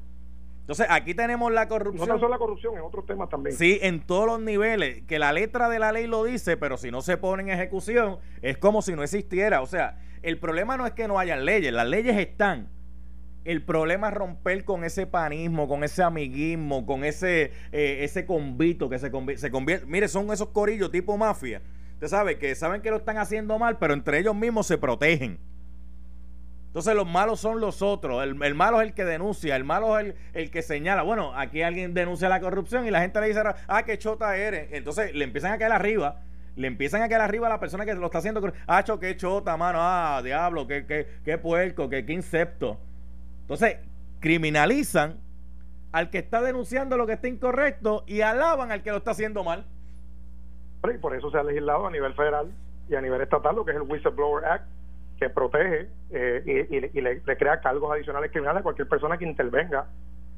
Entonces, 0.67 0.89
aquí 0.91 1.15
tenemos 1.15 1.53
la 1.53 1.69
corrupción. 1.69 2.09
No 2.09 2.19
solo 2.19 2.29
la 2.29 2.39
corrupción, 2.39 2.75
en 2.75 2.81
otros 2.81 3.07
temas 3.07 3.29
también. 3.29 3.57
Sí, 3.57 3.79
en 3.83 4.01
todos 4.05 4.27
los 4.27 4.41
niveles, 4.41 5.05
que 5.07 5.21
la 5.21 5.33
letra 5.33 5.69
de 5.69 5.79
la 5.79 5.93
ley 5.93 6.09
lo 6.09 6.25
dice, 6.25 6.57
pero 6.57 6.77
si 6.77 6.91
no 6.91 7.03
se 7.03 7.17
pone 7.17 7.45
en 7.45 7.51
ejecución, 7.51 8.19
es 8.43 8.59
como 8.59 8.83
si 8.83 8.97
no 8.97 9.05
existiera. 9.05 9.63
O 9.63 9.67
sea, 9.67 10.01
el 10.23 10.41
problema 10.41 10.77
no 10.77 10.85
es 10.85 10.93
que 10.93 11.07
no 11.07 11.21
haya 11.21 11.37
leyes, 11.37 11.73
las 11.73 11.87
leyes 11.87 12.17
están. 12.17 12.69
El 13.45 13.63
problema 13.63 14.09
es 14.09 14.15
romper 14.15 14.65
con 14.65 14.83
ese 14.83 15.07
panismo, 15.07 15.69
con 15.69 15.85
ese 15.85 16.03
amiguismo, 16.03 16.85
con 16.85 17.05
ese, 17.05 17.53
eh, 17.71 17.99
ese 18.01 18.27
convito 18.27 18.89
que 18.89 18.99
se, 18.99 19.13
se 19.37 19.51
convierte. 19.53 19.87
Mire, 19.87 20.09
son 20.09 20.33
esos 20.33 20.49
corillos 20.49 20.91
tipo 20.91 21.17
mafia. 21.17 21.63
Usted 21.93 22.09
sabe 22.09 22.39
que 22.39 22.53
saben 22.57 22.83
que 22.83 22.91
lo 22.91 22.97
están 22.97 23.19
haciendo 23.19 23.57
mal, 23.57 23.79
pero 23.79 23.95
entre 23.95 24.19
ellos 24.19 24.35
mismos 24.35 24.67
se 24.67 24.79
protegen. 24.79 25.39
Entonces 26.77 26.95
los 26.95 27.07
malos 27.07 27.41
son 27.41 27.59
los 27.59 27.81
otros. 27.81 28.23
El, 28.23 28.55
malo 28.55 28.83
es 28.83 28.89
el 28.89 28.93
que 28.93 29.07
denuncia, 29.07 29.57
el 29.57 29.65
malo 29.65 29.99
es 29.99 30.15
el, 30.35 30.51
que 30.51 30.61
señala. 30.61 31.05
Bueno, 31.05 31.33
aquí 31.35 31.63
alguien 31.63 31.95
denuncia 31.95 32.29
la 32.29 32.39
corrupción 32.39 32.87
y 32.87 32.91
la 32.91 33.01
gente 33.01 33.19
le 33.19 33.29
dice, 33.29 33.43
ah, 33.67 33.83
qué 33.85 33.97
chota 33.97 34.37
eres. 34.37 34.69
Entonces 34.73 35.15
le 35.15 35.25
empiezan 35.25 35.53
a 35.53 35.59
caer 35.59 35.73
arriba. 35.73 36.21
Le 36.55 36.67
empiezan 36.67 37.01
a 37.01 37.09
caer 37.09 37.23
arriba 37.23 37.47
a 37.47 37.49
la 37.49 37.61
persona 37.61 37.87
que 37.87 37.95
lo 37.95 38.05
está 38.05 38.19
haciendo. 38.19 38.53
Ah, 38.67 38.85
qué 39.01 39.17
chota, 39.17 39.57
mano. 39.57 39.79
Ah, 39.81 40.21
diablo, 40.23 40.67
qué, 40.67 40.85
qué, 40.85 41.07
qué 41.25 41.39
puerco, 41.39 41.89
qué, 41.89 42.05
qué 42.05 42.13
incepto. 42.13 42.77
Entonces, 43.41 43.79
criminalizan 44.21 45.19
al 45.93 46.11
que 46.11 46.19
está 46.19 46.43
denunciando 46.43 46.99
lo 46.99 47.07
que 47.07 47.15
está 47.15 47.27
incorrecto 47.27 48.05
y 48.07 48.21
alaban 48.21 48.71
al 48.71 48.83
que 48.83 48.91
lo 48.91 48.99
está 48.99 49.13
haciendo 49.13 49.43
mal. 49.45 49.65
Y 50.95 50.99
por 50.99 51.17
eso 51.17 51.31
se 51.31 51.39
ha 51.39 51.43
legislado 51.43 51.87
a 51.87 51.91
nivel 51.91 52.13
federal 52.13 52.53
y 52.91 52.97
a 52.97 53.01
nivel 53.01 53.23
estatal 53.23 53.57
lo 53.57 53.65
que 53.65 53.71
es 53.71 53.79
el 53.79 53.85
Whistleblower 53.85 54.45
Act, 54.45 54.67
que 55.19 55.31
protege 55.31 55.89
eh, 56.11 56.69
y, 56.71 57.01
le, 57.01 57.21
crea 57.23 57.61
cargos 57.61 57.91
adicionales 57.93 58.31
criminales 58.31 58.61
a 58.61 58.63
cualquier 58.63 58.89
persona 58.89 59.17
que 59.17 59.25
intervenga 59.25 59.87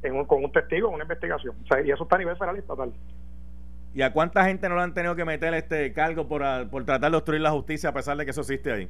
en 0.02 0.24
con 0.24 0.44
un 0.44 0.52
testigo 0.52 0.88
en 0.88 0.94
una 0.94 1.04
investigación. 1.04 1.56
O 1.64 1.66
sea, 1.66 1.80
y 1.82 1.90
eso 1.90 2.04
está 2.04 2.16
a 2.16 2.18
nivel 2.20 2.36
federal 2.36 2.56
y 2.56 2.60
estatal. 2.60 2.92
¿Y 3.94 4.02
a 4.02 4.12
cuánta 4.12 4.44
gente 4.44 4.68
no 4.68 4.76
le 4.76 4.82
han 4.82 4.94
tenido 4.94 5.16
que 5.16 5.24
meter 5.24 5.52
este 5.54 5.92
cargo 5.92 6.28
por, 6.28 6.42
por 6.70 6.84
tratar 6.84 7.10
de 7.10 7.16
obstruir 7.16 7.40
la 7.40 7.50
justicia 7.50 7.90
a 7.90 7.92
pesar 7.92 8.16
de 8.16 8.24
que 8.24 8.30
eso 8.30 8.42
existe 8.42 8.70
ahí? 8.70 8.88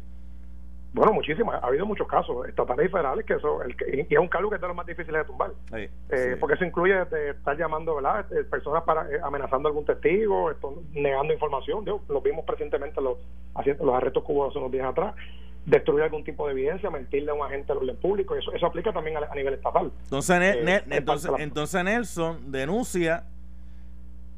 Bueno, 0.93 1.12
muchísimas. 1.12 1.62
Ha 1.62 1.66
habido 1.66 1.86
muchos 1.86 2.09
casos 2.09 2.49
estatales 2.49 2.86
y 2.86 2.89
federales 2.89 3.24
que 3.24 3.34
eso, 3.34 3.62
el, 3.62 3.76
y 3.93 4.14
es 4.14 4.18
un 4.18 4.28
cargo 4.28 4.49
que 4.49 4.57
es 4.57 4.61
de 4.61 4.66
los 4.66 4.76
más 4.76 4.86
difíciles 4.86 5.20
de 5.20 5.24
tumbar. 5.26 5.53
Eh, 5.72 6.36
porque 6.41 6.55
eso 6.55 6.64
incluye 6.64 6.95
estar 7.30 7.57
llamando, 7.57 7.95
¿verdad? 7.95 8.24
Eh, 8.32 8.45
personas 8.45 8.82
para 8.84 9.07
amenazando 9.22 9.68
a 9.68 9.70
algún 9.70 9.84
testigo, 9.84 10.51
esto, 10.51 10.82
negando 10.93 11.32
información. 11.32 11.84
lo 11.84 12.20
vimos 12.20 12.45
recientemente 12.47 13.01
los, 13.03 13.18
haciendo 13.55 13.84
los 13.84 13.95
arrestos 13.95 14.24
cubos 14.24 14.51
hace 14.51 14.59
unos 14.59 14.72
días 14.72 14.86
atrás 14.86 15.14
destruir 15.69 16.03
algún 16.03 16.25
tipo 16.25 16.47
de 16.47 16.53
evidencia, 16.53 16.91
mentirle 16.91 17.31
a 17.31 17.35
un 17.35 17.45
agente 17.45 17.73
del 17.73 17.83
orden 17.83 17.97
público. 17.97 18.35
Eso, 18.35 18.53
eso 18.53 18.66
aplica 18.66 18.93
también 18.93 19.16
a, 19.16 19.35
nivel 19.35 19.55
estatal. 19.55 19.93
Entonces, 20.05 20.41
eh, 20.41 20.83
entonces, 20.91 21.31
entonces 21.39 21.85
Nelson 21.85 22.51
denuncia 22.51 23.25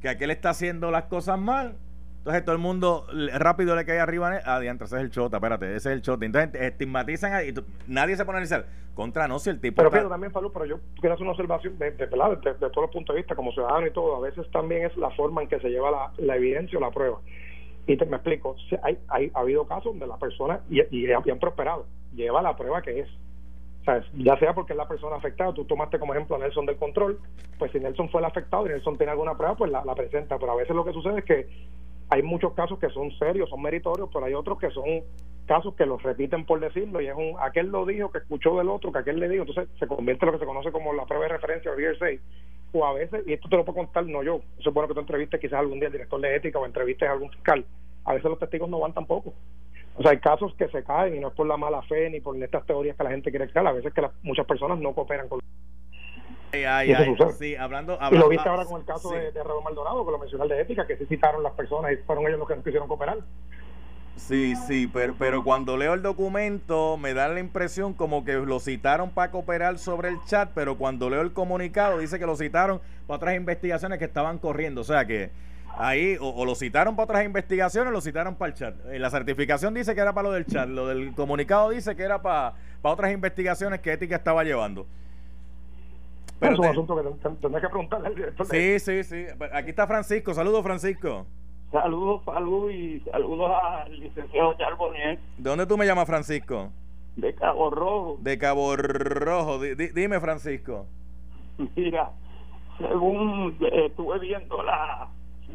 que 0.03 0.09
aquel 0.09 0.31
está 0.31 0.51
haciendo 0.51 0.91
las 0.91 1.05
cosas 1.05 1.39
mal 1.39 1.77
entonces 2.21 2.45
todo 2.45 2.55
el 2.55 2.61
mundo 2.61 3.07
rápido 3.33 3.75
le 3.75 3.87
cae 3.87 3.99
arriba. 3.99 4.41
Ah, 4.45 4.61
diantre, 4.61 4.85
ese 4.85 4.97
es 4.97 5.03
el 5.03 5.11
chota, 5.11 5.39
espérate, 5.39 5.75
ese 5.75 5.89
es 5.89 5.95
el 5.95 6.03
chota. 6.03 6.27
Entonces 6.27 6.55
estigmatizan 6.55 7.49
y 7.49 7.55
nadie 7.87 8.15
se 8.15 8.27
pone 8.27 8.37
a 8.37 8.39
analizar. 8.41 8.67
Contra 8.95 9.27
no, 9.27 9.39
si 9.39 9.49
el 9.49 9.59
tipo. 9.59 9.83
Pero 9.83 10.09
también, 10.09 10.31
Pablo, 10.31 10.53
pero 10.53 10.67
yo 10.67 10.81
quiero 11.01 11.15
hacer 11.15 11.23
una 11.23 11.33
observación 11.33 11.79
de, 11.79 11.93
de, 11.93 12.07
todos 12.07 12.77
los 12.77 12.91
puntos 12.91 13.15
de 13.15 13.23
vista, 13.23 13.35
como 13.35 13.53
ciudadano 13.53 13.87
y 13.87 13.93
todo. 13.93 14.17
A 14.17 14.21
veces 14.21 14.51
también 14.51 14.85
es 14.85 14.95
la 14.99 15.11
forma 15.13 15.41
en 15.41 15.49
que 15.49 15.59
se 15.61 15.71
lleva 15.71 16.13
la, 16.19 16.37
evidencia 16.37 16.77
o 16.77 16.83
la 16.83 16.91
prueba. 16.91 17.19
Y 17.87 17.97
te, 17.97 18.07
me 18.07 18.17
explico, 18.17 18.57
hay, 18.83 18.99
ha 19.35 19.41
habido 19.41 19.67
casos 19.67 19.93
donde 19.93 20.07
la 20.07 20.19
persona, 20.19 20.61
y, 20.71 20.81
y, 20.97 21.11
han 21.13 21.39
prosperado, 21.39 21.87
lleva 22.15 22.43
la 22.43 22.57
prueba 22.57 22.83
que 22.83 23.01
es. 23.01 23.09
O 23.87 23.93
ya 24.19 24.39
sea 24.39 24.55
porque 24.55 24.75
es 24.75 24.77
la 24.77 24.87
persona 24.87 25.17
afectada, 25.17 25.55
tú 25.55 25.65
tomaste 25.65 25.99
como 25.99 26.13
ejemplo 26.15 26.37
a 26.37 26.39
Nelson 26.39 26.67
del 26.67 26.77
control, 26.77 27.19
pues 27.59 27.73
si 27.73 27.81
Nelson 27.81 28.11
fue 28.11 28.21
el 28.21 28.27
afectado 28.27 28.67
y 28.67 28.69
Nelson 28.69 28.97
tiene 28.97 29.13
alguna 29.13 29.35
prueba, 29.35 29.57
pues 29.57 29.71
la, 29.71 29.85
la 29.85 29.95
presenta. 29.95 30.39
Pero 30.39 30.53
a 30.53 30.57
veces 30.57 30.77
lo 30.77 30.85
que 30.85 30.93
sucede 30.93 31.21
es 31.21 31.25
que 31.25 31.49
hay 32.11 32.23
muchos 32.23 32.53
casos 32.53 32.79
que 32.79 32.91
son 32.91 33.11
serios, 33.13 33.49
son 33.49 33.63
meritorios, 33.63 34.11
pero 34.13 34.27
hay 34.27 34.35
otros 34.35 34.59
que 34.59 34.71
son 34.71 35.03
casos 35.47 35.75
que 35.75 35.87
los 35.87 36.01
repiten 36.03 36.47
por 36.47 36.61
decirlo 36.61 37.01
y 37.01 37.09
es 37.09 37.15
un 37.17 37.35
aquel 37.41 37.67
lo 37.67 37.85
dijo 37.85 38.13
que 38.13 38.19
escuchó 38.19 38.57
del 38.57 38.69
otro 38.69 38.93
que 38.93 39.01
aquel 39.01 39.19
le 39.19 39.29
dijo 39.29 39.43
entonces 39.43 39.69
se 39.81 39.89
convierte 39.89 40.25
en 40.25 40.27
lo 40.29 40.39
que 40.39 40.45
se 40.45 40.47
conoce 40.47 40.71
como 40.71 40.93
la 40.93 41.07
prueba 41.07 41.25
de 41.25 41.33
referencia 41.33 41.73
o 41.73 41.77
hearsay 41.77 42.21
o 42.73 42.85
a 42.85 42.93
veces 42.93 43.23
y 43.27 43.33
esto 43.33 43.49
te 43.49 43.57
lo 43.57 43.65
puedo 43.65 43.79
contar 43.79 44.07
no 44.07 44.23
yo 44.23 44.41
eso 44.59 44.69
es 44.71 44.75
bueno 44.75 44.89
que 44.89 44.95
tú 44.95 45.01
entrevistes 45.01 45.41
quizás 45.41 45.61
algún 45.61 45.81
día 45.81 45.89
al 45.89 45.93
director 45.93 46.21
de 46.21 46.37
ética 46.37 46.59
o 46.59 46.67
entrevistes 46.67 47.09
a 47.09 47.13
algún 47.13 47.31
fiscal 47.31 47.65
a 48.05 48.15
veces 48.15 48.31
los 48.31 48.39
testigos 48.39 48.69
no 48.69 48.81
van 48.81 48.93
tampoco. 48.93 49.33
O 49.97 50.03
sea 50.03 50.13
hay 50.13 50.19
casos 50.19 50.55
que 50.55 50.69
se 50.69 50.85
caen 50.85 51.17
y 51.17 51.21
no 51.21 51.29
es 51.29 51.35
por 51.35 51.47
la 51.47 51.57
mala 51.57 51.83
fe 51.83 52.09
ni 52.11 52.21
por 52.21 52.37
estas 52.43 52.65
teorías 52.65 52.97
que 52.97 53.05
la 53.05 53.11
gente 53.11 53.31
quiere 53.31 53.49
crear 53.49 53.67
a 53.67 53.73
veces 53.73 53.93
que 53.93 54.03
muchas 54.23 54.47
personas 54.47 54.79
no 54.79 54.95
cooperan 54.95 55.29
con 55.29 55.41
sí, 57.39 57.55
hablando, 57.55 57.97
y 58.11 58.17
lo 58.17 58.29
viste 58.29 58.49
ahora 58.49 58.65
con 58.65 58.81
el 58.81 58.87
caso 58.87 59.11
de, 59.11 59.31
de 59.31 59.45
Raúl 59.45 59.63
Maldonado, 59.63 60.05
que 60.05 60.11
lo 60.11 60.19
mencionó 60.19 60.49
de 60.49 60.61
ética, 60.61 60.85
que 60.85 60.97
se 60.97 61.07
citaron 61.07 61.45
las 61.45 61.53
personas 61.53 61.93
y 61.93 61.97
fueron 61.99 62.27
ellos 62.27 62.41
los 62.41 62.49
que 62.49 62.57
no 62.57 62.65
quisieron 62.65 62.89
cooperar. 62.89 63.19
Sí, 64.17 64.55
sí, 64.55 64.89
pero, 64.93 65.15
pero 65.19 65.43
cuando 65.43 65.77
leo 65.77 65.95
el 65.95 66.03
documento 66.03 66.97
me 66.97 67.15
da 67.15 67.29
la 67.29 67.41
impresión 67.41 67.95
como 67.95 68.25
que 68.25 68.35
lo 68.35 68.61
citaron 68.61 69.11
para 69.11 69.31
cooperar 69.31 69.79
sobre 69.79 70.09
el 70.09 70.23
chat, 70.27 70.51
pero 70.55 70.77
cuando 70.77 71.11
leo 71.11 71.23
el 71.23 71.33
comunicado 71.33 71.99
dice 71.99 72.19
que 72.19 72.27
lo 72.27 72.37
citaron 72.37 72.81
para 73.07 73.17
otras 73.17 73.37
investigaciones 73.37 73.99
que 73.99 74.05
estaban 74.05 74.39
corriendo. 74.39 74.83
O 74.83 74.85
sea 74.85 75.07
que 75.07 75.31
ahí 75.79 76.17
o, 76.21 76.45
lo 76.45 76.55
citaron 76.55 76.95
para 76.97 77.05
otras 77.05 77.25
investigaciones 77.25 77.89
o 77.89 77.93
lo 77.93 78.01
citaron 78.01 78.37
para 78.37 78.53
el 78.53 78.55
chat. 78.55 78.75
Eh, 78.91 78.99
la 78.99 79.11
certificación 79.11 79.75
dice 79.75 79.95
que 79.95 80.01
era 80.01 80.13
para 80.13 80.29
lo 80.29 80.35
del 80.35 80.47
chat, 80.47 80.69
lo 80.69 80.87
del 80.87 81.15
comunicado 81.15 81.71
dice 81.71 81.97
que 81.97 82.03
era 82.03 82.21
para, 82.21 82.55
para 82.83 82.93
otras 82.93 83.13
investigaciones 83.13 83.81
que 83.81 83.93
Ética 83.93 84.17
estaba 84.17 84.45
llevando. 84.45 84.87
Pero 86.39 86.53
es 86.55 86.59
un 86.59 86.67
asunto 86.67 86.97
que 86.97 87.31
tendrás 87.41 87.63
que 87.63 87.69
preguntarle 87.69 88.07
al 88.09 88.15
director. 88.15 88.47
Sí, 88.47 88.79
sí, 88.79 89.05
sí. 89.05 89.27
Aquí 89.53 89.71
está 89.71 89.87
Francisco. 89.87 90.33
Saludos, 90.33 90.63
Francisco. 90.63 91.27
Saludos, 91.71 92.23
saludos 92.25 92.73
y 92.73 93.01
saludos 93.01 93.53
al 93.63 94.01
licenciado 94.01 94.55
Charbonier. 94.55 95.19
¿De 95.39 95.51
dónde 95.51 95.67
tú 95.67 95.77
me 95.77 95.87
llamas, 95.87 96.07
Francisco? 96.07 96.71
De 97.17 97.35
Cabo 97.35 97.71
Rojo. 97.71 98.19
De 98.21 98.39
Cabo 98.39 98.77
Rojo. 98.77 99.61
dime, 99.61 100.21
Francisco. 100.21 100.87
Mira, 101.77 102.11
según 102.79 103.57
eh, 103.61 103.87
estuve 103.87 104.19
viendo 104.19 104.63
la, 104.63 105.09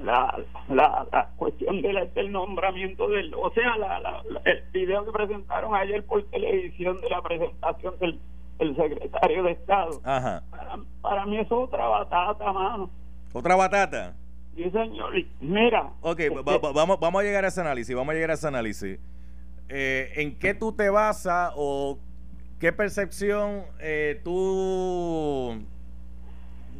la, 0.03 0.45
la, 0.69 1.29
cuestión 1.35 1.81
del, 1.81 2.13
del, 2.13 2.31
nombramiento 2.31 3.07
del, 3.09 3.33
o 3.33 3.51
sea, 3.51 3.75
la, 3.77 4.23
el 4.45 4.63
video 4.71 5.05
que 5.05 5.11
presentaron 5.11 5.75
ayer 5.75 6.05
por 6.05 6.23
televisión 6.29 7.01
de 7.01 7.09
la 7.09 7.21
presentación 7.21 7.97
del 7.99 8.19
el 8.59 8.75
secretario 8.75 9.43
de 9.43 9.51
Estado. 9.51 10.01
Ajá. 10.03 10.43
Para, 11.01 11.25
mí 11.25 11.37
es 11.39 11.51
otra 11.51 11.87
batata, 11.87 12.53
mano. 12.53 12.89
¿Otra 13.33 13.55
batata? 13.55 14.15
Sí, 14.55 14.69
señor. 14.71 15.13
Mira. 15.41 15.91
Ok, 16.01 16.19
este 16.21 16.41
vamos, 16.73 16.99
vamos 16.99 17.21
a 17.21 17.23
llegar 17.23 17.43
a 17.43 17.49
ese 17.49 17.61
análisis, 17.61 17.95
vamos 17.95 18.11
a 18.11 18.13
llegar 18.13 18.31
a 18.31 18.35
ese 18.35 18.47
análisis. 18.47 18.99
Eh, 19.67 20.13
¿En 20.15 20.37
qué 20.37 20.53
tú 20.53 20.71
te 20.71 20.89
basas 20.89 21.51
o 21.55 21.99
qué 22.59 22.71
percepción 22.71 23.63
eh, 23.79 24.21
tú 24.23 25.61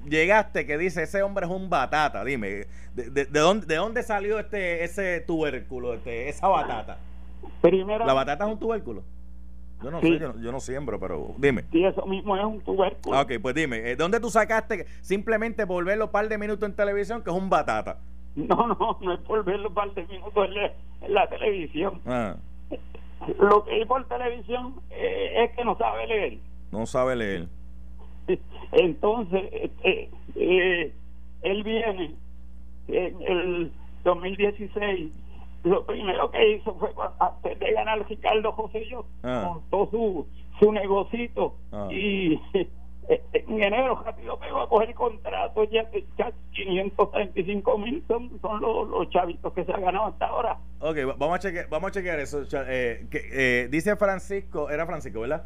llegaste 0.08 0.66
que 0.66 0.78
dice 0.78 1.04
ese 1.04 1.22
hombre 1.22 1.46
es 1.46 1.52
un 1.52 1.70
batata? 1.70 2.24
Dime, 2.24 2.68
¿de, 2.94 3.10
de, 3.10 3.26
dónde, 3.26 3.66
de 3.66 3.76
dónde 3.76 4.04
salió 4.04 4.40
este 4.40 4.84
ese 4.84 5.20
tubérculo, 5.22 5.96
este, 5.96 6.30
esa 6.30 6.48
batata? 6.48 6.98
Primero, 7.62 8.06
¿La 8.06 8.14
batata 8.14 8.46
es 8.46 8.52
un 8.52 8.60
tubérculo? 8.60 9.04
Yo 9.84 9.92
no 9.92 10.02
sé, 10.02 10.20
yo 10.20 10.52
no, 10.52 10.60
siembro, 10.60 11.00
pero 11.00 11.36
dime. 11.38 11.66
Sí, 11.72 11.84
eso 11.84 12.06
mismo 12.06 12.36
es 12.38 12.44
un 12.44 12.62
tubérculo. 12.62 13.16
Ah, 13.16 13.22
ok, 13.22 13.34
pues 13.42 13.54
dime, 13.54 13.92
eh, 13.92 13.96
¿dónde 13.96 14.20
tú 14.20 14.30
sacaste 14.30 14.86
simplemente 15.02 15.68
por 15.68 15.84
verlo 15.84 16.06
un 16.06 16.12
par 16.12 16.28
de 16.28 16.38
minutos 16.38 16.68
en 16.68 16.76
televisión 16.76 17.24
que 17.24 17.30
es 17.30 17.36
un 17.36 17.50
batata? 17.50 18.00
No, 18.36 18.68
no, 18.68 18.98
no 19.02 19.14
es 19.14 19.20
por 19.22 19.44
verlo 19.44 19.70
un 19.70 19.74
par 19.74 19.94
de 19.94 20.06
minutos 20.08 20.50
en 21.04 21.14
la, 21.14 21.28
televisión. 21.28 22.02
Ah. 22.06 22.36
Lo 23.40 23.64
que 23.64 23.72
hay 23.72 23.86
por 23.86 24.06
televisión 24.08 24.76
eh, 24.92 25.44
es 25.44 25.56
que 25.56 25.64
no 25.64 25.78
sabe 25.78 26.08
leer. 26.08 26.38
No 26.72 26.86
sabe 26.86 27.16
leer. 27.16 27.48
Entonces, 28.72 29.72
eh, 29.84 30.92
él 31.44 31.64
viene 31.64 32.16
en 32.88 33.22
el 33.22 33.72
2016 34.04 35.12
lo 35.66 35.84
primero 35.86 36.30
que 36.32 36.56
hizo 36.56 36.76
fue 36.76 36.92
antes 37.20 37.60
de 37.60 37.72
ganar 37.74 38.08
Ricardo 38.08 38.52
José 38.52 38.86
yo 38.88 39.06
ah. 39.24 39.44
montó 39.46 39.90
su 39.90 40.28
su 40.60 40.72
negocito 40.72 41.56
ah. 41.72 41.88
y 41.92 42.40
en 43.34 43.64
enero 43.64 44.02
rápido 44.04 44.40
pegó 44.40 44.62
a 44.62 44.70
coger 44.70 44.94
contratos 44.94 45.68
ya, 45.72 45.90
ya 46.18 46.32
535 46.52 47.78
mil 47.80 48.04
son, 48.08 48.40
son 48.42 48.62
los, 48.62 49.10
chavitos 49.10 49.54
que 49.54 49.66
se 49.66 49.74
han 49.74 49.82
ganado 49.82 50.06
hasta 50.06 50.28
ahora 50.28 50.58
ok 50.80 50.98
vamos 51.18 51.36
a 51.36 51.40
chequear, 51.40 51.68
vamos 51.68 51.90
a 51.90 51.92
chequear 51.94 52.20
eso 52.20 52.44
eh, 52.68 53.08
que, 53.10 53.22
eh, 53.32 53.68
dice 53.70 53.96
Francisco 53.96 54.70
era 54.70 54.86
Francisco 54.86 55.20
verdad 55.20 55.46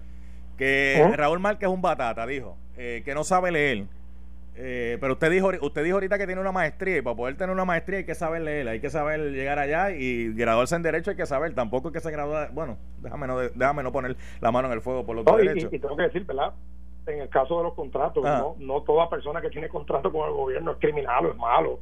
que 0.57 0.99
¿Eh? 0.99 1.15
Raúl 1.15 1.39
Márquez 1.39 1.70
es 1.70 1.74
un 1.74 1.82
batata 1.82 2.28
dijo 2.28 2.57
eh, 2.78 3.03
que 3.05 3.13
no 3.13 3.24
sabe 3.24 3.51
leer 3.51 3.86
eh, 4.62 4.97
pero 4.99 5.14
usted 5.14 5.32
dijo, 5.32 5.51
usted 5.62 5.86
dijo 5.86 5.95
ahorita 5.95 6.18
que 6.18 6.26
tiene 6.26 6.41
una 6.41 6.51
maestría 6.51 6.97
y 6.97 7.01
para 7.01 7.16
poder 7.16 7.38
tener 7.38 7.53
una 7.53 7.64
maestría 7.64 7.99
hay 7.99 8.05
que 8.05 8.14
saber 8.14 8.41
leer, 8.41 8.68
hay 8.68 8.82
que 8.82 8.89
saber 8.89 9.32
llegar 9.32 9.57
allá 9.57 9.91
y 9.91 10.34
graduarse 10.34 10.76
en 10.76 10.84
Derecho 10.84 11.12
hay 11.12 11.16
que 11.16 11.26
saber. 11.26 11.55
Tampoco 11.55 11.88
es 11.88 11.93
que 11.93 12.01
se 12.01 12.12
gradúa. 12.12 12.49
Bueno, 12.51 12.78
déjame 13.01 13.26
no, 13.26 13.38
déjame 13.38 13.84
no 13.84 13.93
poner 13.93 14.18
la 14.41 14.51
mano 14.51 14.68
en 14.68 14.74
el 14.74 14.82
fuego 14.82 15.05
por 15.05 15.16
lo 15.16 15.24
que 15.24 15.32
no, 15.32 15.41
y, 15.41 15.68
y, 15.72 15.80
tengo 15.80 15.95
que 15.95 16.03
decir, 16.03 16.26
¿verdad? 16.26 16.53
En 17.07 17.22
el 17.22 17.30
caso 17.30 17.57
de 17.57 17.64
los 17.64 17.74
contratos, 17.74 18.22
ah. 18.26 18.39
no, 18.39 18.55
no 18.60 18.82
toda 18.82 19.10
persona 19.10 19.39
que 19.39 19.49
tiene 19.49 19.70
contrato 19.70 20.12
con 20.12 20.28
el 20.28 20.36
gobierno 20.36 20.72
es 20.72 20.78
criminal 20.80 21.26
o 21.28 21.32
es 21.32 21.38
malo. 21.38 21.80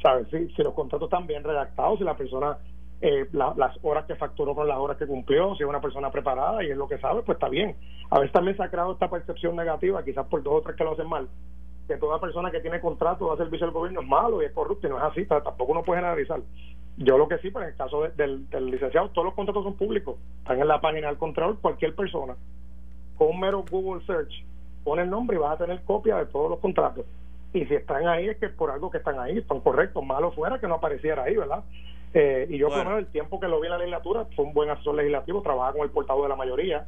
¿Sabes? 0.00 0.28
Si, 0.30 0.54
si 0.54 0.62
los 0.62 0.72
contratos 0.72 1.08
están 1.08 1.26
bien 1.26 1.42
redactados, 1.42 1.98
si 1.98 2.04
la 2.04 2.16
persona 2.16 2.56
eh, 3.02 3.26
las 3.32 3.76
horas 3.82 4.04
que 4.04 4.14
facturó 4.14 4.54
con 4.54 4.68
las 4.68 4.76
horas 4.76 4.98
que 4.98 5.06
cumplió, 5.06 5.54
si 5.56 5.62
es 5.62 5.68
una 5.68 5.80
persona 5.80 6.10
preparada 6.10 6.62
y 6.62 6.70
es 6.70 6.76
lo 6.76 6.86
que 6.86 6.98
sabe, 6.98 7.22
pues 7.22 7.36
está 7.36 7.48
bien. 7.48 7.74
A 8.10 8.18
veces 8.18 8.32
también 8.32 8.56
se 8.56 8.62
ha 8.62 8.70
creado 8.70 8.92
esta 8.92 9.08
percepción 9.08 9.56
negativa, 9.56 10.04
quizás 10.04 10.26
por 10.26 10.42
dos 10.42 10.54
o 10.54 10.60
tres 10.62 10.76
que 10.76 10.84
lo 10.84 10.92
hacen 10.92 11.08
mal, 11.08 11.28
que 11.90 11.96
toda 11.96 12.20
persona 12.20 12.52
que 12.52 12.60
tiene 12.60 12.80
contrato 12.80 13.26
va 13.26 13.34
a 13.34 13.36
servicio 13.36 13.66
al 13.66 13.72
gobierno 13.72 14.00
es 14.00 14.06
malo 14.06 14.40
y 14.40 14.44
es 14.44 14.52
corrupto 14.52 14.86
y 14.86 14.90
no 14.90 14.98
es 14.98 15.02
así, 15.02 15.26
tampoco 15.26 15.72
uno 15.72 15.82
puede 15.82 16.00
generalizar. 16.00 16.40
Yo 16.96 17.18
lo 17.18 17.26
que 17.26 17.38
sí, 17.38 17.50
pero 17.50 17.64
en 17.64 17.72
el 17.72 17.76
caso 17.76 18.06
del, 18.16 18.46
licenciado, 18.70 19.08
todos 19.10 19.24
los 19.24 19.34
contratos 19.34 19.64
son 19.64 19.74
públicos, 19.74 20.16
están 20.38 20.60
en 20.60 20.68
la 20.68 20.80
página 20.80 21.08
del 21.08 21.18
control, 21.18 21.58
cualquier 21.58 21.96
persona 21.96 22.36
con 23.18 23.28
un 23.28 23.40
mero 23.40 23.64
Google 23.68 24.04
Search 24.06 24.32
pone 24.84 25.02
el 25.02 25.10
nombre 25.10 25.36
y 25.36 25.40
vas 25.40 25.54
a 25.54 25.64
tener 25.64 25.82
copia 25.82 26.16
de 26.16 26.26
todos 26.26 26.48
los 26.48 26.60
contratos. 26.60 27.04
Y 27.52 27.66
si 27.66 27.74
están 27.74 28.06
ahí 28.06 28.28
es 28.28 28.38
que 28.38 28.48
por 28.50 28.70
algo 28.70 28.88
que 28.88 28.98
están 28.98 29.18
ahí, 29.18 29.42
son 29.48 29.60
correctos, 29.60 30.04
malo 30.04 30.30
fuera 30.30 30.60
que 30.60 30.68
no 30.68 30.76
apareciera 30.76 31.24
ahí, 31.24 31.36
¿verdad? 31.36 31.64
Eh, 32.14 32.46
y 32.48 32.58
yo, 32.58 32.68
por 32.68 32.78
lo 32.78 32.84
menos, 32.84 32.98
el 33.00 33.06
tiempo 33.08 33.40
que 33.40 33.48
lo 33.48 33.60
vi 33.60 33.66
en 33.66 33.72
la 33.72 33.78
legislatura, 33.78 34.26
fue 34.36 34.44
un 34.44 34.54
buen 34.54 34.70
asesor 34.70 34.94
legislativo, 34.94 35.42
trabaja 35.42 35.72
con 35.72 35.82
el 35.82 35.90
portavoz 35.90 36.22
de 36.22 36.28
la 36.28 36.36
mayoría, 36.36 36.86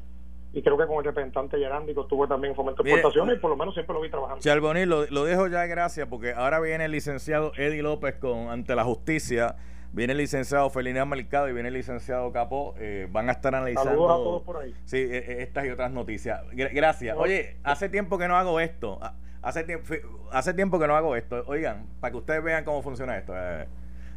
y 0.52 0.62
creo 0.62 0.76
que 0.76 0.86
con 0.86 0.98
el 0.98 1.04
representante 1.04 1.58
Yerandico 1.58 2.02
estuvo 2.02 2.28
también 2.28 2.52
en 2.52 2.56
fomento 2.56 2.82
de 2.82 2.90
exportaciones 2.90 3.36
y 3.36 3.40
por 3.40 3.50
lo 3.50 3.56
menos 3.56 3.74
siempre 3.74 3.94
lo 3.94 4.00
vi 4.00 4.10
trabajando. 4.10 4.42
Charbonil, 4.42 4.88
lo, 4.88 5.06
lo 5.06 5.24
dejo 5.24 5.46
ya 5.46 5.66
gracias 5.66 6.06
porque 6.08 6.32
ahora 6.32 6.60
viene 6.60 6.84
el 6.84 6.92
licenciado 6.92 7.52
Eddie 7.56 7.82
López 7.82 8.16
con 8.16 8.48
ante 8.48 8.74
la 8.74 8.84
justicia. 8.84 9.56
Viene 9.92 10.12
el 10.12 10.18
licenciado 10.18 10.70
Felina 10.70 11.04
Mercado 11.04 11.50
y 11.50 11.52
viene 11.52 11.68
el 11.68 11.74
licenciado 11.74 12.32
Capó. 12.32 12.74
Eh, 12.78 13.08
van 13.10 13.28
a 13.28 13.32
estar 13.32 13.54
analizando. 13.54 14.10
A 14.10 14.16
todos 14.16 14.42
por 14.42 14.56
ahí. 14.56 14.74
Sí, 14.84 14.96
e, 14.96 15.18
e, 15.18 15.42
estas 15.42 15.66
y 15.66 15.70
otras 15.70 15.90
noticias. 15.92 16.42
Gracias. 16.52 17.16
Oye, 17.18 17.56
hace 17.62 17.90
tiempo 17.90 18.16
que 18.16 18.26
no 18.26 18.36
hago 18.36 18.58
esto. 18.58 18.98
Hace 19.42 19.64
tiempo, 19.64 19.92
hace 20.30 20.54
tiempo 20.54 20.78
que 20.78 20.86
no 20.86 20.96
hago 20.96 21.14
esto. 21.14 21.44
Oigan, 21.46 21.86
para 22.00 22.12
que 22.12 22.16
ustedes 22.16 22.42
vean 22.42 22.64
cómo 22.64 22.80
funciona 22.80 23.18
esto. 23.18 23.34
Eh. 23.36 23.66